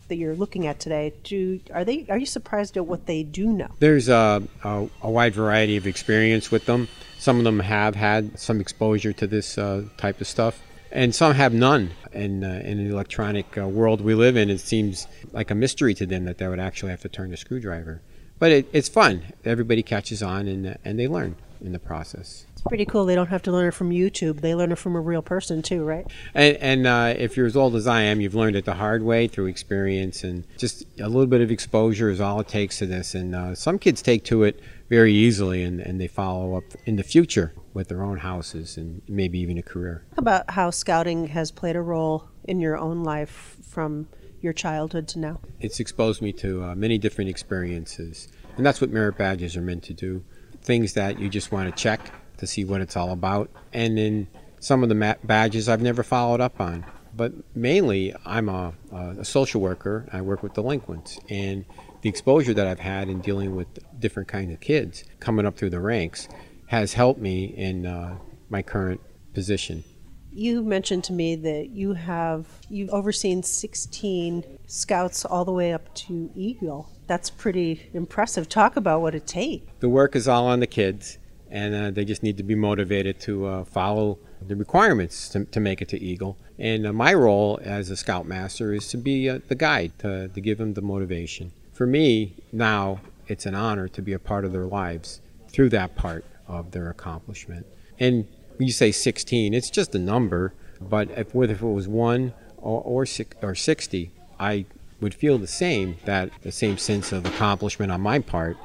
that 0.08 0.17
you're 0.17 0.36
looking 0.36 0.67
at 0.67 0.80
today, 0.80 1.13
do 1.24 1.60
are 1.74 1.84
they 1.84 2.06
are 2.10 2.17
you 2.17 2.26
surprised 2.26 2.78
at 2.78 2.86
what 2.86 3.06
they 3.08 3.24
do 3.24 3.47
know? 3.52 3.69
There's 3.80 4.10
a, 4.10 4.43
a, 4.63 4.88
a 5.02 5.10
wide 5.10 5.34
variety 5.34 5.78
of 5.78 5.88
experience 5.88 6.52
with 6.52 6.65
them. 6.65 6.88
Some 7.17 7.38
of 7.38 7.43
them 7.43 7.60
have 7.60 7.95
had 7.95 8.38
some 8.39 8.60
exposure 8.60 9.13
to 9.13 9.28
this 9.28 9.58
uh, 9.58 9.84
type 9.97 10.21
of 10.21 10.28
stuff, 10.28 10.62
and 10.91 11.15
some 11.15 11.34
have 11.34 11.54
none. 11.54 11.91
And 12.13 12.43
uh, 12.43 12.47
in 12.47 12.78
the 12.78 12.91
electronic 12.91 13.58
uh, 13.58 13.67
world 13.67 14.02
we 14.02 14.13
live 14.13 14.36
in, 14.36 14.50
it 14.50 14.60
seems 14.60 15.08
like 15.32 15.50
a 15.50 15.56
mystery 15.56 15.93
to 15.95 16.06
them 16.06 16.26
that 16.26 16.38
they 16.38 16.47
would 16.47 16.60
actually 16.60 16.91
have 16.91 17.02
to 17.02 17.10
turn 17.10 17.34
a 17.34 17.38
screwdriver 17.38 18.02
but 18.41 18.51
it, 18.51 18.67
it's 18.73 18.89
fun. 18.89 19.21
Everybody 19.45 19.84
catches 19.84 20.23
on 20.23 20.47
and 20.47 20.75
and 20.84 20.99
they 20.99 21.08
learn 21.08 21.36
in 21.62 21.73
the 21.73 21.80
process. 21.80 22.47
It's 22.54 22.63
pretty 22.63 22.86
cool. 22.86 23.06
They 23.06 23.13
don't 23.13 23.27
have 23.27 23.43
to 23.43 23.51
learn 23.51 23.67
it 23.67 23.73
from 23.75 23.91
YouTube. 23.91 24.41
They 24.41 24.56
learn 24.56 24.71
it 24.71 24.80
from 24.80 24.95
a 24.95 24.99
real 24.99 25.21
person 25.21 25.62
too, 25.62 25.84
right? 25.84 26.08
And, 26.34 26.58
and 26.58 26.88
uh, 26.88 27.13
if 27.15 27.38
you're 27.38 27.45
as 27.45 27.56
old 27.56 27.75
as 27.75 27.86
I 27.86 28.01
am, 28.01 28.19
you've 28.19 28.34
learned 28.34 28.56
it 28.56 28.65
the 28.65 28.73
hard 28.73 29.04
way 29.04 29.27
through 29.27 29.45
experience 29.45 30.23
and 30.23 30.43
just 30.58 30.86
a 30.99 31.08
little 31.08 31.27
bit 31.27 31.41
of 31.41 31.51
exposure 31.51 32.10
is 32.10 32.19
all 32.19 32.39
it 32.39 32.47
takes 32.47 32.80
to 32.80 32.88
this. 32.88 33.13
And 33.13 33.36
uh, 33.36 33.54
some 33.54 33.77
kids 33.77 34.01
take 34.01 34.23
to 34.25 34.41
it 34.41 34.60
very 34.89 35.13
easily 35.13 35.63
and, 35.63 35.80
and 35.80 36.01
they 36.01 36.08
follow 36.08 36.56
up 36.56 36.63
in 36.88 36.95
the 36.95 37.04
future 37.04 37.54
with 37.75 37.89
their 37.89 38.01
own 38.01 38.17
houses 38.17 38.75
and 38.75 39.04
maybe 39.08 39.38
even 39.38 39.60
a 39.60 39.63
career. 39.63 40.04
How 40.15 40.21
about 40.21 40.49
how 40.49 40.71
scouting 40.71 41.27
has 41.27 41.51
played 41.51 41.75
a 41.75 41.82
role 41.82 42.27
in 42.43 42.60
your 42.60 42.75
own 42.75 43.04
life 43.04 43.58
from 43.62 44.08
your 44.41 44.54
childhood 44.54 45.08
to 45.10 45.19
now? 45.19 45.39
It's 45.60 45.80
exposed 45.80 46.21
me 46.21 46.32
to 46.34 46.63
uh, 46.63 46.75
many 46.75 46.97
different 46.97 47.30
experiences, 47.30 48.27
and 48.58 48.65
that's 48.65 48.82
what 48.82 48.89
merit 48.89 49.17
badges 49.17 49.56
are 49.56 49.62
meant 49.62 49.84
to 49.84 49.93
do. 49.93 50.23
Things 50.62 50.93
that 50.93 51.19
you 51.19 51.30
just 51.30 51.51
want 51.51 51.75
to 51.75 51.82
check 51.82 52.12
to 52.38 52.47
see 52.47 52.65
what 52.65 52.82
it's 52.82 52.95
all 52.95 53.12
about, 53.12 53.49
and 53.73 53.97
then 53.97 54.27
some 54.60 54.84
of 54.84 54.89
the 54.89 54.95
ma- 54.95 55.15
badges 55.23 55.69
I've 55.69 55.82
never 55.82 56.04
followed 56.04 56.41
up 56.41 56.60
on. 56.60 56.86
But 57.15 57.34
mainly, 57.56 58.15
I'm 58.25 58.47
a, 58.47 58.73
a 58.91 59.25
social 59.25 59.60
worker. 59.60 60.08
I 60.13 60.21
work 60.21 60.43
with 60.43 60.54
delinquents, 60.54 61.19
and 61.30 61.65
the 62.01 62.10
exposure 62.10 62.54
that 62.54 62.67
I've 62.67 62.80
had 62.80 63.10
in 63.10 63.19
dealing 63.19 63.56
with 63.56 63.67
different 63.99 64.30
kinds 64.30 64.54
of 64.54 64.60
kids 64.60 65.04
coming 65.19 65.45
up 65.45 65.58
through 65.58 65.71
the 65.71 65.80
ranks 65.80 66.27
has 66.67 66.93
helped 66.93 67.19
me 67.19 67.45
in 67.45 67.86
uh, 67.86 68.17
my 68.49 68.62
current 68.62 69.01
position. 69.34 69.84
You 70.33 70.63
mentioned 70.63 71.03
to 71.05 71.13
me 71.13 71.35
that 71.35 71.71
you 71.71 71.93
have 71.93 72.47
you've 72.69 72.89
overseen 72.89 73.43
16 73.43 74.43
scouts 74.65 75.25
all 75.25 75.43
the 75.43 75.51
way 75.51 75.73
up 75.73 75.93
to 75.95 76.31
Eagle. 76.35 76.89
That's 77.07 77.29
pretty 77.29 77.89
impressive. 77.93 78.47
Talk 78.47 78.77
about 78.77 79.01
what 79.01 79.13
it 79.13 79.27
takes. 79.27 79.69
The 79.81 79.89
work 79.89 80.15
is 80.15 80.29
all 80.29 80.47
on 80.47 80.61
the 80.61 80.67
kids, 80.67 81.17
and 81.49 81.75
uh, 81.75 81.91
they 81.91 82.05
just 82.05 82.23
need 82.23 82.37
to 82.37 82.43
be 82.43 82.55
motivated 82.55 83.19
to 83.21 83.45
uh, 83.45 83.65
follow 83.65 84.19
the 84.47 84.55
requirements 84.55 85.27
to, 85.29 85.43
to 85.45 85.59
make 85.59 85.81
it 85.81 85.89
to 85.89 86.01
Eagle. 86.01 86.37
And 86.57 86.87
uh, 86.87 86.93
my 86.93 87.13
role 87.13 87.59
as 87.63 87.89
a 87.89 87.97
scoutmaster 87.97 88.73
is 88.73 88.87
to 88.89 88.97
be 88.97 89.29
uh, 89.29 89.39
the 89.49 89.55
guide, 89.55 89.91
to, 89.99 90.29
to 90.29 90.41
give 90.41 90.59
them 90.59 90.73
the 90.73 90.81
motivation. 90.81 91.51
For 91.73 91.85
me, 91.85 92.35
now 92.53 93.01
it's 93.27 93.45
an 93.45 93.55
honor 93.55 93.89
to 93.89 94.01
be 94.01 94.13
a 94.13 94.19
part 94.19 94.45
of 94.45 94.53
their 94.53 94.65
lives 94.65 95.19
through 95.49 95.69
that 95.69 95.95
part 95.95 96.23
of 96.47 96.71
their 96.71 96.89
accomplishment. 96.89 97.65
And 97.99 98.27
when 98.62 98.67
you 98.67 98.74
say 98.74 98.91
16, 98.91 99.56
it's 99.56 99.71
just 99.71 99.95
a 99.95 99.97
number, 99.97 100.54
but 100.80 101.10
if, 101.17 101.34
whether 101.34 101.54
if 101.54 101.63
it 101.63 101.65
was 101.65 101.88
one 101.88 102.32
or, 102.58 102.80
or, 102.84 103.08
or 103.41 103.56
60, 103.56 104.12
I 104.39 104.65
would 105.00 105.15
feel 105.15 105.39
the 105.39 105.47
same, 105.47 105.97
that 106.06 106.30
the 106.43 106.52
same 106.52 106.78
sense 106.78 107.12
of 107.12 107.26
accomplishment 107.26 107.91
on 107.91 108.02
my 108.02 108.19
part, 108.19 108.58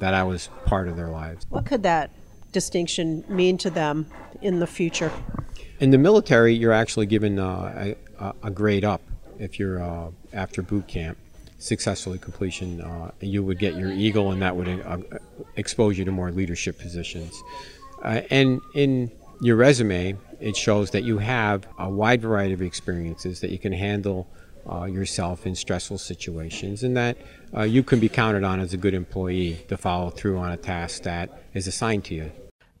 that 0.00 0.12
I 0.12 0.24
was 0.24 0.48
part 0.66 0.88
of 0.88 0.96
their 0.96 1.06
lives. 1.06 1.46
What 1.50 1.66
could 1.66 1.84
that 1.84 2.10
distinction 2.50 3.22
mean 3.28 3.56
to 3.58 3.70
them 3.70 4.06
in 4.42 4.58
the 4.58 4.66
future? 4.66 5.12
In 5.78 5.90
the 5.90 5.98
military, 5.98 6.52
you're 6.52 6.72
actually 6.72 7.06
given 7.06 7.38
uh, 7.38 7.94
a, 8.18 8.34
a, 8.42 8.50
grade 8.50 8.84
up 8.84 9.02
if 9.38 9.60
you're 9.60 9.80
uh, 9.80 10.10
after 10.32 10.62
boot 10.62 10.88
camp 10.88 11.16
successfully 11.58 12.18
completion. 12.18 12.80
Uh, 12.80 13.12
you 13.20 13.44
would 13.44 13.60
get 13.60 13.76
your 13.76 13.92
eagle, 13.92 14.32
and 14.32 14.42
that 14.42 14.56
would 14.56 14.68
uh, 14.68 14.98
expose 15.54 15.96
you 15.96 16.04
to 16.06 16.10
more 16.10 16.32
leadership 16.32 16.76
positions. 16.76 17.40
Uh, 18.02 18.20
and 18.30 18.60
in 18.74 19.12
your 19.40 19.56
resume, 19.56 20.16
it 20.40 20.56
shows 20.56 20.90
that 20.90 21.04
you 21.04 21.18
have 21.18 21.66
a 21.78 21.88
wide 21.88 22.22
variety 22.22 22.54
of 22.54 22.62
experiences 22.62 23.40
that 23.40 23.50
you 23.50 23.58
can 23.58 23.72
handle 23.72 24.28
uh, 24.70 24.84
yourself 24.84 25.46
in 25.46 25.54
stressful 25.54 25.98
situations, 25.98 26.82
and 26.82 26.96
that 26.96 27.18
uh, 27.54 27.62
you 27.62 27.82
can 27.82 28.00
be 28.00 28.08
counted 28.08 28.44
on 28.44 28.60
as 28.60 28.72
a 28.72 28.76
good 28.76 28.94
employee 28.94 29.64
to 29.68 29.76
follow 29.76 30.10
through 30.10 30.38
on 30.38 30.50
a 30.50 30.56
task 30.56 31.02
that 31.02 31.42
is 31.52 31.66
assigned 31.66 32.04
to 32.04 32.14
you. 32.14 32.32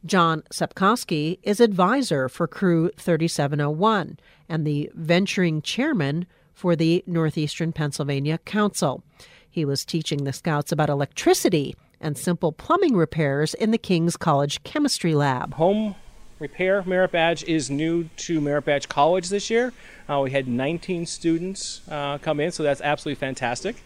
John 0.06 0.42
Sepkoski 0.52 1.38
is 1.42 1.60
advisor 1.60 2.28
for 2.28 2.46
Crew 2.46 2.90
3701 2.96 4.18
and 4.48 4.66
the 4.66 4.90
venturing 4.94 5.62
chairman 5.62 6.26
for 6.52 6.76
the 6.76 7.02
Northeastern 7.06 7.72
Pennsylvania 7.72 8.38
Council. 8.38 9.02
He 9.50 9.64
was 9.64 9.84
teaching 9.84 10.24
the 10.24 10.32
scouts 10.32 10.72
about 10.72 10.90
electricity 10.90 11.74
and 12.00 12.18
simple 12.18 12.52
plumbing 12.52 12.96
repairs 12.96 13.54
in 13.54 13.70
the 13.70 13.78
King's 13.78 14.16
College 14.16 14.62
Chemistry 14.62 15.14
Lab. 15.14 15.54
Home 15.54 15.94
repair 16.38 16.82
merit 16.84 17.12
badge 17.12 17.44
is 17.44 17.70
new 17.70 18.04
to 18.16 18.40
Merit 18.40 18.64
Badge 18.64 18.88
College 18.88 19.28
this 19.28 19.50
year. 19.50 19.72
Uh, 20.08 20.20
we 20.20 20.30
had 20.30 20.48
19 20.48 21.06
students 21.06 21.80
uh, 21.90 22.18
come 22.18 22.40
in, 22.40 22.52
so 22.52 22.62
that's 22.62 22.80
absolutely 22.80 23.18
fantastic. 23.18 23.76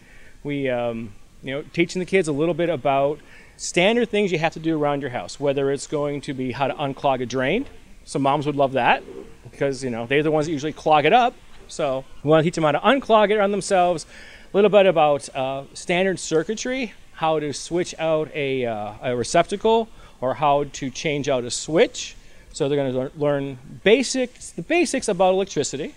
We, 0.43 0.69
um, 0.69 1.13
you 1.43 1.53
know, 1.53 1.61
teaching 1.73 1.99
the 1.99 2.05
kids 2.05 2.27
a 2.27 2.31
little 2.31 2.53
bit 2.53 2.69
about 2.69 3.19
standard 3.57 4.09
things 4.09 4.31
you 4.31 4.39
have 4.39 4.53
to 4.53 4.59
do 4.59 4.77
around 4.77 5.01
your 5.01 5.11
house, 5.11 5.39
whether 5.39 5.71
it's 5.71 5.87
going 5.87 6.21
to 6.21 6.33
be 6.33 6.51
how 6.51 6.67
to 6.67 6.73
unclog 6.73 7.21
a 7.21 7.25
drain. 7.25 7.65
Some 8.05 8.21
moms 8.21 8.45
would 8.45 8.55
love 8.55 8.73
that 8.73 9.03
because 9.51 9.83
you 9.83 9.89
know 9.89 10.07
they're 10.07 10.23
the 10.23 10.31
ones 10.31 10.47
that 10.47 10.51
usually 10.51 10.73
clog 10.73 11.05
it 11.05 11.13
up. 11.13 11.35
So 11.67 12.03
we 12.23 12.29
want 12.29 12.43
to 12.43 12.47
teach 12.47 12.55
them 12.55 12.63
how 12.63 12.71
to 12.71 12.79
unclog 12.79 13.31
it 13.31 13.39
on 13.39 13.51
themselves. 13.51 14.05
A 14.51 14.57
little 14.57 14.71
bit 14.71 14.87
about 14.87 15.29
uh, 15.35 15.65
standard 15.73 16.19
circuitry, 16.19 16.93
how 17.13 17.39
to 17.39 17.53
switch 17.53 17.93
out 17.99 18.31
a, 18.33 18.65
uh, 18.65 18.93
a 19.03 19.15
receptacle, 19.15 19.87
or 20.21 20.33
how 20.33 20.63
to 20.63 20.89
change 20.89 21.29
out 21.29 21.43
a 21.43 21.51
switch. 21.51 22.15
So 22.51 22.67
they're 22.67 22.77
going 22.77 23.11
to 23.11 23.19
learn 23.19 23.57
basics, 23.83 24.51
the 24.51 24.61
basics 24.61 25.07
about 25.07 25.33
electricity. 25.33 25.95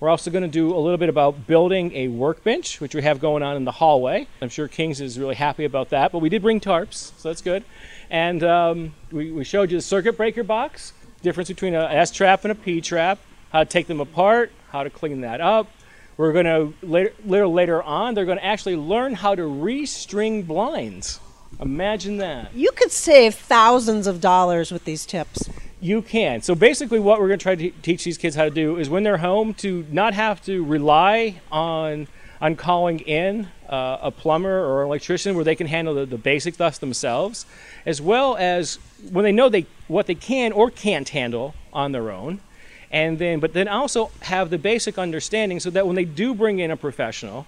We're 0.00 0.08
also 0.10 0.30
going 0.30 0.42
to 0.42 0.48
do 0.48 0.74
a 0.74 0.78
little 0.78 0.98
bit 0.98 1.08
about 1.08 1.46
building 1.46 1.92
a 1.94 2.08
workbench, 2.08 2.80
which 2.80 2.94
we 2.94 3.02
have 3.02 3.20
going 3.20 3.42
on 3.42 3.56
in 3.56 3.64
the 3.64 3.72
hallway. 3.72 4.26
I'm 4.42 4.48
sure 4.48 4.68
Kings 4.68 5.00
is 5.00 5.18
really 5.18 5.36
happy 5.36 5.64
about 5.64 5.90
that, 5.90 6.12
but 6.12 6.18
we 6.18 6.28
did 6.28 6.42
bring 6.42 6.60
tarps, 6.60 7.12
so 7.18 7.28
that's 7.28 7.40
good. 7.40 7.64
And 8.10 8.42
um, 8.42 8.94
we, 9.10 9.30
we 9.30 9.44
showed 9.44 9.70
you 9.70 9.78
the 9.78 9.82
circuit 9.82 10.16
breaker 10.16 10.42
box, 10.42 10.92
difference 11.22 11.48
between 11.48 11.74
a 11.74 11.84
S 11.84 12.10
trap 12.10 12.44
and 12.44 12.52
a 12.52 12.54
P 12.54 12.80
trap, 12.80 13.18
how 13.50 13.60
to 13.60 13.70
take 13.70 13.86
them 13.86 14.00
apart, 14.00 14.52
how 14.70 14.82
to 14.82 14.90
clean 14.90 15.22
that 15.22 15.40
up. 15.40 15.68
We're 16.16 16.32
going 16.32 16.44
to 16.46 16.86
later, 16.86 17.12
later, 17.24 17.46
later 17.46 17.82
on, 17.82 18.14
they're 18.14 18.26
going 18.26 18.38
to 18.38 18.44
actually 18.44 18.76
learn 18.76 19.14
how 19.14 19.34
to 19.34 19.42
restring 19.42 20.46
blinds. 20.46 21.20
Imagine 21.60 22.18
that. 22.18 22.52
You 22.52 22.72
could 22.72 22.90
save 22.90 23.36
thousands 23.36 24.06
of 24.06 24.20
dollars 24.20 24.70
with 24.70 24.84
these 24.84 25.06
tips. 25.06 25.48
You 25.84 26.00
can. 26.00 26.40
So 26.40 26.54
basically, 26.54 26.98
what 26.98 27.20
we're 27.20 27.26
going 27.26 27.38
to 27.38 27.42
try 27.42 27.54
to 27.56 27.70
teach 27.82 28.04
these 28.04 28.16
kids 28.16 28.36
how 28.36 28.44
to 28.44 28.50
do 28.50 28.78
is 28.78 28.88
when 28.88 29.02
they're 29.02 29.18
home 29.18 29.52
to 29.56 29.84
not 29.90 30.14
have 30.14 30.42
to 30.46 30.64
rely 30.64 31.42
on 31.52 32.08
on 32.40 32.56
calling 32.56 33.00
in 33.00 33.48
uh, 33.68 33.98
a 34.00 34.10
plumber 34.10 34.64
or 34.64 34.80
an 34.80 34.88
electrician 34.88 35.34
where 35.34 35.44
they 35.44 35.54
can 35.54 35.66
handle 35.66 35.92
the, 35.92 36.06
the 36.06 36.16
basic 36.16 36.54
stuff 36.54 36.80
themselves, 36.80 37.44
as 37.84 38.00
well 38.00 38.34
as 38.38 38.78
when 39.10 39.24
they 39.24 39.32
know 39.32 39.50
they 39.50 39.66
what 39.86 40.06
they 40.06 40.14
can 40.14 40.52
or 40.52 40.70
can't 40.70 41.10
handle 41.10 41.54
on 41.70 41.92
their 41.92 42.10
own, 42.10 42.40
and 42.90 43.18
then 43.18 43.38
but 43.38 43.52
then 43.52 43.68
also 43.68 44.10
have 44.22 44.48
the 44.48 44.56
basic 44.56 44.96
understanding 44.96 45.60
so 45.60 45.68
that 45.68 45.86
when 45.86 45.96
they 45.96 46.06
do 46.06 46.34
bring 46.34 46.60
in 46.60 46.70
a 46.70 46.78
professional, 46.78 47.46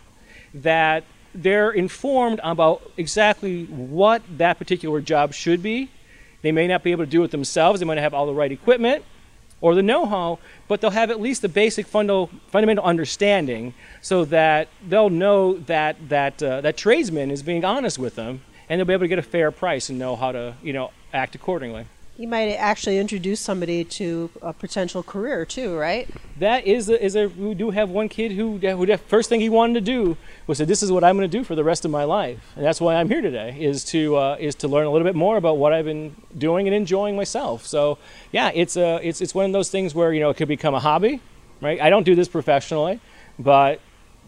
that 0.53 1.05
they're 1.35 1.71
informed 1.71 2.39
about 2.45 2.83
exactly 2.99 3.65
what 3.65 4.21
that 4.37 4.59
particular 4.59 5.01
job 5.01 5.33
should 5.33 5.63
be 5.63 5.89
they 6.47 6.53
may 6.53 6.69
not 6.69 6.85
be 6.85 6.93
able 6.93 7.05
to 7.05 7.11
do 7.11 7.25
it 7.25 7.33
themselves. 7.33 7.81
They 7.81 7.87
might 7.87 7.97
not 7.97 8.03
have 8.03 8.15
all 8.15 8.27
the 8.27 8.35
right 8.35 8.53
equipment 8.53 9.05
or 9.61 9.75
the 9.75 9.83
know-how, 9.83 10.39
but 10.69 10.81
they'll 10.81 10.91
have 10.91 11.11
at 11.11 11.21
least 11.21 11.43
the 11.43 11.49
basic 11.49 11.87
fundal, 11.87 12.31
fundamental 12.49 12.85
understanding 12.85 13.75
so 14.01 14.25
that 14.27 14.69
they'll 14.87 15.11
know 15.11 15.55
that 15.55 15.97
that 16.09 16.41
uh, 16.43 16.61
that 16.61 16.77
tradesman 16.77 17.31
is 17.31 17.43
being 17.43 17.65
honest 17.65 17.99
with 17.99 18.15
them, 18.15 18.43
and 18.69 18.79
they'll 18.79 18.87
be 18.87 18.93
able 18.93 19.05
to 19.05 19.09
get 19.09 19.19
a 19.19 19.23
fair 19.23 19.51
price 19.51 19.89
and 19.89 19.99
know 19.99 20.15
how 20.15 20.31
to 20.31 20.55
you 20.63 20.73
know 20.73 20.93
act 21.13 21.35
accordingly. 21.35 21.87
You 22.19 22.29
might 22.29 22.49
actually 22.53 22.99
introduce 22.99 23.41
somebody 23.41 23.85
to 23.85 24.31
a 24.41 24.55
potential 24.55 25.03
career 25.03 25.45
too, 25.45 25.77
right? 25.77 26.09
That 26.39 26.67
is 26.67 26.89
a, 26.89 27.05
is 27.05 27.15
a 27.15 27.27
we 27.27 27.53
do 27.53 27.71
have 27.71 27.91
one 27.91 28.09
kid 28.09 28.33
who, 28.33 28.57
who 28.57 28.87
the 28.87 28.97
first 28.97 29.29
thing 29.29 29.41
he 29.41 29.51
wanted 29.51 29.75
to 29.75 29.81
do 29.83 30.17
was 30.47 30.57
say 30.57 30.65
this 30.65 30.83
is 30.83 30.91
what 30.91 31.05
I'm 31.05 31.19
going 31.19 31.31
to 31.31 31.39
do 31.39 31.45
for 31.45 31.55
the 31.55 31.63
rest 31.63 31.85
of 31.85 31.91
my 31.91 32.05
life, 32.05 32.41
and 32.57 32.65
that's 32.65 32.81
why 32.81 32.95
I'm 32.95 33.11
here 33.11 33.21
today 33.21 33.59
is 33.61 33.85
to 33.87 34.17
uh, 34.17 34.37
is 34.41 34.55
to 34.57 34.69
learn 34.69 34.87
a 34.87 34.91
little 34.91 35.05
bit 35.05 35.15
more 35.15 35.37
about 35.37 35.59
what 35.59 35.75
I've 35.75 35.85
been 35.85 36.17
doing 36.39 36.67
and 36.67 36.75
enjoying 36.75 37.17
myself. 37.17 37.67
So 37.67 37.99
yeah, 38.33 38.51
it's 38.55 38.79
a 38.79 38.99
it's 39.07 39.21
it's 39.21 39.35
one 39.35 39.45
of 39.45 39.53
those 39.53 39.69
things 39.69 39.95
where 39.95 40.11
you 40.15 40.21
know 40.21 40.31
it 40.31 40.39
could 40.39 40.49
become 40.49 40.75
a 40.75 40.81
hobby, 40.81 41.21
right? 41.61 41.79
I 41.83 41.91
don't 41.91 42.05
do 42.05 42.15
this 42.15 42.29
professionally, 42.29 42.99
but 43.39 43.79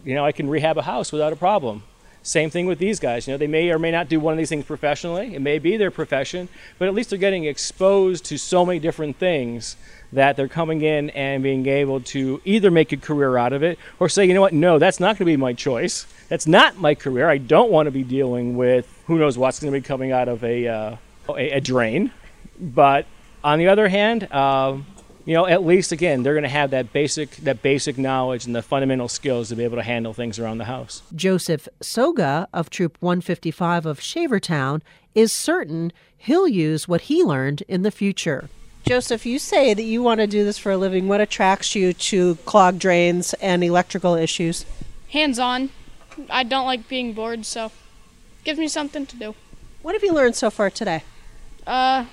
you 0.05 0.13
know 0.13 0.23
I 0.23 0.31
can 0.31 0.47
rehab 0.47 0.77
a 0.77 0.83
house 0.83 1.11
without 1.11 1.33
a 1.33 1.35
problem. 1.35 1.81
Same 2.21 2.49
thing 2.49 2.65
with 2.65 2.79
these 2.79 2.99
guys. 2.99 3.27
You 3.27 3.33
know, 3.33 3.37
they 3.37 3.47
may 3.47 3.69
or 3.69 3.79
may 3.79 3.91
not 3.91 4.09
do 4.09 4.19
one 4.19 4.33
of 4.33 4.37
these 4.37 4.49
things 4.49 4.65
professionally. 4.65 5.35
It 5.35 5.41
may 5.41 5.57
be 5.57 5.77
their 5.77 5.91
profession, 5.91 6.49
but 6.77 6.87
at 6.87 6.93
least 6.93 7.09
they're 7.09 7.19
getting 7.19 7.45
exposed 7.45 8.25
to 8.25 8.37
so 8.37 8.65
many 8.65 8.79
different 8.79 9.17
things 9.17 9.77
that 10.11 10.35
they're 10.35 10.47
coming 10.47 10.81
in 10.81 11.09
and 11.11 11.43
being 11.43 11.65
able 11.67 12.01
to 12.01 12.41
either 12.43 12.71
make 12.71 12.91
a 12.91 12.97
career 12.97 13.37
out 13.37 13.53
of 13.53 13.63
it 13.63 13.79
or 13.99 14.09
say, 14.09 14.25
you 14.25 14.33
know 14.33 14.41
what, 14.41 14.53
no, 14.53 14.79
that's 14.79 14.99
not 14.99 15.17
going 15.17 15.17
to 15.17 15.25
be 15.25 15.37
my 15.37 15.53
choice. 15.53 16.07
That's 16.27 16.47
not 16.47 16.77
my 16.77 16.95
career. 16.95 17.29
I 17.29 17.37
don't 17.37 17.71
want 17.71 17.87
to 17.87 17.91
be 17.91 18.03
dealing 18.03 18.57
with 18.57 18.87
who 19.05 19.17
knows 19.17 19.37
what's 19.37 19.59
going 19.59 19.71
to 19.71 19.79
be 19.79 19.85
coming 19.85 20.11
out 20.11 20.27
of 20.27 20.43
a, 20.43 20.67
uh, 20.67 20.95
a, 21.29 21.51
a, 21.51 21.61
drain. 21.61 22.11
But 22.59 23.05
on 23.43 23.59
the 23.59 23.67
other 23.67 23.87
hand, 23.87 24.31
um, 24.33 24.85
you 25.25 25.33
know, 25.33 25.45
at 25.45 25.65
least 25.65 25.91
again, 25.91 26.23
they're 26.23 26.33
going 26.33 26.43
to 26.43 26.49
have 26.49 26.71
that 26.71 26.91
basic 26.93 27.35
that 27.37 27.61
basic 27.61 27.97
knowledge 27.97 28.45
and 28.45 28.55
the 28.55 28.61
fundamental 28.61 29.07
skills 29.07 29.49
to 29.49 29.55
be 29.55 29.63
able 29.63 29.77
to 29.77 29.83
handle 29.83 30.13
things 30.13 30.39
around 30.39 30.57
the 30.57 30.65
house. 30.65 31.01
Joseph 31.15 31.67
Soga 31.81 32.47
of 32.53 32.69
Troop 32.69 32.97
155 32.99 33.85
of 33.85 33.99
Shavertown 33.99 34.81
is 35.15 35.31
certain 35.31 35.91
he'll 36.17 36.47
use 36.47 36.87
what 36.87 37.01
he 37.01 37.23
learned 37.23 37.63
in 37.67 37.83
the 37.83 37.91
future. 37.91 38.49
Joseph, 38.85 39.25
you 39.25 39.37
say 39.37 39.73
that 39.73 39.83
you 39.83 40.01
want 40.01 40.19
to 40.19 40.27
do 40.27 40.43
this 40.43 40.57
for 40.57 40.71
a 40.71 40.77
living. 40.77 41.07
What 41.07 41.21
attracts 41.21 41.75
you 41.75 41.93
to 41.93 42.35
clogged 42.45 42.79
drains 42.79 43.33
and 43.35 43.63
electrical 43.63 44.15
issues? 44.15 44.65
Hands 45.09 45.37
on. 45.37 45.69
I 46.29 46.43
don't 46.43 46.65
like 46.65 46.87
being 46.87 47.13
bored, 47.13 47.45
so 47.45 47.71
gives 48.43 48.57
me 48.59 48.67
something 48.67 49.05
to 49.05 49.15
do. 49.15 49.35
What 49.81 49.93
have 49.93 50.03
you 50.03 50.13
learned 50.13 50.35
so 50.35 50.49
far 50.49 50.69
today? 50.69 51.03
Uh, 51.67 52.05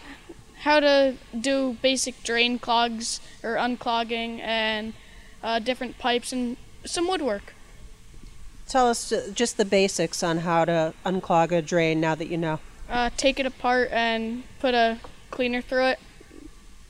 how 0.66 0.80
to 0.80 1.14
do 1.40 1.76
basic 1.80 2.20
drain 2.24 2.58
clogs 2.58 3.20
or 3.44 3.54
unclogging 3.54 4.40
and 4.40 4.94
uh, 5.40 5.60
different 5.60 5.96
pipes 5.96 6.32
and 6.32 6.56
some 6.84 7.06
woodwork. 7.06 7.54
Tell 8.68 8.90
us 8.90 9.12
just 9.32 9.58
the 9.58 9.64
basics 9.64 10.24
on 10.24 10.38
how 10.38 10.64
to 10.64 10.92
unclog 11.04 11.52
a 11.52 11.62
drain 11.62 12.00
now 12.00 12.16
that 12.16 12.26
you 12.26 12.36
know. 12.36 12.58
Uh, 12.90 13.10
take 13.16 13.38
it 13.38 13.46
apart 13.46 13.90
and 13.92 14.42
put 14.58 14.74
a 14.74 14.98
cleaner 15.30 15.62
through 15.62 15.86
it. 15.86 16.00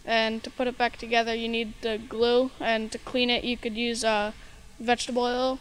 And 0.06 0.42
to 0.44 0.50
put 0.50 0.66
it 0.68 0.78
back 0.78 0.96
together, 0.96 1.34
you 1.34 1.48
need 1.48 1.74
the 1.82 1.98
glue. 1.98 2.50
And 2.58 2.90
to 2.92 2.98
clean 2.98 3.28
it, 3.28 3.44
you 3.44 3.58
could 3.58 3.76
use 3.76 4.04
uh, 4.04 4.32
vegetable 4.80 5.24
oil. 5.24 5.58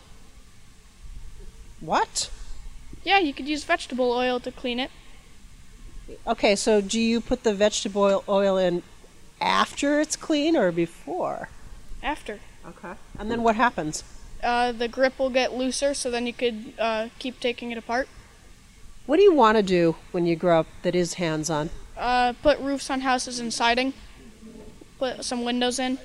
What? 1.82 2.30
Yeah, 3.04 3.19
you 3.19 3.34
could 3.34 3.49
use 3.49 3.65
vegetable 3.65 4.12
oil 4.13 4.39
to 4.39 4.51
clean 4.51 4.80
it. 4.80 4.91
Okay, 6.28 6.56
so 6.56 6.82
do 6.82 7.00
you 7.00 7.22
put 7.22 7.44
the 7.44 7.54
vegetable 7.54 8.24
oil 8.28 8.58
in 8.58 8.84
after 9.41 10.00
it's 10.00 10.15
clean 10.15 10.56
or 10.56 10.72
before? 10.72 11.50
After. 12.04 12.39
Okay. 12.68 12.94
And 13.18 13.30
then 13.30 13.44
what 13.44 13.56
happens? 13.56 14.04
Uh, 14.44 14.72
the 14.72 14.88
grip 14.88 15.18
will 15.18 15.30
get 15.30 15.54
looser, 15.54 15.94
so 15.94 16.12
then 16.12 16.28
you 16.28 16.34
could 16.34 16.74
uh, 16.78 17.10
keep 17.20 17.39
taking 17.39 17.72
it 17.72 17.78
apart. 17.78 18.08
What 19.06 19.18
do 19.18 19.24
you 19.24 19.34
want 19.34 19.58
to 19.58 19.63
do 19.63 19.96
when 20.12 20.26
you 20.26 20.36
grow 20.36 20.60
up 20.60 20.68
that 20.84 20.96
is 20.96 21.15
hands 21.15 21.50
on? 21.50 21.70
Uh, 21.98 22.34
put 22.41 22.60
roofs 22.60 22.89
on 22.89 23.02
houses 23.02 23.39
and 23.39 23.54
siding. 23.54 23.94
Put 25.00 25.24
some 25.24 25.44
windows 25.44 25.80
in. 25.80 25.98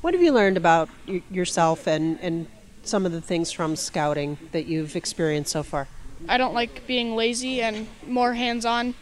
What 0.00 0.14
have 0.14 0.22
you 0.22 0.32
learned 0.32 0.56
about 0.56 0.88
y- 1.06 1.22
yourself 1.30 1.86
and, 1.86 2.18
and 2.20 2.46
some 2.82 3.06
of 3.06 3.12
the 3.12 3.20
things 3.20 3.52
from 3.52 3.76
scouting 3.76 4.38
that 4.52 4.66
you've 4.66 4.96
experienced 4.96 5.52
so 5.52 5.62
far? 5.62 5.88
I 6.28 6.38
don't 6.38 6.54
like 6.54 6.86
being 6.86 7.14
lazy 7.16 7.60
and 7.60 7.86
more 8.06 8.34
hands 8.34 8.64
on. 8.64 8.94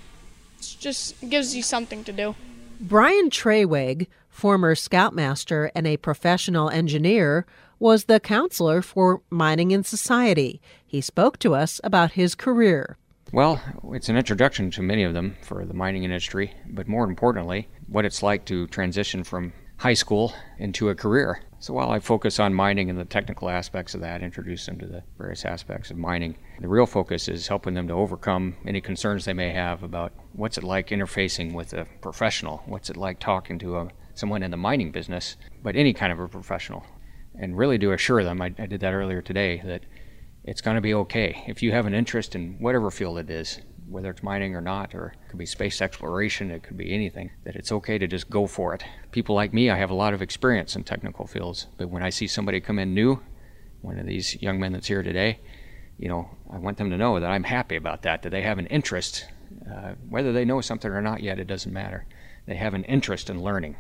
It 0.73 0.81
just 0.81 1.29
gives 1.29 1.55
you 1.55 1.63
something 1.63 2.05
to 2.05 2.13
do. 2.13 2.35
Brian 2.81 3.29
Treyweg, 3.31 4.07
former 4.29 4.75
scoutmaster 4.75 5.71
and 5.75 5.87
a 5.87 5.97
professional 5.97 6.71
engineer, 6.71 7.47
was 7.79 8.05
the 8.05 8.21
counselor 8.21 8.81
for 8.81 9.21
Mining 9.31 9.73
and 9.73 9.85
Society. 9.85 10.61
He 10.87 11.01
spoke 11.01 11.39
to 11.41 11.55
us 11.55 11.81
about 11.85 12.13
his 12.13 12.35
career. 12.35 12.97
Well, 13.33 13.61
it's 13.93 14.09
an 14.09 14.17
introduction 14.17 14.71
to 14.73 14.83
many 14.83 15.03
of 15.03 15.13
them 15.13 15.37
for 15.43 15.65
the 15.65 15.75
mining 15.75 16.05
industry, 16.05 16.53
but 16.69 16.87
more 16.87 17.05
importantly, 17.05 17.69
what 17.89 18.05
it's 18.05 18.23
like 18.23 18.45
to 18.47 18.67
transition 18.69 19.25
from 19.25 19.53
high 19.85 19.93
school 19.93 20.33
into 20.57 20.89
a 20.89 20.95
career. 20.95 21.43
So 21.59 21.75
while 21.75 21.91
I 21.91 21.99
focus 21.99 22.41
on 22.41 22.55
mining 22.55 22.89
and 22.89 22.99
the 22.99 23.05
technical 23.05 23.51
aspects 23.51 23.95
of 23.95 24.01
that, 24.01 24.23
introduce 24.23 24.65
them 24.65 24.79
to 24.79 24.87
the 24.87 25.03
various 25.19 25.45
aspects 25.45 25.91
of 25.91 25.99
mining, 25.99 26.39
the 26.59 26.69
real 26.69 26.87
focus 26.87 27.29
is 27.29 27.49
helping 27.49 27.75
them 27.75 27.87
to 27.89 27.93
overcome 27.93 28.57
any 28.67 28.81
concerns 28.81 29.27
they 29.27 29.35
may 29.35 29.53
have 29.53 29.83
about 29.83 30.15
what's 30.33 30.57
it 30.57 30.65
like 30.65 30.89
interfacing 30.89 31.53
with 31.53 31.75
a 31.75 31.87
professional, 32.01 32.63
what's 32.65 32.89
it 32.89 32.97
like 32.97 33.21
talking 33.21 33.59
to 33.59 33.77
a, 33.77 33.89
someone 34.15 34.43
in 34.43 34.51
the 34.51 34.57
mining 34.57 34.91
business, 34.91 35.37
but 35.63 35.77
any 35.77 35.93
kind 35.93 36.11
of 36.11 36.19
a 36.19 36.29
professional. 36.29 36.83
And 37.39 37.55
really 37.55 37.79
to 37.81 37.93
assure 37.93 38.25
them, 38.25 38.41
I, 38.41 38.55
I 38.59 38.65
did 38.65 38.81
that 38.81 38.95
earlier 38.95 39.21
today, 39.21 39.61
that 39.67 39.83
it's 40.45 40.63
going 40.63 40.77
to 40.77 40.81
be 40.81 40.95
okay. 40.95 41.45
If 41.47 41.63
you 41.63 41.73
have 41.73 41.85
an 41.85 41.93
interest 41.93 42.35
in 42.35 42.57
whatever 42.59 42.91
field 42.91 43.19
it 43.19 43.29
is, 43.29 43.61
whether 43.89 44.11
it's 44.11 44.23
mining 44.23 44.55
or 44.55 44.61
not, 44.61 44.95
or 44.95 45.09
it 45.09 45.29
could 45.29 45.39
be 45.39 45.47
space 45.47 45.83
exploration, 45.83 46.51
it 46.51 46.63
could 46.63 46.77
be 46.77 46.93
anything, 46.93 47.31
that 47.45 47.57
it's 47.57 47.73
okay 47.73 47.99
to 47.99 48.07
just 48.07 48.31
go 48.31 48.47
for 48.47 48.75
it. 48.75 48.85
People 49.13 49.35
like 49.35 49.53
me, 49.53 49.71
I 49.71 49.77
have 49.77 49.91
a 49.91 49.95
lot 49.95 50.15
of 50.15 50.23
experience 50.23 50.75
in 50.77 50.85
technical 50.85 51.27
fields, 51.27 51.67
but 51.77 51.91
when 51.91 52.03
I 52.03 52.11
see 52.11 52.27
somebody 52.27 52.61
come 52.61 52.79
in 52.79 52.95
new, 52.95 53.21
one 53.83 53.99
of 53.99 54.07
these 54.07 54.41
young 54.43 54.59
men 54.59 54.73
that's 54.73 54.87
here 54.87 55.03
today, 55.03 55.41
you 55.99 56.09
know, 56.09 56.31
I 56.51 56.59
want 56.59 56.79
them 56.79 56.91
to 56.91 56.97
know 56.97 57.21
that 57.21 57.31
I'm 57.31 57.45
happy 57.45 57.77
about 57.77 58.03
that, 58.03 58.23
that 58.23 58.31
they 58.31 58.43
have 58.43 58.59
an 58.59 58.67
interest. 58.67 59.27
Uh, 59.71 59.93
whether 60.09 60.33
they 60.33 60.45
know 60.45 60.61
something 60.61 60.91
or 60.91 61.03
not 61.03 61.23
yet, 61.23 61.39
it 61.39 61.47
doesn't 61.47 61.73
matter. 61.73 62.07
They 62.47 62.57
have 62.57 62.75
an 62.75 62.85
interest 62.85 63.31
in 63.31 63.43
learning. 63.43 63.77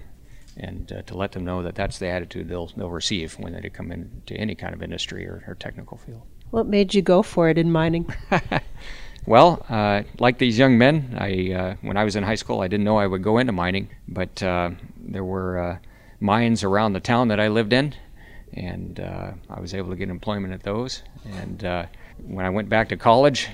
And 0.56 0.92
uh, 0.92 1.02
to 1.02 1.16
let 1.16 1.32
them 1.32 1.44
know 1.44 1.62
that 1.64 1.74
that's 1.74 1.98
the 1.98 2.06
attitude 2.06 2.48
they'll, 2.48 2.68
they'll 2.76 2.90
receive 2.90 3.34
when 3.40 3.54
they 3.54 3.68
come 3.70 3.90
into 3.90 4.34
any 4.34 4.54
kind 4.54 4.72
of 4.72 4.82
industry 4.82 5.26
or, 5.26 5.42
or 5.48 5.56
technical 5.56 5.98
field. 5.98 6.22
What 6.50 6.68
made 6.68 6.94
you 6.94 7.02
go 7.02 7.22
for 7.22 7.48
it 7.48 7.58
in 7.58 7.72
mining? 7.72 8.06
Well, 9.26 9.64
uh, 9.70 10.02
like 10.18 10.36
these 10.36 10.58
young 10.58 10.76
men, 10.76 11.16
I 11.18 11.52
uh, 11.52 11.74
when 11.80 11.96
I 11.96 12.04
was 12.04 12.14
in 12.14 12.24
high 12.24 12.34
school, 12.34 12.60
I 12.60 12.68
didn't 12.68 12.84
know 12.84 12.98
I 12.98 13.06
would 13.06 13.22
go 13.22 13.38
into 13.38 13.52
mining, 13.52 13.88
but 14.06 14.42
uh, 14.42 14.72
there 14.98 15.24
were 15.24 15.58
uh, 15.58 15.78
mines 16.20 16.62
around 16.62 16.92
the 16.92 17.00
town 17.00 17.28
that 17.28 17.40
I 17.40 17.48
lived 17.48 17.72
in, 17.72 17.94
and 18.52 19.00
uh, 19.00 19.32
I 19.48 19.60
was 19.60 19.72
able 19.72 19.88
to 19.90 19.96
get 19.96 20.10
employment 20.10 20.52
at 20.52 20.62
those. 20.62 21.02
And 21.24 21.64
uh, 21.64 21.86
when 22.22 22.44
I 22.44 22.50
went 22.50 22.68
back 22.68 22.90
to 22.90 22.98
college, 22.98 23.48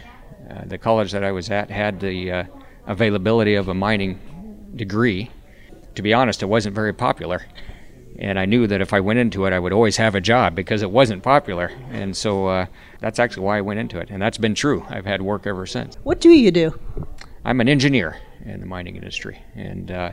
the 0.66 0.78
college 0.78 1.12
that 1.12 1.22
I 1.22 1.30
was 1.30 1.50
at 1.50 1.70
had 1.70 2.00
the 2.00 2.48
availability 2.88 3.54
of 3.54 3.68
a 3.68 3.74
mining 3.74 4.18
degree. 4.74 5.30
To 5.94 6.02
be 6.02 6.12
honest, 6.12 6.42
it 6.42 6.46
wasn't 6.46 6.74
very 6.74 6.92
popular 6.92 7.42
and 8.18 8.38
I 8.38 8.44
knew 8.44 8.66
that 8.66 8.80
if 8.80 8.92
I 8.92 9.00
went 9.00 9.18
into 9.18 9.46
it, 9.46 9.52
I 9.52 9.58
would 9.58 9.72
always 9.72 9.96
have 9.96 10.14
a 10.14 10.20
job 10.20 10.54
because 10.54 10.82
it 10.82 10.90
wasn't 10.90 11.22
popular. 11.22 11.72
And 11.90 12.16
so 12.16 12.48
uh, 12.48 12.66
that's 13.00 13.18
actually 13.18 13.44
why 13.44 13.58
I 13.58 13.60
went 13.60 13.80
into 13.80 13.98
it, 13.98 14.10
and 14.10 14.20
that's 14.20 14.38
been 14.38 14.54
true. 14.54 14.84
I've 14.88 15.06
had 15.06 15.22
work 15.22 15.46
ever 15.46 15.66
since. 15.66 15.96
What 16.02 16.20
do 16.20 16.30
you 16.30 16.50
do? 16.50 16.78
I'm 17.44 17.60
an 17.60 17.68
engineer 17.68 18.18
in 18.44 18.60
the 18.60 18.66
mining 18.66 18.96
industry, 18.96 19.42
and 19.54 19.90
uh, 19.90 20.12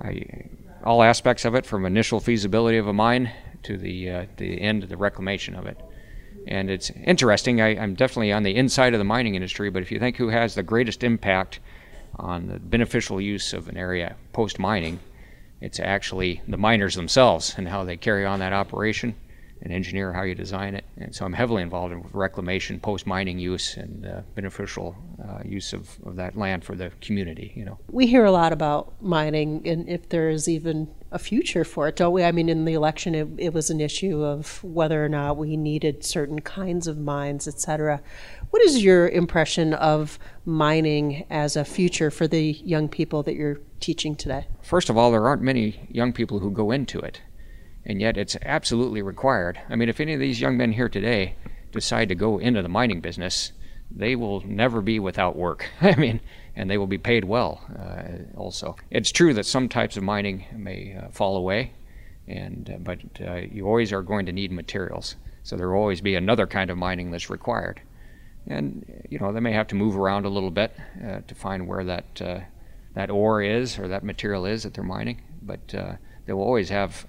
I, 0.00 0.48
all 0.84 1.02
aspects 1.02 1.44
of 1.44 1.54
it, 1.54 1.66
from 1.66 1.84
initial 1.84 2.20
feasibility 2.20 2.78
of 2.78 2.86
a 2.86 2.92
mine 2.92 3.30
to 3.64 3.76
the 3.76 4.10
uh, 4.10 4.26
the 4.36 4.60
end 4.60 4.82
of 4.82 4.88
the 4.88 4.96
reclamation 4.96 5.54
of 5.54 5.66
it. 5.66 5.78
And 6.46 6.70
it's 6.70 6.90
interesting. 6.90 7.60
I, 7.60 7.76
I'm 7.76 7.94
definitely 7.94 8.32
on 8.32 8.44
the 8.44 8.56
inside 8.56 8.94
of 8.94 8.98
the 8.98 9.04
mining 9.04 9.34
industry, 9.34 9.70
but 9.70 9.82
if 9.82 9.92
you 9.92 9.98
think 9.98 10.16
who 10.16 10.28
has 10.28 10.54
the 10.54 10.62
greatest 10.62 11.04
impact 11.04 11.60
on 12.16 12.46
the 12.46 12.58
beneficial 12.58 13.20
use 13.20 13.52
of 13.52 13.68
an 13.68 13.76
area 13.76 14.16
post 14.32 14.58
mining, 14.58 15.00
it's 15.60 15.80
actually 15.80 16.42
the 16.48 16.56
miners 16.56 16.94
themselves 16.94 17.54
and 17.56 17.68
how 17.68 17.84
they 17.84 17.96
carry 17.96 18.24
on 18.24 18.38
that 18.40 18.52
operation 18.52 19.14
and 19.62 19.72
engineer 19.72 20.12
how 20.12 20.22
you 20.22 20.34
design 20.34 20.74
it. 20.74 20.84
And 20.96 21.14
so 21.14 21.24
I'm 21.24 21.32
heavily 21.32 21.62
involved 21.62 21.92
in 21.92 22.02
reclamation, 22.12 22.80
post 22.80 23.06
mining 23.06 23.38
use, 23.38 23.76
and 23.76 24.06
uh, 24.06 24.22
beneficial 24.34 24.96
uh, 25.22 25.40
use 25.44 25.72
of, 25.72 25.98
of 26.06 26.16
that 26.16 26.36
land 26.36 26.64
for 26.64 26.74
the 26.74 26.90
community. 27.00 27.52
You 27.54 27.64
know, 27.66 27.78
we 27.90 28.06
hear 28.06 28.24
a 28.24 28.32
lot 28.32 28.52
about 28.52 28.94
mining, 29.02 29.66
and 29.66 29.88
if 29.88 30.08
there 30.08 30.30
is 30.30 30.48
even 30.48 30.88
a 31.12 31.18
future 31.18 31.64
for 31.64 31.88
it, 31.88 31.96
don't 31.96 32.12
we? 32.12 32.22
I 32.22 32.32
mean, 32.32 32.48
in 32.48 32.64
the 32.64 32.72
election, 32.72 33.14
it, 33.14 33.28
it 33.36 33.52
was 33.52 33.68
an 33.68 33.80
issue 33.80 34.22
of 34.22 34.62
whether 34.62 35.04
or 35.04 35.08
not 35.08 35.36
we 35.36 35.56
needed 35.56 36.04
certain 36.04 36.40
kinds 36.40 36.86
of 36.86 36.96
mines, 36.98 37.48
et 37.48 37.60
cetera. 37.60 38.00
What 38.50 38.62
is 38.62 38.82
your 38.82 39.08
impression 39.08 39.74
of 39.74 40.18
mining 40.44 41.26
as 41.28 41.56
a 41.56 41.64
future 41.64 42.10
for 42.10 42.28
the 42.28 42.52
young 42.64 42.88
people 42.88 43.22
that 43.24 43.34
you're 43.34 43.58
teaching 43.80 44.14
today? 44.14 44.46
First 44.62 44.88
of 44.88 44.96
all, 44.96 45.10
there 45.10 45.26
aren't 45.26 45.42
many 45.42 45.88
young 45.90 46.12
people 46.12 46.38
who 46.38 46.50
go 46.50 46.70
into 46.70 47.00
it, 47.00 47.20
and 47.84 48.00
yet 48.00 48.16
it's 48.16 48.36
absolutely 48.42 49.02
required. 49.02 49.60
I 49.68 49.76
mean, 49.76 49.88
if 49.88 50.00
any 50.00 50.14
of 50.14 50.20
these 50.20 50.40
young 50.40 50.56
men 50.56 50.72
here 50.72 50.88
today 50.88 51.36
decide 51.72 52.08
to 52.08 52.14
go 52.14 52.38
into 52.38 52.62
the 52.62 52.68
mining 52.68 53.00
business, 53.00 53.52
they 53.90 54.14
will 54.16 54.40
never 54.46 54.80
be 54.80 54.98
without 54.98 55.36
work. 55.36 55.68
I 55.80 55.96
mean, 55.96 56.20
and 56.54 56.70
they 56.70 56.78
will 56.78 56.86
be 56.86 56.98
paid 56.98 57.24
well 57.24 57.60
uh, 57.78 58.38
also. 58.38 58.76
It's 58.90 59.12
true 59.12 59.34
that 59.34 59.46
some 59.46 59.68
types 59.68 59.96
of 59.96 60.02
mining 60.02 60.44
may 60.54 60.96
uh, 60.96 61.08
fall 61.10 61.36
away, 61.36 61.72
and 62.26 62.70
uh, 62.70 62.78
but 62.78 63.00
uh, 63.20 63.34
you 63.50 63.66
always 63.66 63.92
are 63.92 64.02
going 64.02 64.26
to 64.26 64.32
need 64.32 64.52
materials. 64.52 65.16
So 65.42 65.56
there 65.56 65.70
will 65.70 65.80
always 65.80 66.00
be 66.00 66.14
another 66.16 66.46
kind 66.46 66.70
of 66.70 66.76
mining 66.76 67.10
that's 67.10 67.30
required 67.30 67.80
and 68.46 69.04
you 69.08 69.18
know 69.18 69.32
they 69.32 69.40
may 69.40 69.52
have 69.52 69.68
to 69.68 69.74
move 69.74 69.96
around 69.96 70.24
a 70.24 70.28
little 70.28 70.50
bit 70.50 70.74
uh, 71.06 71.20
to 71.26 71.34
find 71.34 71.66
where 71.66 71.84
that 71.84 72.22
uh, 72.22 72.40
that 72.94 73.10
ore 73.10 73.42
is 73.42 73.78
or 73.78 73.88
that 73.88 74.02
material 74.02 74.46
is 74.46 74.62
that 74.62 74.74
they're 74.74 74.84
mining. 74.84 75.22
But 75.42 75.68
they 76.26 76.32
will 76.32 76.42
always 76.42 76.68
have 76.68 77.06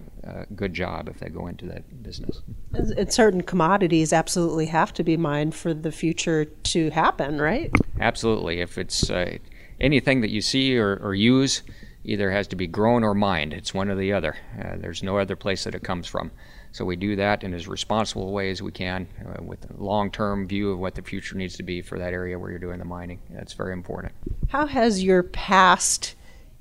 good 0.56 0.74
job 0.74 1.10
if 1.10 1.20
they 1.20 1.30
go 1.30 1.48
into 1.48 1.66
that 1.66 2.04
business. 2.04 2.42
And 2.74 3.12
certain 3.12 3.42
commodities 3.42 4.14
absolutely 4.14 4.68
have 4.68 4.94
to 4.94 5.04
be 5.04 5.18
mined 5.18 5.56
for 5.56 5.74
the 5.74 5.92
future 5.92 6.46
to 6.46 6.90
happen, 6.92 7.42
right? 7.42 7.72
Absolutely. 8.00 8.62
If 8.62 8.78
it's 8.78 9.10
uh, 9.10 9.38
anything 9.80 10.22
that 10.22 10.30
you 10.30 10.42
see 10.42 10.78
or, 10.78 10.98
or, 10.98 11.14
use, 11.14 11.64
either 12.04 12.32
has 12.32 12.48
to 12.48 12.56
be 12.56 12.68
grown 12.68 13.04
or 13.04 13.14
mined. 13.14 13.54
It's 13.54 13.74
one 13.74 13.90
or 13.90 13.96
the 13.96 14.14
other. 14.14 14.36
Uh, 14.60 14.78
there's 14.78 15.04
no 15.04 15.18
other 15.18 15.36
place 15.36 15.64
that 15.66 15.76
it 15.76 15.84
comes 15.84 16.08
from. 16.08 16.32
So 16.72 16.86
we 16.86 16.96
do 16.96 17.16
that 17.18 17.44
in 17.44 17.54
as 17.54 17.68
responsible 17.68 18.30
a 18.30 18.32
way 18.32 18.50
as 18.50 18.62
we 18.62 18.72
can 18.72 19.08
uh, 19.28 19.44
with 19.44 19.70
a 19.70 19.84
long-term 19.84 20.48
view 20.48 20.72
of 20.72 20.80
what 20.80 20.96
the 20.96 21.02
future 21.02 21.36
needs 21.36 21.58
to 21.58 21.64
be 21.64 21.82
for 21.82 22.00
that 22.00 22.14
area 22.14 22.40
where 22.40 22.50
you're 22.50 22.60
doing 22.60 22.80
the 22.80 22.86
mining. 22.86 23.20
That's 23.30 23.54
very 23.54 23.74
important. 23.74 24.14
How 24.48 24.66
has 24.68 25.04
your 25.04 25.24
past 25.24 26.16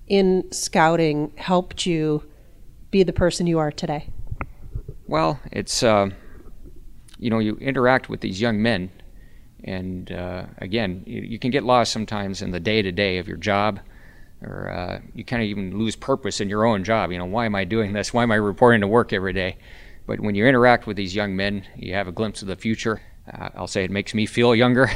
in 0.09 0.51
scouting 0.51 1.33
helped 1.37 1.87
you 1.87 2.25
be 2.91 3.03
the 3.03 3.13
person 3.13 3.47
you 3.47 3.59
are 3.59 3.71
today? 3.71 4.09
Well, 5.07 5.41
it's 5.51 5.83
uh, 5.83 6.11
you 7.19 7.31
know 7.31 7.39
you 7.39 7.57
interact 7.57 8.09
with 8.09 8.21
these 8.21 8.41
young 8.41 8.63
men, 8.63 8.91
and 9.65 10.11
uh, 10.13 10.47
again 10.59 11.03
you, 11.07 11.23
you, 11.23 11.39
can 11.39 11.51
get 11.51 11.65
lost 11.65 11.93
sometimes 11.93 12.43
in 12.43 12.51
the 12.51 12.61
day-to-day 12.61 13.19
of 13.19 13.27
your 13.27 13.37
job 13.37 13.81
or 14.43 14.71
uh, 14.71 15.01
you 15.15 15.25
kind 15.25 15.43
of 15.43 15.49
even 15.49 15.79
lose 15.79 15.97
purpose 15.97 16.41
in 16.41 16.49
your 16.49 16.65
own 16.65 16.85
job. 16.85 17.13
You 17.13 17.19
know, 17.19 17.27
why 17.27 17.47
am 17.47 17.55
I 17.55 17.65
doing 17.65 17.93
this? 17.93 18.15
Why 18.15 18.23
am 18.23 18.33
I 18.33 18.37
reporting 18.37 18.81
to 18.81 18.89
work 18.89 19.13
every 19.13 19.33
day? 19.33 19.59
But 20.07 20.21
when 20.21 20.35
you 20.35 20.47
interact 20.47 20.87
with 20.87 20.97
these 20.97 21.15
young 21.15 21.37
men, 21.37 21.65
you 21.77 21.95
have 21.95 22.09
a 22.09 22.13
glimpse 22.13 22.43
of 22.43 22.49
the 22.49 22.57
future. 22.57 23.01
Uh, 23.33 23.51
I'll 23.55 23.67
say 23.67 23.85
it 23.85 23.91
makes 23.91 24.15
me 24.15 24.27
feel 24.27 24.55
younger. 24.55 24.91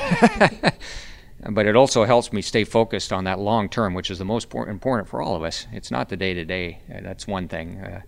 but 1.50 1.66
it 1.66 1.76
also 1.76 2.04
helps 2.04 2.32
me 2.32 2.42
stay 2.42 2.64
focused 2.64 3.12
on 3.12 3.24
that 3.24 3.38
long 3.38 3.68
term, 3.68 3.94
which 3.94 4.10
is 4.10 4.18
the 4.18 4.24
most 4.24 4.52
important 4.54 5.08
for 5.08 5.20
all 5.20 5.36
of 5.36 5.42
us. 5.42 5.66
It's 5.72 5.90
not 5.90 6.08
the 6.08 6.16
day 6.16 6.34
to 6.34 6.44
day, 6.44 6.80
that's 6.88 7.26
one 7.26 7.48
thing, 7.48 7.80
uh, 7.80 8.02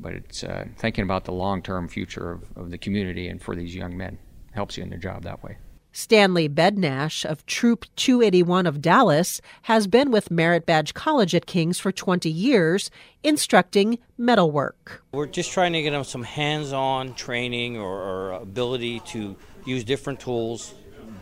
but 0.00 0.14
it's 0.14 0.44
uh, 0.44 0.66
thinking 0.76 1.02
about 1.02 1.24
the 1.24 1.32
long 1.32 1.62
term 1.62 1.88
future 1.88 2.30
of, 2.30 2.44
of 2.56 2.70
the 2.70 2.78
community 2.78 3.28
and 3.28 3.42
for 3.42 3.54
these 3.54 3.74
young 3.74 3.96
men. 3.96 4.18
Helps 4.52 4.76
you 4.76 4.82
in 4.82 4.90
their 4.90 4.98
job 4.98 5.22
that 5.24 5.42
way. 5.42 5.58
Stanley 5.92 6.48
Bednash 6.48 7.24
of 7.24 7.44
Troop 7.46 7.84
281 7.96 8.66
of 8.66 8.80
Dallas 8.80 9.40
has 9.62 9.86
been 9.86 10.10
with 10.10 10.30
Merit 10.30 10.64
Badge 10.66 10.94
College 10.94 11.34
at 11.34 11.46
King's 11.46 11.78
for 11.80 11.90
20 11.90 12.30
years, 12.30 12.90
instructing 13.22 13.98
metalwork. 14.16 15.02
We're 15.12 15.26
just 15.26 15.50
trying 15.50 15.72
to 15.72 15.82
get 15.82 15.90
them 15.90 16.04
some 16.04 16.22
hands 16.22 16.72
on 16.72 17.14
training 17.14 17.78
or, 17.78 18.00
or, 18.00 18.32
ability 18.32 19.00
to 19.06 19.34
use 19.64 19.82
different 19.82 20.20
tools, 20.20 20.74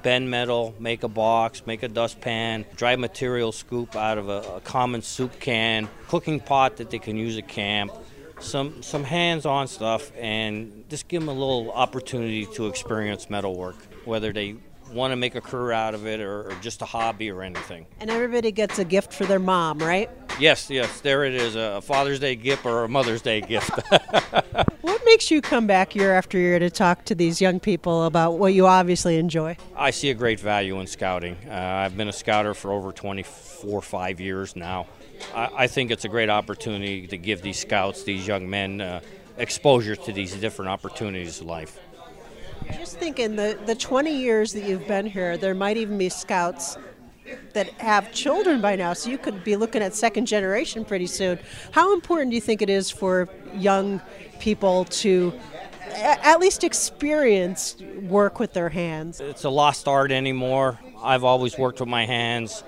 bend 0.02 0.30
metal, 0.30 0.74
make 0.78 1.02
a 1.02 1.08
box, 1.08 1.66
make 1.66 1.82
a 1.82 1.88
dustpan, 1.88 2.64
dry 2.76 2.96
material 2.96 3.52
scoop 3.52 3.96
out 3.96 4.18
of 4.18 4.28
a, 4.28 4.56
a 4.56 4.60
common 4.60 5.02
soup 5.02 5.38
can, 5.40 5.88
cooking 6.08 6.40
pot 6.40 6.76
that 6.76 6.90
they 6.90 6.98
can 6.98 7.16
use 7.16 7.36
at 7.36 7.48
camp 7.48 7.92
some 8.40 8.82
some 8.82 9.02
hands-on 9.02 9.66
stuff 9.66 10.12
and 10.16 10.84
just 10.90 11.08
give 11.08 11.22
them 11.22 11.28
a 11.28 11.32
little 11.32 11.70
opportunity 11.72 12.46
to 12.46 12.66
experience 12.66 13.30
metalwork 13.30 13.76
whether 14.04 14.32
they 14.32 14.56
want 14.92 15.12
to 15.12 15.16
make 15.16 15.34
a 15.34 15.40
career 15.40 15.72
out 15.72 15.94
of 15.94 16.06
it 16.06 16.20
or, 16.20 16.50
or, 16.50 16.52
just 16.60 16.82
a 16.82 16.84
hobby 16.84 17.30
or 17.30 17.42
anything. 17.42 17.86
And 18.00 18.10
everybody 18.10 18.52
gets 18.52 18.78
a 18.78 18.84
gift 18.84 19.12
for 19.12 19.24
their 19.24 19.38
mom, 19.38 19.78
right? 19.78 20.10
Yes, 20.38 20.70
yes. 20.70 21.00
There 21.00 21.24
it 21.24 21.34
is 21.34 21.56
a 21.56 21.80
Father's 21.80 22.20
Day 22.20 22.36
gift 22.36 22.64
or 22.64 22.84
a 22.84 22.88
Mother's 22.88 23.22
Day 23.22 23.40
gift. 23.40 23.70
what 24.82 25.04
makes 25.04 25.30
you 25.30 25.40
come 25.40 25.66
back 25.66 25.94
year 25.94 26.14
after 26.14 26.38
year 26.38 26.58
to 26.58 26.70
talk 26.70 27.04
to 27.06 27.14
these 27.14 27.40
young 27.40 27.60
people 27.60 28.04
about 28.04 28.38
what 28.38 28.54
you 28.54 28.66
obviously 28.66 29.18
enjoy? 29.18 29.56
I 29.76 29.90
see 29.90 30.10
a 30.10 30.14
great 30.14 30.40
value 30.40 30.78
in 30.80 30.86
scouting. 30.86 31.36
Uh, 31.48 31.52
I've 31.52 31.96
been 31.96 32.08
a 32.08 32.12
scouter 32.12 32.54
for 32.54 32.72
over 32.72 32.92
24, 32.92 33.82
5 33.82 34.20
years 34.20 34.56
now. 34.56 34.86
I, 35.34 35.50
I, 35.56 35.66
think 35.66 35.90
it's 35.90 36.04
a 36.04 36.08
great 36.08 36.28
opportunity 36.28 37.06
to 37.06 37.16
give 37.16 37.40
these 37.40 37.58
scouts, 37.58 38.02
these 38.02 38.26
young 38.26 38.50
men, 38.50 38.80
uh, 38.80 39.00
exposure 39.38 39.96
to 39.96 40.12
these 40.12 40.34
different 40.34 40.70
opportunities 40.70 41.40
in 41.40 41.46
life. 41.46 41.78
Just 42.72 42.98
thinking 42.98 43.36
the, 43.36 43.58
the 43.66 43.74
20 43.74 44.16
years 44.16 44.52
that 44.52 44.64
you've 44.64 44.86
been 44.86 45.06
here, 45.06 45.36
there 45.36 45.54
might 45.54 45.76
even 45.76 45.98
be 45.98 46.08
scouts 46.08 46.76
that 47.52 47.68
have 47.80 48.12
children 48.12 48.60
by 48.60 48.76
now, 48.76 48.92
so 48.92 49.10
you 49.10 49.18
could 49.18 49.42
be 49.42 49.56
looking 49.56 49.82
at 49.82 49.94
second 49.94 50.26
generation 50.26 50.84
pretty 50.84 51.06
soon. 51.06 51.38
How 51.72 51.94
important 51.94 52.30
do 52.30 52.34
you 52.34 52.40
think 52.40 52.62
it 52.62 52.70
is 52.70 52.90
for 52.90 53.28
young 53.54 54.00
people 54.38 54.84
to 54.84 55.32
at 55.94 56.38
least 56.40 56.64
experience 56.64 57.76
work 58.02 58.38
with 58.38 58.52
their 58.52 58.68
hands? 58.68 59.20
It's 59.20 59.44
a 59.44 59.50
lost 59.50 59.88
art 59.88 60.12
anymore. 60.12 60.78
I've 61.02 61.24
always 61.24 61.58
worked 61.58 61.80
with 61.80 61.88
my 61.88 62.06
hands 62.06 62.62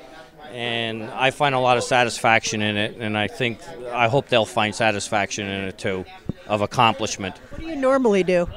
and 0.51 1.05
I 1.11 1.31
find 1.31 1.55
a 1.55 1.59
lot 1.59 1.77
of 1.77 1.85
satisfaction 1.85 2.63
in 2.63 2.77
it 2.77 2.97
and 2.99 3.19
I 3.19 3.29
think 3.29 3.61
I 3.93 4.09
hope 4.09 4.29
they'll 4.29 4.47
find 4.47 4.75
satisfaction 4.75 5.47
in 5.47 5.65
it 5.65 5.79
too 5.79 6.05
of 6.47 6.63
accomplishment. 6.63 7.37
What 7.51 7.61
do 7.61 7.67
you 7.67 7.77
normally 7.77 8.23
do? 8.23 8.49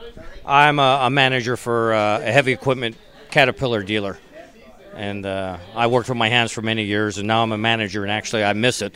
I'm 0.45 0.79
a, 0.79 0.99
a 1.03 1.09
manager 1.09 1.57
for 1.57 1.93
uh, 1.93 2.19
a 2.19 2.31
heavy 2.31 2.51
equipment 2.51 2.97
Caterpillar 3.29 3.83
dealer. 3.83 4.17
And 4.93 5.25
uh, 5.25 5.57
I 5.73 5.87
worked 5.87 6.09
with 6.09 6.17
my 6.17 6.29
hands 6.29 6.51
for 6.51 6.61
many 6.61 6.83
years, 6.83 7.17
and 7.17 7.27
now 7.27 7.43
I'm 7.43 7.51
a 7.53 7.57
manager, 7.57 8.03
and 8.03 8.11
actually 8.11 8.43
I 8.43 8.51
miss 8.53 8.81
it. 8.81 8.93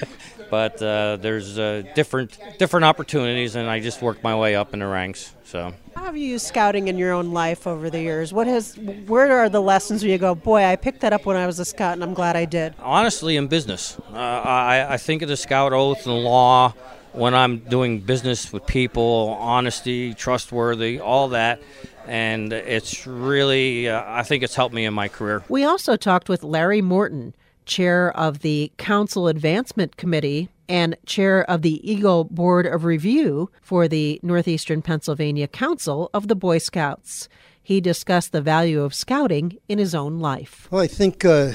but 0.50 0.80
uh, 0.82 1.16
there's 1.16 1.58
uh, 1.58 1.82
different 1.94 2.38
different 2.58 2.84
opportunities, 2.84 3.54
and 3.54 3.68
I 3.68 3.80
just 3.80 4.00
worked 4.00 4.24
my 4.24 4.34
way 4.34 4.56
up 4.56 4.72
in 4.72 4.80
the 4.80 4.86
ranks. 4.86 5.34
So. 5.44 5.74
How 5.94 6.04
have 6.04 6.16
you 6.16 6.26
used 6.26 6.46
scouting 6.46 6.88
in 6.88 6.96
your 6.96 7.12
own 7.12 7.32
life 7.32 7.66
over 7.66 7.90
the 7.90 8.00
years? 8.00 8.32
What 8.32 8.46
has, 8.46 8.76
where 9.06 9.30
are 9.38 9.48
the 9.50 9.60
lessons 9.60 10.02
where 10.02 10.12
you 10.12 10.18
go, 10.18 10.34
boy, 10.34 10.64
I 10.64 10.76
picked 10.76 11.00
that 11.00 11.12
up 11.12 11.26
when 11.26 11.36
I 11.36 11.46
was 11.46 11.58
a 11.58 11.64
scout, 11.64 11.94
and 11.94 12.02
I'm 12.02 12.14
glad 12.14 12.36
I 12.36 12.46
did? 12.46 12.74
Honestly, 12.78 13.36
in 13.36 13.48
business, 13.48 13.98
uh, 14.12 14.16
I, 14.16 14.94
I 14.94 14.96
think 14.96 15.20
of 15.22 15.28
the 15.28 15.36
scout 15.36 15.72
oath 15.74 16.06
and 16.06 16.14
law 16.14 16.72
when 17.12 17.34
I'm 17.34 17.58
doing 17.58 18.00
business 18.00 18.52
with 18.52 18.66
people, 18.66 19.36
honesty, 19.40 20.14
trustworthy, 20.14 21.00
all 21.00 21.28
that. 21.28 21.60
And 22.06 22.52
it's 22.52 23.06
really, 23.06 23.88
uh, 23.88 24.02
I 24.06 24.22
think 24.22 24.42
it's 24.42 24.54
helped 24.54 24.74
me 24.74 24.86
in 24.86 24.94
my 24.94 25.08
career. 25.08 25.42
We 25.48 25.64
also 25.64 25.96
talked 25.96 26.28
with 26.28 26.42
Larry 26.42 26.80
Morton, 26.80 27.34
chair 27.66 28.16
of 28.16 28.40
the 28.40 28.72
Council 28.78 29.28
Advancement 29.28 29.96
Committee 29.96 30.48
and 30.68 30.96
chair 31.06 31.48
of 31.50 31.62
the 31.62 31.90
Eagle 31.90 32.24
Board 32.24 32.66
of 32.66 32.84
Review 32.84 33.50
for 33.60 33.88
the 33.88 34.18
Northeastern 34.22 34.82
Pennsylvania 34.82 35.46
Council 35.48 36.10
of 36.14 36.28
the 36.28 36.36
Boy 36.36 36.58
Scouts. 36.58 37.28
He 37.62 37.80
discussed 37.82 38.32
the 38.32 38.40
value 38.40 38.82
of 38.82 38.94
scouting 38.94 39.58
in 39.68 39.78
his 39.78 39.94
own 39.94 40.18
life. 40.18 40.66
Well, 40.70 40.80
I 40.82 40.86
think 40.86 41.26
uh, 41.26 41.52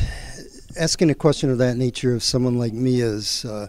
asking 0.80 1.10
a 1.10 1.16
question 1.16 1.50
of 1.50 1.58
that 1.58 1.78
nature 1.78 2.14
of 2.14 2.22
someone 2.22 2.60
like 2.60 2.74
me 2.74 3.02
is. 3.02 3.46
Uh, 3.46 3.68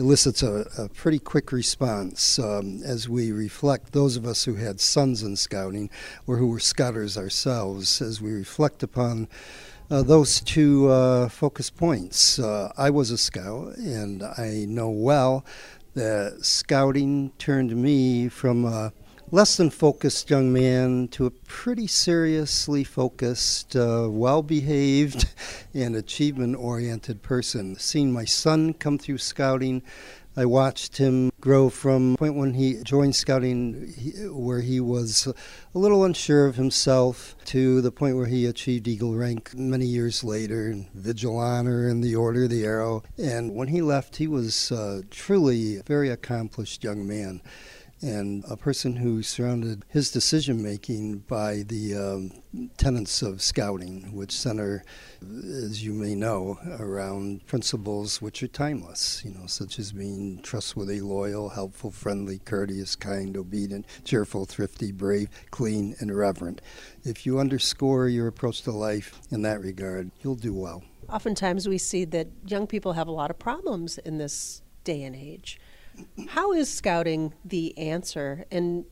elicits 0.00 0.42
a, 0.42 0.66
a 0.78 0.88
pretty 0.88 1.18
quick 1.18 1.52
response 1.52 2.38
um, 2.38 2.82
as 2.82 3.08
we 3.08 3.30
reflect, 3.30 3.92
those 3.92 4.16
of 4.16 4.24
us 4.24 4.44
who 4.44 4.54
had 4.54 4.80
sons 4.80 5.22
in 5.22 5.36
scouting 5.36 5.90
or 6.26 6.38
who 6.38 6.48
were 6.48 6.58
scouters 6.58 7.18
ourselves, 7.18 8.00
as 8.00 8.20
we 8.20 8.32
reflect 8.32 8.82
upon 8.82 9.28
uh, 9.90 10.02
those 10.02 10.40
two 10.40 10.88
uh, 10.88 11.28
focus 11.28 11.68
points. 11.68 12.38
Uh, 12.38 12.72
I 12.78 12.90
was 12.90 13.10
a 13.10 13.18
scout, 13.18 13.76
and 13.76 14.22
I 14.22 14.64
know 14.66 14.88
well 14.88 15.44
that 15.94 16.38
scouting 16.44 17.32
turned 17.38 17.76
me 17.76 18.28
from 18.28 18.64
a 18.64 18.92
less 19.32 19.56
than 19.56 19.70
focused 19.70 20.28
young 20.28 20.52
man 20.52 21.06
to 21.08 21.24
a 21.24 21.30
pretty 21.30 21.86
seriously 21.86 22.82
focused, 22.82 23.76
uh, 23.76 24.08
well 24.10 24.42
behaved, 24.42 25.26
and 25.74 25.94
achievement 25.94 26.56
oriented 26.56 27.22
person. 27.22 27.76
Seeing 27.76 28.12
my 28.12 28.24
son 28.24 28.74
come 28.74 28.98
through 28.98 29.18
scouting, 29.18 29.82
I 30.36 30.46
watched 30.46 30.96
him 30.96 31.30
grow 31.40 31.68
from 31.70 32.12
the 32.12 32.18
point 32.18 32.34
when 32.36 32.54
he 32.54 32.82
joined 32.82 33.16
scouting, 33.16 33.92
where 34.32 34.60
he 34.60 34.80
was 34.80 35.26
a 35.26 35.78
little 35.78 36.04
unsure 36.04 36.46
of 36.46 36.56
himself, 36.56 37.36
to 37.46 37.80
the 37.80 37.92
point 37.92 38.16
where 38.16 38.26
he 38.26 38.46
achieved 38.46 38.88
Eagle 38.88 39.16
rank 39.16 39.54
many 39.54 39.86
years 39.86 40.24
later, 40.24 40.68
and 40.68 40.88
Vigil 40.92 41.36
Honor 41.36 41.88
and 41.88 42.02
the 42.02 42.14
Order 42.14 42.44
of 42.44 42.50
the 42.50 42.64
Arrow. 42.64 43.02
And 43.18 43.54
when 43.54 43.68
he 43.68 43.82
left, 43.82 44.16
he 44.16 44.26
was 44.26 44.70
uh, 44.70 45.02
truly 45.10 45.76
a 45.76 45.82
very 45.82 46.10
accomplished 46.10 46.84
young 46.84 47.06
man 47.06 47.42
and 48.02 48.44
a 48.48 48.56
person 48.56 48.96
who 48.96 49.22
surrounded 49.22 49.84
his 49.88 50.10
decision 50.10 50.62
making 50.62 51.18
by 51.18 51.62
the 51.66 51.94
um, 51.94 52.68
tenets 52.76 53.22
of 53.22 53.42
scouting, 53.42 54.14
which 54.14 54.32
center, 54.32 54.84
as 55.22 55.84
you 55.84 55.92
may 55.92 56.14
know, 56.14 56.58
around 56.78 57.46
principles 57.46 58.22
which 58.22 58.42
are 58.42 58.48
timeless, 58.48 59.22
you 59.24 59.32
know, 59.32 59.46
such 59.46 59.78
as 59.78 59.92
being 59.92 60.40
trustworthy, 60.42 61.00
loyal, 61.00 61.50
helpful, 61.50 61.90
friendly, 61.90 62.38
courteous, 62.38 62.96
kind, 62.96 63.36
obedient, 63.36 63.86
cheerful, 64.04 64.46
thrifty, 64.46 64.92
brave, 64.92 65.28
clean, 65.50 65.94
and 66.00 66.16
reverent. 66.16 66.60
If 67.04 67.26
you 67.26 67.38
underscore 67.38 68.08
your 68.08 68.26
approach 68.26 68.62
to 68.62 68.72
life 68.72 69.20
in 69.30 69.42
that 69.42 69.60
regard, 69.60 70.10
you'll 70.22 70.36
do 70.36 70.54
well. 70.54 70.82
Oftentimes, 71.08 71.68
we 71.68 71.78
see 71.78 72.04
that 72.06 72.28
young 72.46 72.66
people 72.66 72.92
have 72.92 73.08
a 73.08 73.12
lot 73.12 73.30
of 73.30 73.38
problems 73.38 73.98
in 73.98 74.18
this 74.18 74.62
day 74.84 75.02
and 75.02 75.16
age. 75.16 75.58
How 76.28 76.52
is 76.52 76.72
scouting 76.72 77.34
the 77.44 77.76
answer, 77.78 78.44
and 78.50 78.84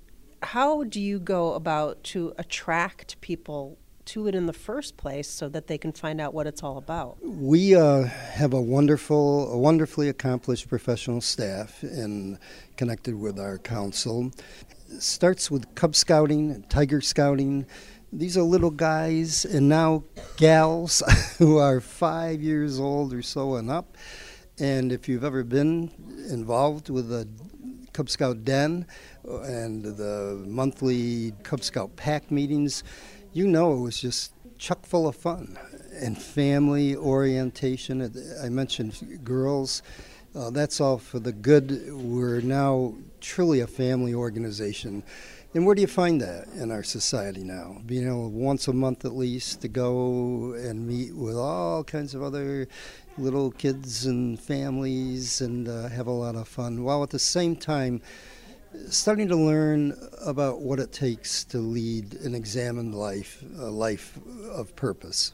how 0.42 0.84
do 0.84 1.00
you 1.00 1.18
go 1.18 1.54
about 1.54 2.02
to 2.04 2.32
attract 2.38 3.20
people 3.20 3.78
to 4.06 4.26
it 4.26 4.34
in 4.34 4.46
the 4.46 4.52
first 4.52 4.96
place 4.96 5.28
so 5.28 5.48
that 5.50 5.66
they 5.66 5.76
can 5.76 5.92
find 5.92 6.20
out 6.20 6.32
what 6.32 6.46
it's 6.46 6.62
all 6.62 6.78
about? 6.78 7.18
We 7.22 7.74
uh, 7.74 8.04
have 8.04 8.54
a 8.54 8.60
wonderful, 8.60 9.52
a 9.52 9.58
wonderfully 9.58 10.08
accomplished 10.08 10.68
professional 10.68 11.20
staff 11.20 11.82
and 11.82 12.38
connected 12.76 13.14
with 13.14 13.38
our 13.38 13.58
council. 13.58 14.32
It 14.90 15.02
starts 15.02 15.50
with 15.50 15.74
Cub 15.74 15.94
Scouting, 15.94 16.50
and 16.52 16.70
Tiger 16.70 17.02
Scouting. 17.02 17.66
These 18.10 18.38
are 18.38 18.42
little 18.42 18.70
guys 18.70 19.44
and 19.44 19.68
now 19.68 20.04
gals 20.38 21.02
who 21.38 21.58
are 21.58 21.80
five 21.80 22.40
years 22.40 22.80
old 22.80 23.12
or 23.12 23.20
so 23.20 23.56
and 23.56 23.70
up 23.70 23.96
and 24.60 24.92
if 24.92 25.08
you've 25.08 25.24
ever 25.24 25.44
been 25.44 25.90
involved 26.30 26.90
with 26.90 27.08
the 27.08 27.28
Cub 27.92 28.10
Scout 28.10 28.44
Den 28.44 28.86
and 29.24 29.84
the 29.84 30.42
monthly 30.46 31.32
Cub 31.42 31.62
Scout 31.62 31.94
pack 31.96 32.30
meetings, 32.30 32.82
you 33.32 33.46
know 33.46 33.74
it 33.74 33.80
was 33.80 34.00
just 34.00 34.32
chock 34.58 34.84
full 34.84 35.06
of 35.06 35.16
fun 35.16 35.58
and 35.94 36.20
family 36.20 36.96
orientation. 36.96 38.12
I 38.42 38.48
mentioned 38.48 39.20
girls. 39.24 39.82
Uh, 40.34 40.50
that's 40.50 40.80
all 40.80 40.98
for 40.98 41.18
the 41.18 41.32
good. 41.32 41.92
We're 41.92 42.40
now 42.40 42.94
truly 43.20 43.60
a 43.60 43.66
family 43.66 44.14
organization. 44.14 45.02
And 45.54 45.64
where 45.64 45.74
do 45.74 45.80
you 45.80 45.88
find 45.88 46.20
that 46.20 46.46
in 46.48 46.70
our 46.70 46.82
society 46.82 47.42
now? 47.42 47.80
Being 47.86 48.06
able 48.06 48.30
once 48.30 48.68
a 48.68 48.72
month 48.72 49.04
at 49.04 49.14
least 49.14 49.62
to 49.62 49.68
go 49.68 50.52
and 50.52 50.86
meet 50.86 51.16
with 51.16 51.36
all 51.36 51.82
kinds 51.84 52.14
of 52.14 52.22
other 52.22 52.68
little 53.18 53.50
kids 53.50 54.06
and 54.06 54.38
families 54.38 55.40
and 55.40 55.68
uh, 55.68 55.88
have 55.88 56.06
a 56.06 56.12
lot 56.12 56.34
of 56.34 56.48
fun, 56.48 56.84
while 56.84 57.02
at 57.02 57.10
the 57.10 57.18
same 57.18 57.56
time 57.56 58.00
starting 58.88 59.28
to 59.28 59.36
learn 59.36 59.94
about 60.24 60.60
what 60.60 60.78
it 60.78 60.92
takes 60.92 61.44
to 61.44 61.58
lead 61.58 62.14
an 62.14 62.34
examined 62.34 62.94
life, 62.94 63.42
a 63.58 63.70
life 63.70 64.18
of 64.50 64.74
purpose. 64.76 65.32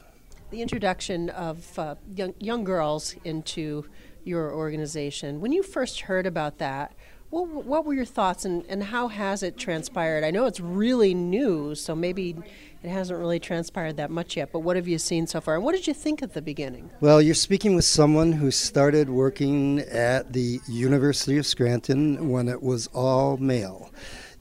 The 0.51 0.61
introduction 0.61 1.29
of 1.31 1.77
uh, 1.77 1.95
young, 2.15 2.33
young 2.39 2.63
girls 2.63 3.15
into 3.23 3.85
your 4.23 4.53
organization, 4.53 5.41
when 5.41 5.51
you 5.51 5.63
first 5.63 6.01
heard 6.01 6.25
about 6.25 6.57
that, 6.59 6.93
what, 7.29 7.47
what 7.47 7.85
were 7.85 7.93
your 7.93 8.05
thoughts 8.05 8.45
and, 8.45 8.65
and 8.69 8.83
how 8.83 9.07
has 9.07 9.43
it 9.43 9.57
transpired? 9.57 10.23
I 10.23 10.31
know 10.31 10.45
it's 10.45 10.59
really 10.59 11.13
new, 11.13 11.75
so 11.75 11.95
maybe 11.95 12.37
it 12.85 12.91
hasn't 12.91 13.19
really 13.19 13.39
transpired 13.39 13.97
that 13.97 14.11
much 14.11 14.37
yet, 14.37 14.51
but 14.51 14.59
what 14.59 14.75
have 14.75 14.87
you 14.87 14.99
seen 14.99 15.25
so 15.25 15.41
far? 15.41 15.55
And 15.55 15.63
what 15.63 15.73
did 15.73 15.87
you 15.87 15.93
think 15.93 16.21
at 16.21 16.33
the 16.33 16.41
beginning? 16.41 16.91
Well, 17.01 17.19
you're 17.19 17.33
speaking 17.33 17.75
with 17.75 17.85
someone 17.85 18.31
who 18.31 18.51
started 18.51 19.09
working 19.09 19.79
at 19.79 20.33
the 20.33 20.59
University 20.67 21.37
of 21.39 21.47
Scranton 21.47 22.29
when 22.29 22.47
it 22.47 22.61
was 22.61 22.85
all 22.93 23.37
male. 23.37 23.89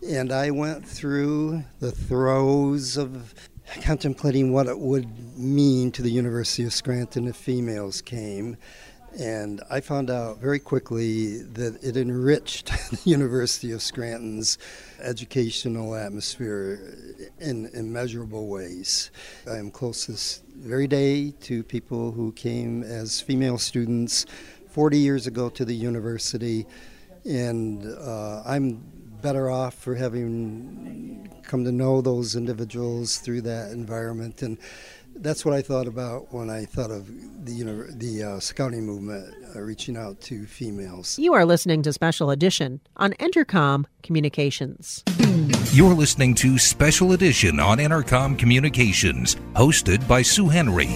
And 0.07 0.31
I 0.31 0.51
went 0.51 0.87
through 0.87 1.65
the 1.81 1.91
throes 1.91 2.99
of 2.99 3.35
contemplating 3.81 4.53
what 4.53 4.67
it 4.67 4.79
would 4.79 5.39
mean 5.39 5.91
to 5.93 6.03
the 6.03 6.11
University 6.11 6.65
of 6.65 6.75
Scranton 6.75 7.27
if 7.27 7.37
females 7.37 8.03
came. 8.03 8.59
And 9.19 9.63
I 9.71 9.81
found 9.81 10.11
out 10.11 10.39
very 10.39 10.59
quickly 10.59 11.39
that 11.39 11.79
it 11.85 11.97
enriched 11.97 12.67
the 12.91 13.11
University 13.11 13.71
of 13.71 13.81
Scranton's 13.81 14.59
educational 15.01 15.95
atmosphere 15.95 16.97
in 17.39 17.71
immeasurable 17.75 18.49
ways. 18.49 19.13
I 19.49 19.59
am 19.59 19.71
close 19.71 20.07
this 20.07 20.43
very 20.57 20.89
day 20.89 21.31
to 21.43 21.63
people 21.63 22.11
who 22.11 22.33
came 22.33 22.83
as 22.83 23.21
female 23.21 23.59
students 23.59 24.27
40 24.71 24.99
years 24.99 25.29
ago 25.29 25.49
to 25.49 25.65
the 25.65 25.75
university, 25.77 26.67
and 27.25 27.87
uh, 27.87 28.43
I'm 28.45 28.83
better 29.23 29.49
off 29.49 29.75
for 29.75 29.95
having 29.95 31.31
come 31.45 31.65
to 31.65 31.73
know 31.73 32.01
those 32.01 32.35
individuals 32.35 33.19
through 33.19 33.43
that 33.43 33.71
environment 33.71 34.43
and 34.43 34.59
that's 35.17 35.45
what 35.45 35.55
I 35.55 35.63
thought 35.63 35.87
about 35.87 36.33
when 36.33 36.51
I 36.51 36.65
thought 36.65 36.91
of 36.91 37.07
the 37.45 37.53
you 37.53 37.65
know, 37.65 37.83
the 37.85 38.23
uh, 38.23 38.41
scouting 38.41 38.85
movement 38.85 39.35
uh, 39.55 39.61
reaching 39.61 39.97
out 39.97 40.21
to 40.23 40.47
females. 40.47 41.19
You 41.19 41.35
are 41.35 41.45
listening 41.45 41.83
to 41.83 41.93
Special 41.93 42.31
Edition 42.31 42.81
on 42.97 43.13
Entercom 43.15 43.85
Communications. 44.03 45.03
You're 45.73 45.95
listening 45.95 46.35
to 46.37 46.59
Special 46.59 47.13
Edition 47.13 47.59
on 47.61 47.79
Entercom 47.79 48.39
Communications, 48.39 49.37
hosted 49.55 50.07
by 50.07 50.23
Sue 50.23 50.49
Henry. 50.49 50.89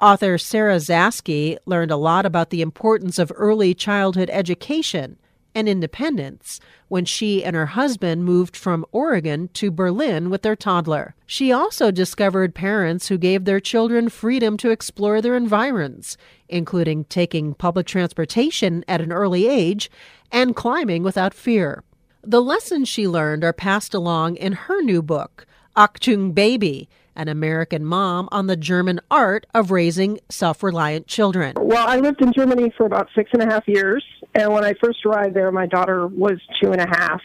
Author 0.00 0.38
Sara 0.38 0.76
Zaske 0.76 1.56
learned 1.66 1.90
a 1.90 1.96
lot 1.96 2.24
about 2.24 2.50
the 2.50 2.62
importance 2.62 3.18
of 3.18 3.32
early 3.34 3.74
childhood 3.74 4.30
education 4.32 5.18
and 5.54 5.68
independence 5.68 6.60
when 6.88 7.04
she 7.04 7.44
and 7.44 7.54
her 7.56 7.66
husband 7.66 8.24
moved 8.24 8.56
from 8.56 8.84
Oregon 8.92 9.48
to 9.54 9.70
Berlin 9.70 10.30
with 10.30 10.42
their 10.42 10.56
toddler. 10.56 11.14
She 11.26 11.52
also 11.52 11.90
discovered 11.90 12.54
parents 12.54 13.08
who 13.08 13.18
gave 13.18 13.44
their 13.44 13.60
children 13.60 14.08
freedom 14.08 14.56
to 14.58 14.70
explore 14.70 15.20
their 15.20 15.36
environs, 15.36 16.16
including 16.48 17.04
taking 17.04 17.54
public 17.54 17.86
transportation 17.86 18.84
at 18.88 19.00
an 19.00 19.12
early 19.12 19.46
age 19.48 19.90
and 20.30 20.56
climbing 20.56 21.02
without 21.02 21.34
fear. 21.34 21.82
The 22.22 22.42
lessons 22.42 22.88
she 22.88 23.08
learned 23.08 23.44
are 23.44 23.52
passed 23.52 23.94
along 23.94 24.36
in 24.36 24.52
her 24.52 24.82
new 24.82 25.02
book, 25.02 25.46
Achtung 25.76 26.34
Baby 26.34 26.88
an 27.18 27.28
American 27.28 27.84
mom 27.84 28.28
on 28.32 28.46
the 28.46 28.56
German 28.56 29.00
art 29.10 29.46
of 29.52 29.70
raising 29.70 30.20
self 30.30 30.62
reliant 30.62 31.06
children. 31.06 31.54
Well, 31.58 31.86
I 31.86 31.98
lived 31.98 32.22
in 32.22 32.32
Germany 32.32 32.72
for 32.76 32.86
about 32.86 33.08
six 33.14 33.30
and 33.34 33.42
a 33.42 33.46
half 33.46 33.66
years. 33.68 34.04
And 34.34 34.52
when 34.52 34.64
I 34.64 34.74
first 34.82 35.04
arrived 35.04 35.34
there, 35.34 35.50
my 35.50 35.66
daughter 35.66 36.06
was 36.06 36.38
two 36.62 36.72
and 36.72 36.80
a 36.80 36.86
half. 36.88 37.20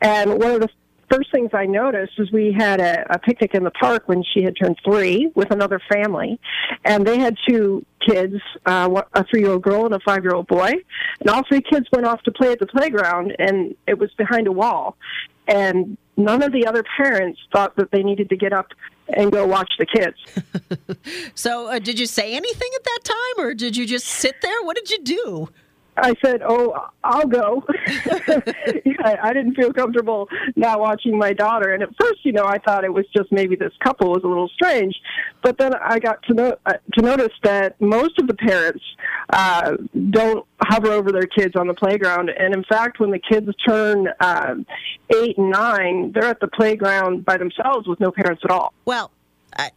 And 0.00 0.38
one 0.38 0.52
of 0.52 0.60
the 0.60 0.68
first 1.10 1.30
things 1.30 1.50
I 1.52 1.66
noticed 1.66 2.18
was 2.18 2.30
we 2.32 2.54
had 2.56 2.80
a, 2.80 3.04
a 3.14 3.18
picnic 3.18 3.54
in 3.54 3.64
the 3.64 3.70
park 3.70 4.04
when 4.06 4.22
she 4.32 4.42
had 4.42 4.54
turned 4.56 4.76
three 4.84 5.30
with 5.34 5.50
another 5.50 5.80
family, 5.92 6.40
and 6.84 7.06
they 7.06 7.18
had 7.18 7.36
two 7.46 7.84
kids, 8.06 8.36
uh, 8.66 9.02
a 9.12 9.24
three-year-old 9.26 9.62
girl 9.62 9.84
and 9.84 9.94
a 9.94 10.00
five-year-old 10.00 10.46
boy, 10.46 10.72
and 11.20 11.28
all 11.28 11.42
three 11.46 11.60
kids 11.60 11.86
went 11.92 12.06
off 12.06 12.22
to 12.22 12.32
play 12.32 12.52
at 12.52 12.58
the 12.60 12.66
playground, 12.66 13.34
and 13.38 13.74
it 13.86 13.98
was 13.98 14.10
behind 14.16 14.46
a 14.46 14.52
wall, 14.52 14.96
and 15.46 15.98
none 16.16 16.42
of 16.42 16.52
the 16.52 16.66
other 16.66 16.84
parents 16.96 17.40
thought 17.52 17.76
that 17.76 17.90
they 17.90 18.02
needed 18.02 18.28
to 18.30 18.36
get 18.36 18.52
up 18.52 18.68
and 19.08 19.32
go 19.32 19.46
watch 19.46 19.72
the 19.78 19.86
kids. 19.86 20.16
so, 21.34 21.68
uh, 21.68 21.78
did 21.78 21.98
you 21.98 22.06
say 22.06 22.34
anything 22.34 22.70
at 22.76 22.84
that 22.84 23.00
time, 23.04 23.44
or 23.44 23.54
did 23.54 23.76
you 23.76 23.86
just 23.86 24.06
sit 24.06 24.40
there? 24.42 24.62
What 24.62 24.76
did 24.76 24.90
you 24.90 25.02
do? 25.02 25.48
I 25.96 26.14
said, 26.24 26.40
"Oh, 26.46 26.74
I'll 27.04 27.26
go." 27.26 27.64
I, 27.86 29.18
I 29.22 29.32
didn't 29.32 29.54
feel 29.54 29.72
comfortable 29.72 30.28
not 30.56 30.80
watching 30.80 31.18
my 31.18 31.32
daughter, 31.32 31.74
and 31.74 31.82
at 31.82 31.90
first, 32.00 32.24
you 32.24 32.32
know, 32.32 32.44
I 32.44 32.58
thought 32.58 32.84
it 32.84 32.92
was 32.92 33.04
just 33.14 33.30
maybe 33.30 33.56
this 33.56 33.72
couple 33.80 34.10
was 34.10 34.22
a 34.24 34.28
little 34.28 34.48
strange, 34.48 34.94
but 35.42 35.58
then 35.58 35.74
I 35.74 35.98
got 35.98 36.22
to 36.24 36.34
know 36.34 36.56
uh, 36.64 36.74
to 36.94 37.02
notice 37.02 37.32
that 37.42 37.80
most 37.80 38.18
of 38.18 38.26
the 38.26 38.34
parents 38.34 38.82
uh, 39.32 39.76
don't 40.10 40.46
hover 40.62 40.92
over 40.92 41.12
their 41.12 41.26
kids 41.26 41.56
on 41.56 41.66
the 41.66 41.74
playground, 41.74 42.30
and 42.30 42.54
in 42.54 42.64
fact, 42.64 42.98
when 42.98 43.10
the 43.10 43.20
kids 43.20 43.48
turn 43.66 44.08
uh, 44.20 44.54
eight 45.14 45.36
and 45.36 45.50
nine, 45.50 46.12
they're 46.12 46.24
at 46.24 46.40
the 46.40 46.48
playground 46.48 47.24
by 47.24 47.36
themselves 47.36 47.86
with 47.86 48.00
no 48.00 48.10
parents 48.10 48.42
at 48.44 48.50
all. 48.50 48.72
Well, 48.84 49.10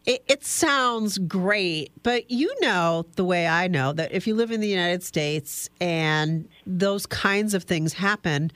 it, 0.04 0.24
it, 0.26 0.44
sounds 0.44 1.18
great, 1.18 1.90
but 2.02 2.30
you 2.30 2.54
know 2.60 3.06
the 3.16 3.24
way 3.24 3.46
I 3.46 3.68
know 3.68 3.92
that 3.92 4.12
if 4.12 4.26
you 4.26 4.34
live 4.34 4.50
in 4.50 4.60
the 4.60 4.68
United 4.68 5.02
States 5.02 5.68
and 5.80 6.48
those 6.66 7.06
kinds 7.06 7.54
of 7.54 7.64
things 7.64 7.92
happen, 7.94 8.52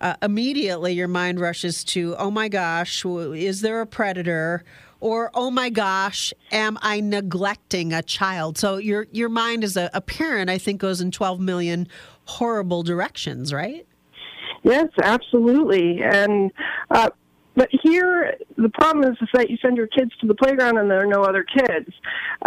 uh, 0.00 0.14
immediately 0.22 0.92
your 0.92 1.08
mind 1.08 1.40
rushes 1.40 1.84
to, 1.84 2.16
oh 2.18 2.30
my 2.30 2.48
gosh, 2.48 3.04
is 3.04 3.60
there 3.60 3.80
a 3.80 3.86
predator? 3.86 4.64
Or 5.00 5.30
oh 5.34 5.50
my 5.50 5.68
gosh, 5.68 6.32
am 6.52 6.78
I 6.80 7.00
neglecting 7.00 7.92
a 7.92 8.02
child? 8.02 8.56
So 8.56 8.76
your 8.76 9.08
your 9.10 9.28
mind 9.28 9.64
as 9.64 9.76
a, 9.76 9.90
a 9.92 10.00
parent, 10.00 10.48
I 10.48 10.58
think, 10.58 10.80
goes 10.80 11.00
in 11.00 11.10
twelve 11.10 11.40
million 11.40 11.88
horrible 12.26 12.84
directions, 12.84 13.52
right? 13.52 13.84
Yes, 14.62 14.86
absolutely. 15.02 16.02
And 16.02 16.52
uh, 16.90 17.10
but 17.54 17.68
here, 17.82 18.34
the 18.56 18.70
problem 18.70 19.04
is, 19.12 19.18
is 19.20 19.28
that 19.34 19.50
you 19.50 19.58
send 19.58 19.76
your 19.76 19.86
kids 19.86 20.10
to 20.20 20.26
the 20.26 20.34
playground 20.34 20.78
and 20.78 20.90
there 20.90 21.02
are 21.02 21.06
no 21.06 21.22
other 21.22 21.44
kids. 21.44 21.90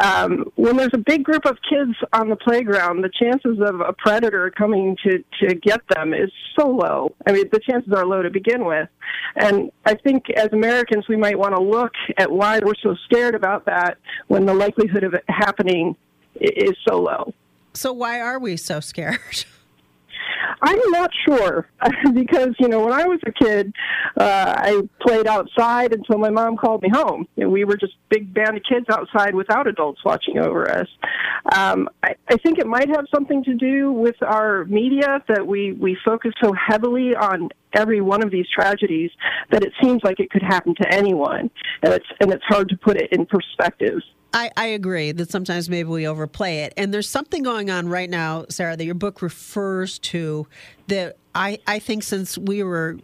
Um, 0.04 0.52
when 0.56 0.78
there's 0.78 0.94
a 0.94 1.00
big 1.00 1.24
group 1.24 1.46
of 1.46 1.58
kids 1.70 1.96
on 2.12 2.30
the 2.30 2.36
playground, 2.36 3.04
the 3.04 3.10
chances 3.10 3.60
of 3.62 3.82
a 3.82 3.94
predator 3.94 4.52
coming 4.52 4.98
to, 5.04 5.24
to 5.42 5.56
get 5.56 5.82
them 5.90 6.14
is 6.14 6.32
so 6.58 6.68
low. 6.68 7.14
I 7.28 7.34
mean, 7.34 7.50
the 7.52 7.60
chances 7.60 7.94
are 7.94 8.06
low 8.06 8.24
to 8.24 8.32
begin 8.32 8.66
with. 8.66 8.90
And 9.36 9.72
I 9.86 9.94
think 9.96 10.30
as 10.32 10.50
Americans, 10.54 11.08
we 11.08 11.18
might 11.18 11.38
want 11.38 11.56
to 11.56 11.62
look 11.62 11.94
at 12.18 12.32
why 12.32 12.60
we're 12.64 12.74
so 12.82 12.96
scared 13.06 13.36
about 13.36 13.66
that 13.66 13.98
when 14.28 14.46
the 14.46 14.54
likelihood 14.54 15.04
of 15.04 15.14
it 15.14 15.24
happening 15.28 15.96
is 16.36 16.74
so 16.88 17.00
low. 17.00 17.34
So, 17.74 17.94
why 17.94 18.22
are 18.22 18.40
we 18.40 18.58
so 18.58 18.80
scared? 18.80 19.20
I'm 20.62 20.80
not 20.92 21.12
sure 21.28 21.68
because 22.14 22.56
you 22.60 22.68
know 22.68 22.84
when 22.84 22.94
I 22.94 23.06
was 23.06 23.20
a 23.26 23.32
kid, 23.32 23.74
uh, 24.18 24.54
I 24.58 24.82
played 25.02 25.28
outside 25.28 25.94
until 25.94 26.18
my 26.18 26.30
mom 26.30 26.58
called 26.58 26.82
me 26.82 26.90
home, 26.90 27.28
and 27.38 27.52
we 27.52 27.64
were 27.64 27.78
just 27.78 27.94
big 28.10 28.34
band 28.34 28.58
of 28.58 28.64
kids 28.64 28.86
outside 28.90 29.36
without 29.36 29.68
adults 29.68 30.04
watching 30.04 30.38
over 30.38 30.70
us. 30.70 30.88
Um, 31.54 31.90
I, 32.04 32.16
I 32.30 32.38
think 32.38 32.60
it 32.60 32.68
might 32.68 32.90
have 32.90 33.06
something 33.14 33.44
to 33.44 33.54
do 33.54 33.92
with 33.92 34.22
our 34.22 34.66
media 34.66 35.24
that 35.28 35.46
we 35.46 35.74
we 35.74 35.98
focus 36.04 36.32
so 36.44 36.54
heavily 36.54 37.16
on 37.16 37.50
every 37.76 38.02
one 38.02 38.24
of 38.24 38.32
these 38.32 38.48
tragedies 38.54 39.12
that 39.52 39.64
it 39.64 39.74
seems 39.82 40.02
like 40.04 40.20
it 40.20 40.30
could 40.30 40.44
happen 40.44 40.74
to 40.76 40.94
anyone, 40.94 41.52
and 41.84 41.94
it's 41.94 42.06
and 42.20 42.32
it's 42.32 42.44
hard 42.46 42.70
to 42.70 42.78
put 42.78 42.98
it 42.98 43.12
in 43.12 43.26
perspective. 43.26 44.00
I, 44.34 44.52
I 44.58 44.66
agree 44.66 45.14
that 45.14 45.32
sometimes 45.32 45.70
maybe 45.70 45.88
we 45.88 46.06
overplay 46.06 46.64
it. 46.64 46.74
And 46.76 46.94
there's 46.94 47.08
something 47.08 47.42
going 47.42 47.70
on 47.70 47.88
right 47.88 48.10
now, 48.10 48.46
Sara, 48.50 48.76
that 48.76 48.84
your 48.84 48.94
book 48.94 49.22
refers 49.22 49.98
to 50.00 50.46
that 50.88 51.16
I, 51.34 51.60
I 51.68 51.80
think 51.80 52.04
since 52.04 52.38
we 52.38 52.62
were 52.62 52.98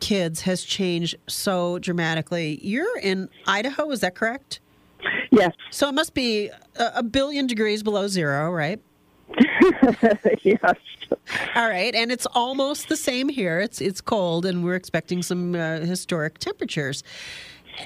kids 0.00 0.40
has 0.42 0.64
changed 0.64 1.14
so 1.28 1.78
dramatically. 1.78 2.58
You're 2.62 2.98
in 2.98 3.28
Idaho, 3.46 3.90
is 3.90 4.00
that 4.00 4.14
correct? 4.14 4.60
Yes. 5.30 5.52
So 5.70 5.88
it 5.88 5.92
must 5.92 6.12
be 6.14 6.50
a, 6.76 6.92
a 6.96 7.02
billion 7.02 7.46
degrees 7.46 7.82
below 7.82 8.08
zero, 8.08 8.50
right? 8.50 8.80
yes. 10.42 10.74
All 11.54 11.68
right, 11.68 11.94
and 11.94 12.10
it's 12.10 12.26
almost 12.26 12.88
the 12.88 12.96
same 12.96 13.28
here. 13.28 13.60
It's 13.60 13.80
it's 13.80 14.00
cold, 14.00 14.46
and 14.46 14.64
we're 14.64 14.74
expecting 14.74 15.22
some 15.22 15.54
uh, 15.54 15.80
historic 15.80 16.38
temperatures 16.38 17.02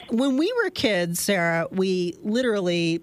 when 0.08 0.36
we 0.36 0.52
were 0.62 0.70
kids, 0.70 1.20
Sara, 1.20 1.68
we 1.70 2.14
literally 2.22 3.02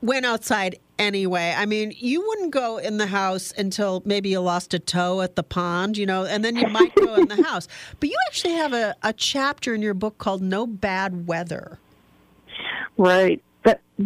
went 0.00 0.26
outside 0.26 0.78
anyway. 0.98 1.54
I 1.56 1.66
mean, 1.66 1.92
you 1.96 2.26
wouldn't 2.26 2.50
go 2.50 2.78
in 2.78 2.98
the 2.98 3.06
house 3.06 3.52
until 3.56 4.02
maybe 4.04 4.30
you 4.30 4.40
lost 4.40 4.74
a 4.74 4.78
toe 4.78 5.20
at 5.20 5.36
the 5.36 5.42
pond, 5.42 5.96
you 5.96 6.06
know, 6.06 6.24
and 6.24 6.44
then 6.44 6.56
you 6.56 6.66
might 6.68 6.94
go 6.94 7.14
in 7.14 7.28
the 7.28 7.42
house. 7.48 7.68
But 8.00 8.08
you 8.08 8.16
actually 8.28 8.54
have 8.54 8.72
a, 8.72 8.94
a 9.02 9.12
chapter 9.12 9.74
in 9.74 9.82
your 9.82 9.94
book 9.94 10.18
called 10.18 10.42
No 10.42 10.66
Bad 10.66 11.26
Weather. 11.26 11.78
Right. 12.96 13.42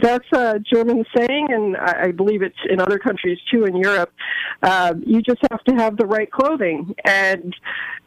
That 0.03 0.17
that's 0.17 0.43
a 0.43 0.59
German 0.59 1.05
saying, 1.17 1.49
and 1.51 1.77
I, 1.77 2.05
I 2.05 2.13
believe 2.13 2.43
it's 2.43 2.57
in 2.69 2.81
other 2.81 2.99
countries 2.99 3.39
too. 3.51 3.65
In 3.65 3.77
Europe, 3.77 4.13
uh, 4.63 4.95
you 5.05 5.23
just 5.23 5.41
have 5.51 5.63
to 5.65 5.75
have 5.75 5.97
the 5.97 6.07
right 6.07 6.31
clothing. 6.31 6.95
And 7.05 7.55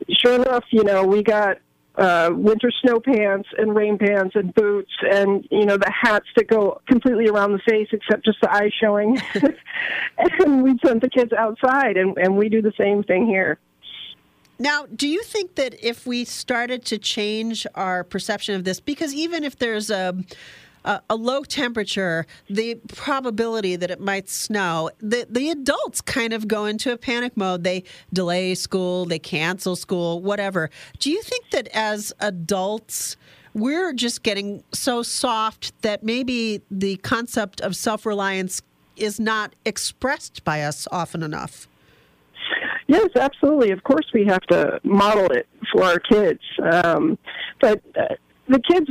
sure 0.09 0.35
enough, 0.35 0.63
you 0.71 0.83
know, 0.83 1.03
we 1.05 1.23
got 1.23 1.57
uh, 1.95 2.31
winter 2.33 2.71
snow 2.81 2.99
pants 2.99 3.49
and 3.57 3.75
rain 3.75 3.97
pants 3.97 4.35
and 4.35 4.53
boots 4.53 4.91
and 5.11 5.45
you 5.51 5.65
know 5.65 5.75
the 5.75 5.91
hats 5.91 6.27
that 6.37 6.47
go 6.47 6.79
completely 6.87 7.27
around 7.27 7.51
the 7.51 7.59
face 7.69 7.89
except 7.91 8.23
just 8.25 8.39
the 8.41 8.53
eyes 8.53 8.71
showing. 8.81 9.19
and 10.17 10.63
we 10.63 10.77
send 10.83 11.01
the 11.01 11.09
kids 11.09 11.31
outside, 11.33 11.97
and, 11.97 12.17
and 12.17 12.37
we 12.37 12.49
do 12.49 12.61
the 12.61 12.73
same 12.77 13.03
thing 13.03 13.27
here. 13.27 13.59
Now, 14.61 14.87
do 14.93 15.07
you 15.07 15.23
think 15.23 15.55
that 15.55 15.81
if 15.81 16.05
we 16.05 16.25
started 16.25 16.83
to 16.85 16.97
change 16.97 17.65
our 17.75 18.03
perception 18.03 18.55
of 18.55 18.65
this, 18.65 18.81
because 18.81 19.13
even 19.13 19.45
if 19.45 19.57
there's 19.57 19.89
a 19.89 20.17
a, 20.85 21.01
a, 21.09 21.15
low 21.15 21.43
temperature, 21.43 22.25
the 22.49 22.75
probability 22.87 23.75
that 23.75 23.91
it 23.91 23.99
might 23.99 24.29
snow, 24.29 24.89
the, 24.99 25.27
the 25.29 25.49
adults 25.49 26.01
kind 26.01 26.33
of 26.33 26.47
go 26.47 26.65
into 26.65 26.91
a 26.91 26.97
panic 26.97 27.35
mode. 27.35 27.63
They 27.63 27.83
delay 28.13 28.55
school, 28.55 29.05
they 29.05 29.19
cancel 29.19 29.75
school, 29.75 30.21
whatever. 30.21 30.69
Do 30.99 31.11
you 31.11 31.21
think 31.21 31.49
that 31.51 31.67
as 31.73 32.13
adults, 32.19 33.17
we're 33.53 33.93
just 33.93 34.23
getting 34.23 34.63
so 34.71 35.03
soft 35.03 35.73
that 35.81 36.03
maybe 36.03 36.61
the 36.69 36.97
concept 36.97 37.61
of 37.61 37.75
self 37.75 38.05
reliance 38.05 38.61
is 38.99 39.19
not 39.19 39.55
expressed 39.65 40.43
by 40.43 40.61
us 40.61 40.87
often 40.91 41.23
enough. 41.23 41.67
Yes, 42.87 43.09
absolutely. 43.15 43.71
Of 43.71 43.83
course, 43.83 44.07
we 44.13 44.25
have 44.25 44.41
to 44.47 44.79
model 44.83 45.27
it 45.27 45.47
for 45.71 45.83
our 45.83 45.99
kids. 45.99 46.41
Um, 46.71 47.17
but 47.61 47.81
uh, 47.95 48.15
the 48.47 48.59
kids, 48.59 48.89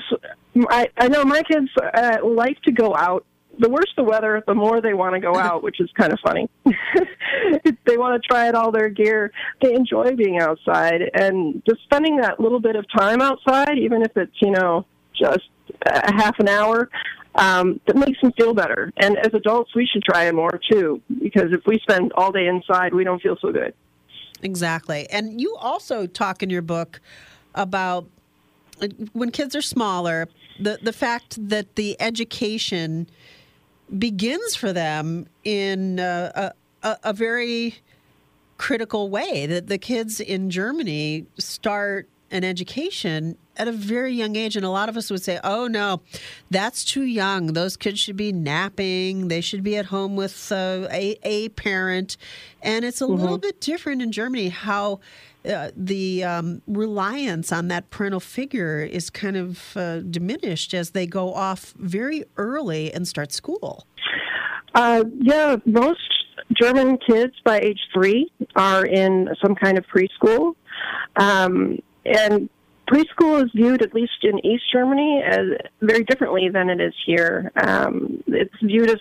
I, 0.70 0.88
I 0.96 1.08
know 1.08 1.24
my 1.24 1.42
kids 1.42 1.68
uh, 1.94 2.18
like 2.24 2.60
to 2.62 2.72
go 2.72 2.94
out. 2.94 3.24
The 3.60 3.68
worse 3.68 3.92
the 3.96 4.04
weather, 4.04 4.42
the 4.46 4.54
more 4.54 4.80
they 4.80 4.94
want 4.94 5.14
to 5.14 5.20
go 5.20 5.34
out, 5.36 5.64
which 5.64 5.80
is 5.80 5.90
kind 5.98 6.12
of 6.12 6.20
funny. 6.24 6.48
they 6.64 7.96
want 7.96 8.22
to 8.22 8.28
try 8.28 8.46
out 8.46 8.54
all 8.54 8.70
their 8.70 8.88
gear. 8.88 9.32
They 9.60 9.74
enjoy 9.74 10.14
being 10.14 10.38
outside 10.38 11.02
and 11.12 11.60
just 11.68 11.82
spending 11.82 12.18
that 12.18 12.38
little 12.38 12.60
bit 12.60 12.76
of 12.76 12.86
time 12.96 13.20
outside, 13.20 13.76
even 13.78 14.02
if 14.02 14.16
it's, 14.16 14.34
you 14.40 14.52
know, 14.52 14.86
just 15.12 15.48
a 15.86 16.12
half 16.12 16.38
an 16.38 16.48
hour, 16.48 16.88
um, 17.34 17.80
that 17.86 17.96
makes 17.96 18.20
them 18.20 18.32
feel 18.38 18.54
better. 18.54 18.92
And 18.96 19.16
as 19.18 19.34
adults, 19.34 19.74
we 19.74 19.86
should 19.86 20.04
try 20.04 20.26
it 20.26 20.34
more 20.34 20.60
too, 20.70 21.02
because 21.20 21.52
if 21.52 21.62
we 21.66 21.80
spend 21.80 22.12
all 22.12 22.30
day 22.30 22.46
inside, 22.46 22.94
we 22.94 23.02
don't 23.02 23.20
feel 23.20 23.36
so 23.40 23.52
good. 23.52 23.74
Exactly. 24.42 25.08
And 25.10 25.40
you 25.40 25.56
also 25.56 26.06
talk 26.06 26.42
in 26.42 26.50
your 26.50 26.62
book 26.62 27.00
about 27.54 28.06
when 29.12 29.30
kids 29.30 29.56
are 29.56 29.62
smaller, 29.62 30.28
the, 30.58 30.78
the 30.82 30.92
fact 30.92 31.48
that 31.48 31.76
the 31.76 31.96
education 32.00 33.08
begins 33.96 34.54
for 34.54 34.72
them 34.72 35.26
in 35.44 35.98
uh, 36.00 36.52
a, 36.82 36.88
a, 36.88 36.96
a 37.04 37.12
very 37.12 37.76
critical 38.56 39.08
way. 39.08 39.46
That 39.46 39.68
the 39.68 39.78
kids 39.78 40.20
in 40.20 40.50
Germany 40.50 41.26
start 41.38 42.08
an 42.30 42.44
education 42.44 43.36
at 43.56 43.68
a 43.68 43.72
very 43.72 44.12
young 44.12 44.36
age. 44.36 44.56
And 44.56 44.64
a 44.64 44.70
lot 44.70 44.88
of 44.88 44.96
us 44.96 45.10
would 45.10 45.22
say, 45.22 45.40
oh, 45.42 45.66
no, 45.66 46.00
that's 46.50 46.84
too 46.84 47.02
young. 47.02 47.54
Those 47.54 47.76
kids 47.76 47.98
should 47.98 48.16
be 48.16 48.32
napping. 48.32 49.28
They 49.28 49.40
should 49.40 49.62
be 49.62 49.76
at 49.76 49.86
home 49.86 50.16
with 50.16 50.52
uh, 50.52 50.88
a, 50.90 51.18
a 51.22 51.48
parent. 51.50 52.16
And 52.62 52.84
it's 52.84 53.00
a 53.00 53.04
mm-hmm. 53.04 53.20
little 53.20 53.38
bit 53.38 53.60
different 53.60 54.02
in 54.02 54.12
Germany 54.12 54.48
how. 54.48 55.00
Uh, 55.48 55.70
the 55.76 56.22
um, 56.24 56.60
reliance 56.66 57.52
on 57.52 57.68
that 57.68 57.88
parental 57.90 58.20
figure 58.20 58.80
is 58.80 59.08
kind 59.08 59.36
of 59.36 59.76
uh, 59.76 60.00
diminished 60.00 60.74
as 60.74 60.90
they 60.90 61.06
go 61.06 61.32
off 61.32 61.72
very 61.78 62.24
early 62.36 62.92
and 62.92 63.06
start 63.08 63.32
school. 63.32 63.86
Uh, 64.74 65.04
yeah, 65.20 65.56
most 65.64 66.00
German 66.52 66.98
kids 66.98 67.34
by 67.44 67.60
age 67.60 67.80
three 67.94 68.30
are 68.56 68.84
in 68.84 69.28
some 69.40 69.54
kind 69.54 69.78
of 69.78 69.84
preschool. 69.86 70.54
Um, 71.16 71.78
and 72.08 72.48
preschool 72.88 73.44
is 73.44 73.50
viewed, 73.54 73.82
at 73.82 73.94
least 73.94 74.22
in 74.22 74.44
East 74.44 74.64
Germany, 74.72 75.22
as 75.22 75.46
very 75.80 76.04
differently 76.04 76.48
than 76.48 76.70
it 76.70 76.80
is 76.80 76.94
here. 77.04 77.52
Um, 77.56 78.22
it's 78.26 78.54
viewed 78.62 78.90
as 78.90 79.00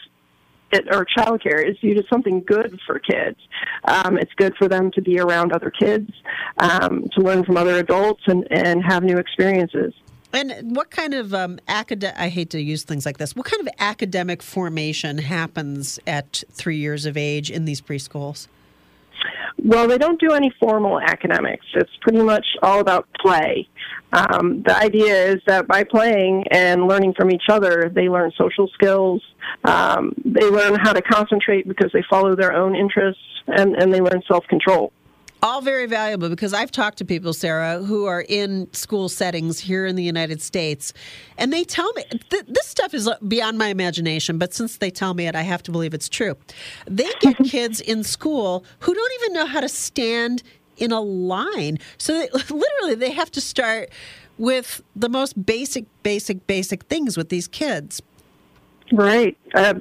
it, 0.72 0.86
or 0.92 1.06
childcare 1.06 1.66
is 1.68 1.78
viewed 1.80 1.98
as 1.98 2.06
something 2.10 2.44
good 2.46 2.78
for 2.86 3.00
kids. 3.00 3.38
Um, 3.86 4.18
it's 4.18 4.34
good 4.34 4.56
for 4.58 4.68
them 4.68 4.92
to 4.92 5.02
be 5.02 5.20
around 5.20 5.54
other 5.54 5.72
kids, 5.72 6.12
um, 6.58 7.08
to 7.14 7.22
learn 7.22 7.46
from 7.46 7.56
other 7.58 7.78
adults, 7.78 8.24
and, 8.28 8.46
and 8.52 8.84
have 8.84 9.04
new 9.04 9.18
experiences. 9.18 9.94
And 10.34 10.76
what 10.76 10.92
kind 10.92 11.14
of 11.14 11.34
um, 11.34 11.58
academic, 11.70 12.20
I 12.20 12.28
hate 12.28 12.50
to 12.50 12.62
use 12.62 12.84
things 12.84 13.06
like 13.06 13.18
this, 13.18 13.36
what 13.36 13.46
kind 13.46 13.66
of 13.66 13.74
academic 13.80 14.44
formation 14.44 15.20
happens 15.20 16.00
at 16.06 16.44
three 16.52 16.78
years 16.78 17.06
of 17.06 17.16
age 17.16 17.50
in 17.50 17.64
these 17.64 17.80
preschools? 17.80 18.48
Well, 19.68 19.86
they 19.86 19.98
don't 19.98 20.18
do 20.18 20.32
any 20.32 20.50
formal 20.62 20.98
academics. 20.98 21.66
It's 21.74 21.92
pretty 22.00 22.22
much 22.22 22.46
all 22.64 22.80
about 22.80 23.06
play. 23.20 23.68
Um, 24.14 24.64
the 24.64 24.74
idea 24.74 25.34
is 25.34 25.42
that 25.46 25.68
by 25.68 25.84
playing 25.84 26.46
and 26.52 26.88
learning 26.88 27.16
from 27.18 27.32
each 27.32 27.50
other, 27.50 27.92
they 27.94 28.08
learn 28.08 28.32
social 28.38 28.70
skills. 28.70 29.22
Um, 29.66 30.14
they 30.24 30.50
learn 30.50 30.76
how 30.80 30.94
to 30.94 31.02
concentrate 31.02 31.68
because 31.68 31.92
they 31.92 32.02
follow 32.10 32.34
their 32.34 32.54
own 32.54 32.78
interests, 32.78 33.22
and, 33.48 33.76
and 33.76 33.94
they 33.94 34.00
learn 34.00 34.24
self 34.26 34.48
control 34.48 34.94
all 35.44 35.62
very 35.62 35.86
valuable 35.86 36.30
because 36.30 36.54
I've 36.54 36.72
talked 36.72 36.98
to 37.00 37.06
people, 37.06 37.34
Sara, 37.34 37.80
who 37.80 38.06
are 38.06 38.26
in 38.28 38.72
school 38.74 39.10
settings 39.10 39.60
here 39.60 39.86
in 39.86 39.96
the 39.96 40.04
United 40.04 40.42
States, 40.42 40.94
and 41.38 41.54
they 41.54 41.64
tell 41.64 41.92
me 41.94 42.04
th- 42.30 42.46
this 42.48 42.66
stuff 42.66 42.94
is 42.94 43.10
beyond 43.28 43.58
my 43.58 43.68
imagination, 43.68 44.38
but 44.38 44.54
since 44.54 44.78
they 44.78 44.90
tell 44.90 45.14
me 45.14 45.28
it, 45.28 45.36
I 45.36 45.44
have 45.44 45.64
to 45.64 45.72
believe 45.72 45.94
it's 45.94 46.10
true. 46.10 46.36
They 46.86 47.10
get 47.20 47.38
kids 47.46 47.82
in 47.82 48.04
school 48.04 48.66
who 48.80 48.94
don't 48.94 49.14
even 49.22 49.34
know 49.34 49.46
how 49.46 49.60
to 49.60 49.70
stand 49.70 50.44
in 50.78 50.92
a 50.92 51.02
line. 51.02 51.80
So 51.98 52.14
they, 52.14 52.30
literally, 52.50 52.96
they 52.96 53.12
have 53.12 53.32
to 53.32 53.42
start 53.42 53.90
with 54.38 54.82
the 54.96 55.10
most 55.10 55.46
basic, 55.46 55.86
basic, 56.04 56.46
basic 56.48 56.84
things 56.84 57.18
with 57.18 57.30
these 57.30 57.48
kids. 57.48 58.02
Right. 58.92 59.38
Uh, 59.54 59.76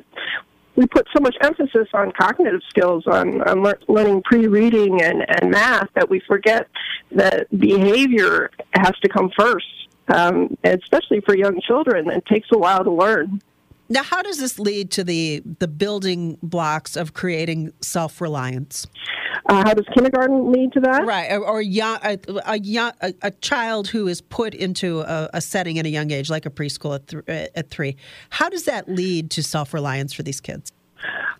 we 0.77 0.87
put 0.87 1.07
so 1.15 1.21
much 1.21 1.37
emphasis 1.43 1.89
on 1.95 2.13
cognitive 2.13 2.61
skills, 2.69 3.07
on, 3.07 3.41
on 3.49 3.63
le- 3.63 3.75
learning 3.89 4.23
pre-reading 4.23 5.03
and, 5.03 5.25
and 5.29 5.51
math, 5.51 5.89
that 5.95 6.09
we 6.09 6.21
forget 6.21 6.69
that 7.11 7.47
behavior 7.59 8.51
has 8.73 8.93
to 9.03 9.09
come 9.09 9.31
first, 9.37 9.67
um, 10.09 10.57
especially 10.65 11.21
for 11.21 11.37
young 11.37 11.61
children. 11.63 12.11
It 12.11 12.27
takes 12.27 12.49
a 12.53 12.59
while 12.59 12.85
to 12.85 12.91
learn. 12.91 13.41
Now, 13.89 14.03
how 14.03 14.23
does 14.23 14.39
this 14.39 14.59
lead 14.59 14.91
to 14.93 15.05
the 15.05 15.43
the 15.59 15.69
building 15.69 16.39
blocks 16.43 16.97
of 16.97 17.15
creating 17.15 17.73
self 17.81 18.21
reliance? 18.21 18.87
Uh, 19.49 19.63
how 19.65 19.75
does 19.75 19.87
kindergarten 19.95 20.51
lead 20.51 20.73
to 20.73 20.81
that? 20.81 21.07
Right, 21.07 21.31
or, 21.31 21.47
or 21.47 21.63
young, 21.63 21.99
a, 22.03 22.19
a, 22.47 22.59
young, 22.59 22.93
a, 23.01 23.15
a, 23.23 23.31
child 23.31 23.87
who 23.87 24.09
is 24.09 24.21
put 24.21 24.55
into 24.55 25.03
a, 25.03 25.31
a, 25.35 25.41
setting 25.41 25.79
at 25.79 25.87
a 25.87 25.89
young 25.89 26.11
age, 26.11 26.29
like 26.29 26.47
a 26.47 26.51
preschool 26.51 26.97
at, 26.97 27.07
th- 27.07 27.51
at 27.55 27.71
three. 27.71 27.97
How 28.31 28.49
does 28.49 28.65
that 28.65 28.89
lead 28.89 29.31
to 29.33 29.45
self 29.45 29.73
reliance 29.73 30.13
for 30.13 30.25
these 30.25 30.41
kids? 30.41 30.73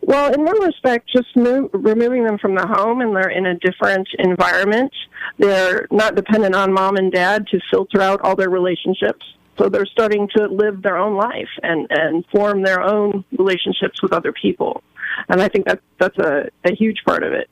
Well, 0.03 0.33
in 0.33 0.45
one 0.45 0.63
respect, 0.63 1.11
just 1.11 1.37
move, 1.37 1.69
removing 1.73 2.25
them 2.25 2.39
from 2.39 2.55
the 2.55 2.65
home 2.65 3.01
and 3.01 3.17
they're 3.17 3.29
in 3.31 3.45
a 3.45 3.59
different 3.59 4.07
environment. 4.21 4.93
They're 5.39 5.89
not 5.91 6.15
dependent 6.15 6.55
on 6.55 6.73
mom 6.73 6.97
and 6.97 7.11
dad 7.11 7.49
to 7.49 7.59
filter 7.73 8.01
out 8.01 8.21
all 8.21 8.37
their 8.37 8.51
relationships. 8.51 9.25
So 9.59 9.69
they're 9.69 9.87
starting 9.87 10.29
to 10.37 10.47
live 10.47 10.83
their 10.83 10.99
own 10.99 11.17
life 11.17 11.49
and, 11.63 11.87
and 11.91 12.25
form 12.27 12.63
their 12.63 12.83
own 12.83 13.25
relationships 13.39 14.03
with 14.03 14.13
other 14.13 14.33
people. 14.33 14.83
And 15.29 15.41
I 15.41 15.49
think 15.49 15.67
that 15.67 15.81
that's 15.99 16.19
a, 16.19 16.51
a 16.65 16.75
huge 16.75 17.03
part 17.07 17.23
of 17.23 17.33
it. 17.33 17.49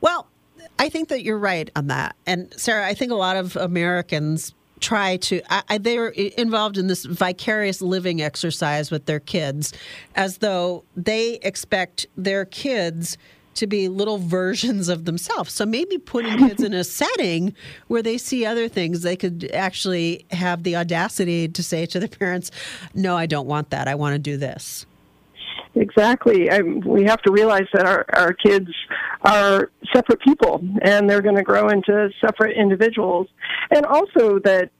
Well, 0.00 0.26
I 0.78 0.88
think 0.88 1.08
that 1.08 1.22
you're 1.22 1.38
right 1.38 1.70
on 1.76 1.86
that. 1.86 2.16
And 2.26 2.52
Sara, 2.58 2.86
I 2.86 2.94
think 2.94 3.12
a 3.12 3.16
lot 3.16 3.36
of 3.36 3.56
Americans 3.56 4.54
try 4.80 5.16
to 5.16 5.40
I, 5.48 5.78
they're 5.78 6.08
involved 6.08 6.76
in 6.76 6.88
this 6.88 7.04
vicarious 7.04 7.80
living 7.80 8.20
exercise 8.20 8.90
with 8.90 9.06
their 9.06 9.20
kids 9.20 9.72
as 10.14 10.38
though 10.38 10.84
they 10.94 11.34
expect 11.36 12.06
their 12.16 12.44
kids 12.44 13.16
to 13.54 13.66
be 13.66 13.88
little 13.88 14.18
versions 14.18 14.88
of 14.88 15.04
themselves. 15.04 15.52
So 15.52 15.66
maybe 15.66 15.98
putting 15.98 16.36
kids 16.38 16.62
in 16.62 16.74
a 16.74 16.84
setting 17.02 17.54
where 17.88 18.02
they 18.02 18.18
see 18.18 18.44
other 18.44 18.68
things, 18.68 19.02
they 19.02 19.16
could 19.16 19.50
actually 19.52 20.26
have 20.30 20.62
the 20.62 20.76
audacity 20.76 21.48
to 21.48 21.62
say 21.62 21.86
to 21.86 22.00
the 22.00 22.08
parents, 22.08 22.50
No, 22.94 23.16
I 23.16 23.26
don't 23.26 23.46
want 23.46 23.70
that. 23.70 23.88
I 23.88 23.94
want 23.94 24.14
to 24.14 24.18
do 24.18 24.36
this. 24.36 24.86
Exactly. 25.76 26.50
I, 26.50 26.60
we 26.60 27.04
have 27.04 27.20
to 27.22 27.32
realize 27.32 27.66
that 27.72 27.84
our, 27.84 28.04
our 28.12 28.32
kids 28.32 28.70
are 29.22 29.70
separate 29.92 30.20
people 30.20 30.62
and 30.82 31.10
they're 31.10 31.22
going 31.22 31.36
to 31.36 31.42
grow 31.42 31.68
into 31.68 32.10
separate 32.20 32.56
individuals. 32.56 33.26
And 33.70 33.84
also 33.84 34.38
that, 34.40 34.70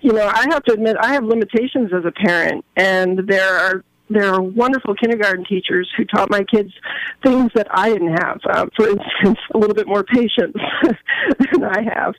you 0.00 0.12
know, 0.12 0.26
I 0.26 0.46
have 0.50 0.64
to 0.64 0.72
admit, 0.72 0.96
I 1.00 1.12
have 1.12 1.24
limitations 1.24 1.92
as 1.92 2.04
a 2.04 2.10
parent, 2.10 2.64
and 2.76 3.20
there 3.28 3.56
are 3.56 3.84
there 4.12 4.32
are 4.32 4.42
wonderful 4.42 4.94
kindergarten 4.94 5.44
teachers 5.44 5.88
who 5.96 6.04
taught 6.04 6.30
my 6.30 6.44
kids 6.44 6.72
things 7.22 7.50
that 7.54 7.66
I 7.70 7.90
didn't 7.90 8.16
have. 8.18 8.40
Uh, 8.48 8.66
for 8.76 8.88
instance, 8.90 9.38
a 9.54 9.58
little 9.58 9.74
bit 9.74 9.86
more 9.86 10.04
patience 10.04 10.56
than 11.52 11.64
I 11.64 11.82
have, 11.94 12.14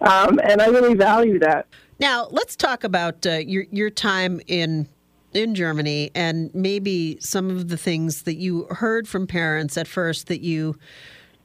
um, 0.00 0.40
and 0.42 0.60
I 0.60 0.66
really 0.66 0.94
value 0.94 1.38
that. 1.40 1.66
Now, 1.98 2.28
let's 2.30 2.56
talk 2.56 2.84
about 2.84 3.26
uh, 3.26 3.38
your 3.38 3.64
your 3.70 3.90
time 3.90 4.40
in 4.46 4.88
in 5.32 5.54
Germany 5.54 6.10
and 6.14 6.54
maybe 6.54 7.16
some 7.20 7.50
of 7.50 7.68
the 7.68 7.76
things 7.76 8.22
that 8.24 8.34
you 8.34 8.66
heard 8.70 9.08
from 9.08 9.26
parents 9.26 9.78
at 9.78 9.88
first 9.88 10.26
that 10.26 10.40
you 10.40 10.76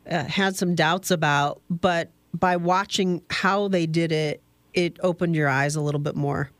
uh, 0.09 0.25
had 0.25 0.55
some 0.55 0.75
doubts 0.75 1.11
about, 1.11 1.61
but 1.69 2.11
by 2.33 2.55
watching 2.55 3.21
how 3.29 3.67
they 3.67 3.85
did 3.85 4.11
it, 4.11 4.41
it 4.73 4.97
opened 5.01 5.35
your 5.35 5.47
eyes 5.47 5.75
a 5.75 5.81
little 5.81 5.99
bit 5.99 6.15
more. 6.15 6.51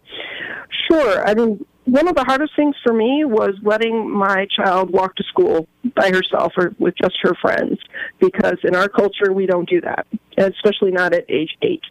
Sure. 0.90 1.28
I 1.28 1.34
mean, 1.34 1.66
one 1.88 2.08
of 2.10 2.16
the 2.16 2.24
hardest 2.26 2.54
things 2.56 2.76
for 2.84 2.94
me 2.94 3.24
was 3.24 3.56
letting 3.64 4.12
my 4.12 4.46
child 4.54 4.92
walk 4.92 5.16
to 5.16 5.24
school 5.24 5.68
by 5.96 6.10
herself 6.10 6.52
or 6.58 6.76
with 6.80 6.94
just 7.02 7.16
her 7.22 7.34
friends 7.42 7.80
because 8.20 8.58
in 8.64 8.76
our 8.76 8.90
culture 8.90 9.32
we 9.32 9.46
don't 9.46 9.70
do 9.70 9.80
that 9.82 10.06
especially 10.38 10.92
not 10.92 11.14
at 11.14 11.26
age 11.30 11.58
eight. 11.62 11.82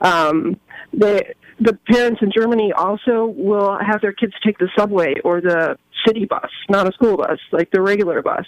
Um, 0.00 0.58
they, 0.92 1.34
the 1.58 1.78
parents 1.90 2.20
in 2.22 2.30
germany 2.34 2.72
also 2.72 3.26
will 3.36 3.76
have 3.78 4.00
their 4.00 4.12
kids 4.12 4.32
take 4.44 4.58
the 4.58 4.68
subway 4.78 5.14
or 5.24 5.40
the 5.40 5.76
city 6.06 6.24
bus 6.24 6.48
not 6.70 6.88
a 6.88 6.92
school 6.92 7.16
bus 7.16 7.38
like 7.52 7.70
the 7.72 7.82
regular 7.82 8.22
bus. 8.22 8.46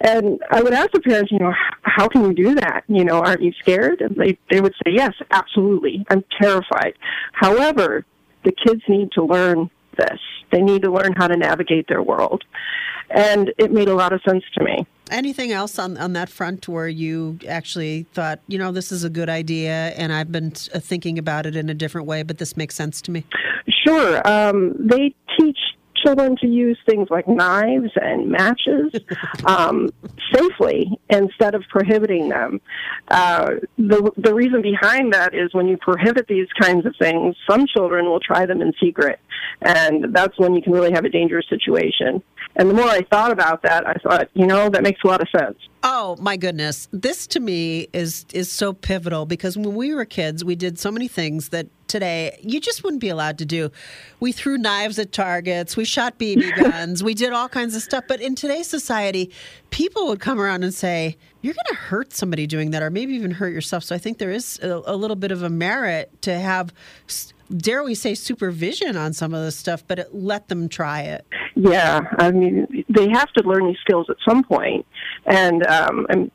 And 0.00 0.40
i 0.50 0.62
would 0.62 0.72
ask 0.72 0.92
the 0.92 1.00
parents 1.00 1.32
you 1.32 1.38
know 1.38 1.52
how 1.82 2.08
can 2.08 2.22
you 2.24 2.34
do 2.34 2.54
that? 2.54 2.84
You 2.86 3.04
know 3.04 3.20
aren't 3.20 3.42
you 3.42 3.52
scared? 3.58 4.00
And 4.00 4.16
they 4.16 4.38
they 4.50 4.60
would 4.60 4.74
say 4.84 4.92
yes 4.92 5.12
absolutely. 5.30 6.06
I'm 6.08 6.24
terrified. 6.40 6.94
However 7.32 8.06
the 8.44 8.52
kids 8.52 8.82
need 8.88 9.10
to 9.12 9.24
learn 9.24 9.70
this. 9.96 10.18
They 10.52 10.62
need 10.62 10.82
to 10.82 10.90
learn 10.90 11.12
how 11.14 11.26
to 11.26 11.36
navigate 11.36 11.88
their 11.88 12.02
world. 12.02 12.44
and 13.10 13.52
it 13.58 13.70
made 13.72 13.88
a 13.88 13.94
lot 13.94 14.12
of 14.12 14.20
sense 14.28 14.44
to 14.54 14.64
me. 14.64 14.86
Anything 15.10 15.52
else 15.52 15.78
on, 15.78 15.96
on 15.98 16.12
that 16.14 16.28
front 16.28 16.66
where 16.66 16.88
you 16.88 17.38
actually 17.48 18.06
thought, 18.12 18.40
you 18.48 18.58
know, 18.58 18.72
this 18.72 18.90
is 18.90 19.04
a 19.04 19.10
good 19.10 19.28
idea 19.28 19.90
and 19.96 20.12
I've 20.12 20.32
been 20.32 20.52
uh, 20.74 20.80
thinking 20.80 21.16
about 21.18 21.46
it 21.46 21.54
in 21.54 21.70
a 21.70 21.74
different 21.74 22.08
way, 22.08 22.24
but 22.24 22.38
this 22.38 22.56
makes 22.56 22.74
sense 22.74 23.00
to 23.02 23.12
me? 23.12 23.24
Sure. 23.86 24.26
Um, 24.26 24.74
they 24.78 25.14
teach 25.38 25.58
children 26.06 26.36
to 26.36 26.46
use 26.46 26.78
things 26.88 27.08
like 27.10 27.26
knives 27.26 27.90
and 27.96 28.30
matches 28.30 28.92
um, 29.44 29.90
safely 30.32 30.98
instead 31.10 31.54
of 31.54 31.62
prohibiting 31.68 32.28
them. 32.28 32.60
Uh, 33.08 33.52
the 33.76 34.12
the 34.16 34.34
reason 34.34 34.62
behind 34.62 35.12
that 35.12 35.34
is 35.34 35.52
when 35.52 35.66
you 35.66 35.76
prohibit 35.76 36.26
these 36.28 36.48
kinds 36.60 36.86
of 36.86 36.94
things, 36.98 37.34
some 37.48 37.66
children 37.66 38.06
will 38.06 38.20
try 38.20 38.46
them 38.46 38.60
in 38.60 38.72
secret, 38.80 39.18
and 39.62 40.14
that's 40.14 40.38
when 40.38 40.54
you 40.54 40.62
can 40.62 40.72
really 40.72 40.92
have 40.92 41.04
a 41.04 41.10
dangerous 41.10 41.46
situation. 41.48 42.22
And 42.58 42.70
the 42.70 42.74
more 42.74 42.88
I 42.88 43.02
thought 43.02 43.32
about 43.32 43.62
that, 43.62 43.86
I 43.86 43.94
thought, 43.94 44.28
you 44.32 44.46
know, 44.46 44.70
that 44.70 44.82
makes 44.82 45.00
a 45.04 45.06
lot 45.06 45.20
of 45.20 45.28
sense. 45.28 45.58
Oh 45.82 46.16
my 46.18 46.38
goodness. 46.38 46.88
This 46.90 47.26
to 47.28 47.40
me 47.40 47.86
is 47.92 48.24
is 48.32 48.50
so 48.50 48.72
pivotal 48.72 49.26
because 49.26 49.56
when 49.58 49.74
we 49.74 49.94
were 49.94 50.06
kids, 50.06 50.42
we 50.42 50.56
did 50.56 50.78
so 50.78 50.90
many 50.90 51.06
things 51.06 51.50
that 51.50 51.68
today 51.86 52.38
you 52.42 52.58
just 52.58 52.82
wouldn't 52.82 53.02
be 53.02 53.10
allowed 53.10 53.38
to 53.38 53.44
do. 53.44 53.70
We 54.18 54.32
threw 54.32 54.56
knives 54.56 54.98
at 54.98 55.12
targets, 55.12 55.76
we 55.76 55.84
shot 55.84 56.18
BB 56.18 56.56
guns, 56.62 57.04
we 57.04 57.14
did 57.14 57.32
all 57.32 57.48
kinds 57.48 57.76
of 57.76 57.82
stuff, 57.82 58.04
but 58.08 58.20
in 58.20 58.34
today's 58.34 58.66
society, 58.66 59.30
people 59.70 60.08
would 60.08 60.18
come 60.18 60.40
around 60.40 60.64
and 60.64 60.72
say, 60.72 61.18
"You're 61.42 61.54
going 61.54 61.66
to 61.68 61.74
hurt 61.74 62.14
somebody 62.14 62.46
doing 62.46 62.70
that 62.70 62.82
or 62.82 62.90
maybe 62.90 63.14
even 63.14 63.32
hurt 63.32 63.52
yourself." 63.52 63.84
So 63.84 63.94
I 63.94 63.98
think 63.98 64.16
there 64.18 64.32
is 64.32 64.58
a, 64.62 64.82
a 64.86 64.96
little 64.96 65.14
bit 65.14 65.30
of 65.30 65.42
a 65.42 65.50
merit 65.50 66.10
to 66.22 66.36
have 66.36 66.72
dare 67.54 67.82
we 67.82 67.94
say 67.94 68.14
supervision 68.14 68.96
on 68.96 69.12
some 69.12 69.34
of 69.34 69.42
this 69.42 69.56
stuff, 69.56 69.84
but 69.86 69.98
it, 69.98 70.14
let 70.14 70.48
them 70.48 70.68
try 70.68 71.02
it. 71.02 71.26
Yeah, 71.54 72.02
I 72.18 72.30
mean, 72.30 72.84
they 72.88 73.08
have 73.10 73.32
to 73.32 73.42
learn 73.48 73.66
these 73.66 73.78
skills 73.80 74.08
at 74.10 74.16
some 74.28 74.44
point, 74.44 74.86
and 75.24 75.66
um, 75.66 76.06
and 76.08 76.30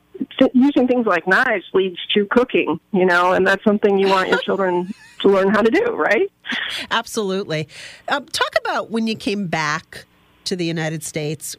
using 0.52 0.86
things 0.86 1.06
like 1.06 1.26
knives 1.26 1.64
leads 1.72 1.98
to 2.14 2.26
cooking, 2.26 2.80
you 2.92 3.06
know, 3.06 3.32
and 3.32 3.46
that's 3.46 3.62
something 3.64 3.98
you 3.98 4.08
want 4.08 4.28
your 4.28 4.38
children 4.42 4.92
to 5.20 5.28
learn 5.28 5.48
how 5.48 5.62
to 5.62 5.70
do, 5.70 5.94
right? 5.94 6.30
Absolutely. 6.90 7.68
Um, 8.08 8.26
talk 8.26 8.54
about 8.60 8.90
when 8.90 9.06
you 9.06 9.16
came 9.16 9.46
back 9.46 10.04
to 10.44 10.56
the 10.56 10.64
United 10.64 11.02
States 11.02 11.56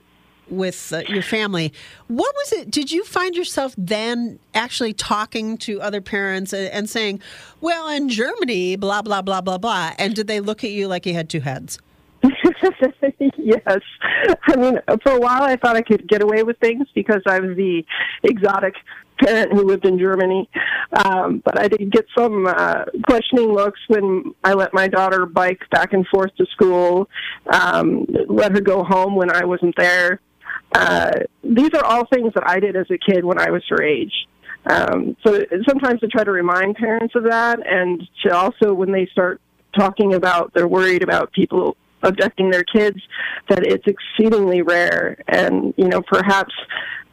with 0.54 0.94
uh, 0.94 1.02
your 1.08 1.22
family. 1.22 1.74
What 2.08 2.34
was 2.36 2.54
it? 2.54 2.72
Did 2.72 2.92
you 2.92 3.04
find 3.04 3.36
yourself 3.36 3.74
then 3.78 4.40
actually 4.54 4.94
talking 4.94 5.58
to 5.60 5.82
other 5.82 6.02
parents 6.02 6.54
and, 6.54 6.68
and 6.70 6.90
saying, 6.90 7.22
well, 7.62 7.88
in 7.88 8.10
Germany, 8.10 8.76
blah, 8.76 9.02
blah, 9.02 9.22
blah, 9.22 9.42
blah, 9.42 9.58
blah? 9.58 9.92
And 9.98 10.16
did 10.16 10.28
they 10.28 10.40
look 10.40 10.64
at 10.64 10.72
you 10.72 10.88
like 10.88 11.06
you 11.06 11.14
had 11.14 11.30
two 11.30 11.42
heads? 11.42 11.80
yes. 13.38 13.82
I 14.48 14.56
mean, 14.56 14.80
for 15.04 15.12
a 15.12 15.20
while 15.20 15.44
I 15.44 15.58
thought 15.58 15.76
I 15.76 15.82
could 15.82 16.08
get 16.08 16.24
away 16.24 16.44
with 16.44 16.58
things 16.60 16.88
because 16.96 17.22
I 17.28 17.40
was 17.40 17.58
the 17.58 17.84
exotic 18.24 18.76
parent 19.22 19.54
who 19.54 19.64
lived 19.64 19.86
in 19.86 20.00
Germany. 20.00 20.50
Um, 21.06 21.42
but 21.44 21.60
I 21.60 21.68
did 21.68 21.92
get 21.92 22.06
some 22.18 22.46
uh, 22.48 22.86
questioning 23.08 23.52
looks 23.52 23.80
when 23.88 24.34
I 24.44 24.54
let 24.54 24.74
my 24.74 24.88
daughter 24.88 25.26
bike 25.26 25.62
back 25.72 25.94
and 25.94 26.06
forth 26.08 26.36
to 26.38 26.46
school, 26.48 27.10
um, 27.52 28.06
let 28.28 28.52
her 28.52 28.62
go 28.62 28.84
home 28.84 29.16
when 29.16 29.32
I 29.32 29.46
wasn't 29.46 29.76
there. 29.78 30.20
Uh, 30.74 31.12
these 31.44 31.70
are 31.74 31.84
all 31.84 32.06
things 32.08 32.34
that 32.34 32.48
I 32.48 32.60
did 32.60 32.76
as 32.76 32.88
a 32.90 32.98
kid 32.98 33.24
when 33.24 33.40
I 33.40 33.52
was 33.52 33.64
her 33.70 33.82
age. 33.82 34.14
Um, 34.66 35.16
so 35.26 35.44
sometimes 35.68 36.00
to 36.00 36.08
try 36.08 36.24
to 36.24 36.32
remind 36.32 36.76
parents 36.76 37.16
of 37.16 37.24
that, 37.24 37.60
and 37.66 38.02
to 38.24 38.36
also 38.36 38.74
when 38.74 38.92
they 38.92 39.08
start 39.08 39.42
talking 39.78 40.14
about 40.14 40.54
they're 40.54 40.68
worried 40.68 41.04
about 41.04 41.32
people 41.34 41.76
abducting 42.02 42.50
their 42.50 42.64
kids, 42.64 42.98
that 43.50 43.66
it's 43.66 43.86
exceedingly 43.88 44.62
rare, 44.62 45.18
and 45.28 45.74
you 45.78 45.88
know 45.88 46.02
perhaps 46.02 46.54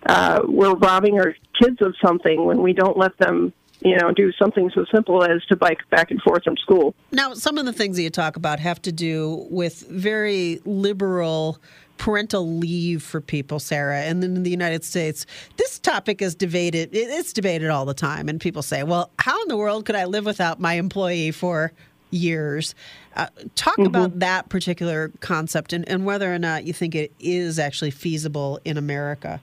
uh, 0.07 0.41
we're 0.47 0.75
robbing 0.75 1.19
our 1.19 1.35
kids 1.61 1.79
of 1.81 1.95
something 2.03 2.45
when 2.45 2.63
we 2.63 2.73
don't 2.73 2.97
let 2.97 3.17
them 3.19 3.53
you 3.83 3.97
know, 3.97 4.13
do 4.13 4.31
something 4.33 4.71
so 4.75 4.85
simple 4.93 5.25
as 5.25 5.43
to 5.47 5.57
bike 5.57 5.79
back 5.91 6.11
and 6.11 6.21
forth 6.21 6.45
from 6.45 6.57
school. 6.59 6.95
Now, 7.13 7.33
some 7.35 7.57
of 7.57 7.65
the 7.65 7.73
things 7.73 7.97
that 7.97 8.03
you 8.03 8.11
talk 8.11 8.37
about 8.37 8.61
have 8.61 8.83
to 8.83 8.93
do 8.93 9.47
with 9.51 9.89
very 9.89 10.61
liberal 10.65 11.59
parental 12.01 12.57
leave 12.57 13.03
for 13.03 13.21
people, 13.21 13.61
Sara. 13.61 14.01
And 14.01 14.23
then 14.23 14.35
in 14.35 14.43
the 14.43 14.51
United 14.51 14.85
States, 14.85 15.27
this 15.59 15.79
topic 15.79 16.23
is 16.23 16.35
debated. 16.35 16.89
It's 16.93 17.33
debated 17.35 17.69
all 17.69 17.85
the 17.85 17.95
time. 17.95 18.29
And 18.29 18.41
people 18.41 18.63
say, 18.63 18.83
well, 18.83 19.11
how 19.19 19.41
in 19.43 19.49
the 19.49 19.57
world 19.57 19.85
could 19.85 19.95
I 19.95 20.07
live 20.07 20.25
without 20.25 20.59
my 20.59 20.75
employee 20.75 21.31
for 21.31 21.73
years. 22.11 22.75
Uh, 23.15 23.27
talk 23.55 23.75
mm-hmm. 23.75 23.87
about 23.87 24.19
that 24.19 24.49
particular 24.49 25.13
concept 25.21 25.73
and, 25.73 25.89
and 25.89 26.05
whether 26.05 26.35
or 26.35 26.39
not 26.39 26.65
you 26.65 26.73
think 26.73 26.95
it 26.95 27.13
is 27.21 27.59
actually 27.59 27.91
feasible 27.91 28.59
in 28.65 28.77
America. 28.77 29.41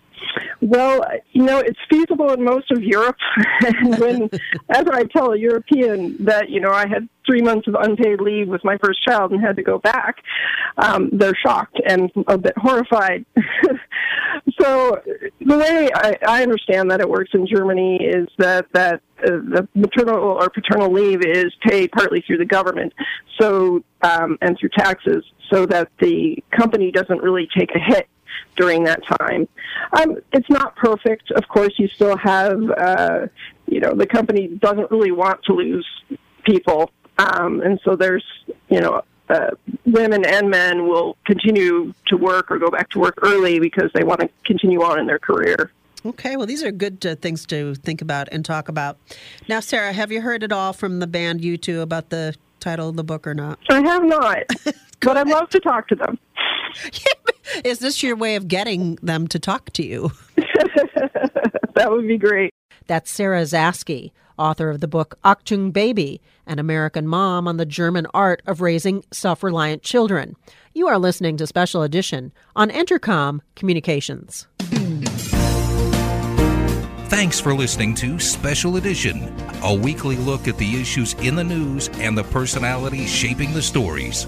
Well, 0.62 1.04
you 1.32 1.44
know, 1.44 1.60
it's 1.60 1.80
feasible 1.90 2.32
in 2.32 2.44
most 2.44 2.72
of 2.72 2.82
Europe. 2.82 3.18
and 3.66 4.00
when, 4.00 4.24
as 4.70 4.86
I 4.92 5.04
tell 5.04 5.32
a 5.32 5.38
European 5.38 6.18
that, 6.26 6.50
you 6.50 6.60
know, 6.60 6.72
I 6.72 6.88
had 6.88 7.08
three 7.26 7.42
months 7.42 7.68
of 7.68 7.76
unpaid 7.80 8.22
leave 8.22 8.48
with 8.48 8.64
my 8.64 8.78
first 8.84 9.04
child 9.04 9.32
and 9.32 9.42
had 9.42 9.58
to 9.58 9.64
go 9.64 9.78
back, 9.78 10.18
um, 10.78 11.10
they're 11.12 11.36
shocked 11.46 11.80
and 11.86 12.10
a 12.28 12.38
bit 12.38 12.54
horrified. 12.58 13.26
so 14.60 15.02
the 15.42 15.58
way 15.58 15.90
I, 15.94 16.18
I 16.26 16.44
understand 16.44 16.90
that 16.92 17.02
it 17.02 17.10
works 17.10 17.32
in 17.34 17.46
Germany 17.46 18.00
is 18.02 18.28
that, 18.38 18.68
that 18.74 19.02
uh, 19.24 19.32
the 19.32 19.68
maternal 19.76 20.18
or 20.18 20.50
paternal 20.50 20.92
leave 20.92 21.22
is 21.26 21.54
paid 21.68 21.92
partly 21.92 22.24
through 22.26 22.38
the 22.38 22.46
government, 22.46 22.94
so 23.40 23.84
um, 24.04 24.38
and 24.42 24.58
through 24.60 24.70
taxes, 24.78 25.24
so 25.52 25.66
that 25.66 25.90
the 26.00 26.38
company 26.56 26.92
doesn't 26.92 27.22
really 27.22 27.48
take 27.58 27.72
a 27.76 27.80
hit 27.80 28.08
during 28.58 28.84
that 28.84 29.02
time. 29.06 29.48
Um, 29.94 30.18
it's 30.34 30.50
not 30.50 30.76
perfect. 30.76 31.32
Of 31.32 31.48
course, 31.48 31.74
you 31.78 31.88
still 31.88 32.18
have, 32.18 32.60
uh, 32.72 33.28
you 33.68 33.80
know, 33.80 33.94
the 33.94 34.08
company 34.08 34.48
doesn't 34.48 34.92
really 34.92 35.12
want 35.12 35.44
to 35.46 35.54
lose 35.54 35.88
people. 36.44 36.92
Um, 37.18 37.62
and 37.62 37.80
so 37.84 37.96
there's, 37.96 38.26
you 38.70 38.82
know, 38.82 39.04
uh, 39.30 39.52
women 39.86 40.26
and 40.26 40.50
men 40.50 40.88
will 40.88 41.18
continue 41.26 41.94
to 42.08 42.18
work 42.18 42.50
or 42.50 42.60
go 42.60 42.70
back 42.70 42.90
to 42.90 43.00
work 43.00 43.16
early 43.22 43.60
because 43.60 43.92
they 43.94 44.04
want 44.04 44.22
to 44.22 44.30
continue 44.46 44.82
on 44.82 45.00
in 45.00 45.08
their 45.08 45.20
career. 45.20 45.72
Okay, 46.06 46.38
well, 46.38 46.46
these 46.46 46.64
are 46.64 46.72
good 46.72 47.06
uh, 47.06 47.16
things 47.16 47.46
to 47.48 47.76
think 47.76 48.02
about 48.02 48.30
and 48.32 48.46
talk 48.46 48.70
about. 48.70 48.98
Now, 49.50 49.60
Sara, 49.60 49.92
have 49.92 50.12
you 50.12 50.22
heard 50.22 50.44
at 50.44 50.52
all 50.52 50.72
from 50.72 51.00
the 51.00 51.08
band 51.08 51.42
U2 51.42 51.82
about 51.82 52.10
the 52.10 52.36
title 52.60 52.90
of 52.90 52.96
the 52.96 53.04
book 53.04 53.28
or 53.28 53.34
not? 53.34 53.60
I 53.70 53.82
have 53.82 54.04
not, 54.04 54.44
but 55.02 55.18
I'd 55.18 55.28
love 55.28 55.50
to 55.50 55.60
talk 55.60 55.88
to 55.90 55.96
them. 55.96 56.18
Is 57.64 57.80
this 57.80 58.04
your 58.04 58.16
way 58.16 58.36
of 58.36 58.48
getting 58.48 58.96
them 59.02 59.28
to 59.30 59.40
talk 59.40 59.72
to 59.72 59.86
you? 59.86 60.12
that 61.76 61.88
would 61.90 62.08
be 62.08 62.18
great. 62.18 62.54
That's 62.88 63.12
Sara 63.12 63.42
Zaske, 63.42 64.12
author 64.38 64.70
of 64.70 64.80
the 64.80 64.88
book 64.88 65.18
Achtung 65.24 65.72
Baby, 65.72 66.22
an 66.46 66.60
American 66.60 67.08
mom 67.08 67.48
on 67.48 67.58
the 67.58 67.66
German 67.66 68.08
art 68.14 68.42
of 68.46 68.62
raising 68.62 69.04
self 69.12 69.44
reliant 69.44 69.82
children. 69.82 70.36
You 70.74 70.88
are 70.88 70.98
listening 70.98 71.38
to 71.38 71.48
Special 71.48 71.82
Edition 71.82 72.32
on 72.56 72.70
Entercom 72.70 73.40
Communications. 73.56 74.48
Thanks 77.10 77.40
for 77.40 77.56
listening 77.56 77.96
to 77.96 78.20
Special 78.20 78.76
Edition, 78.76 79.34
a 79.64 79.74
weekly 79.74 80.18
look 80.18 80.48
at 80.48 80.58
the 80.58 80.80
issues 80.80 81.14
in 81.16 81.36
the 81.36 81.44
news 81.44 81.90
and 81.94 82.18
the 82.18 82.24
personalities 82.26 83.10
shaping 83.10 83.54
the 83.54 83.62
stories. 83.62 84.28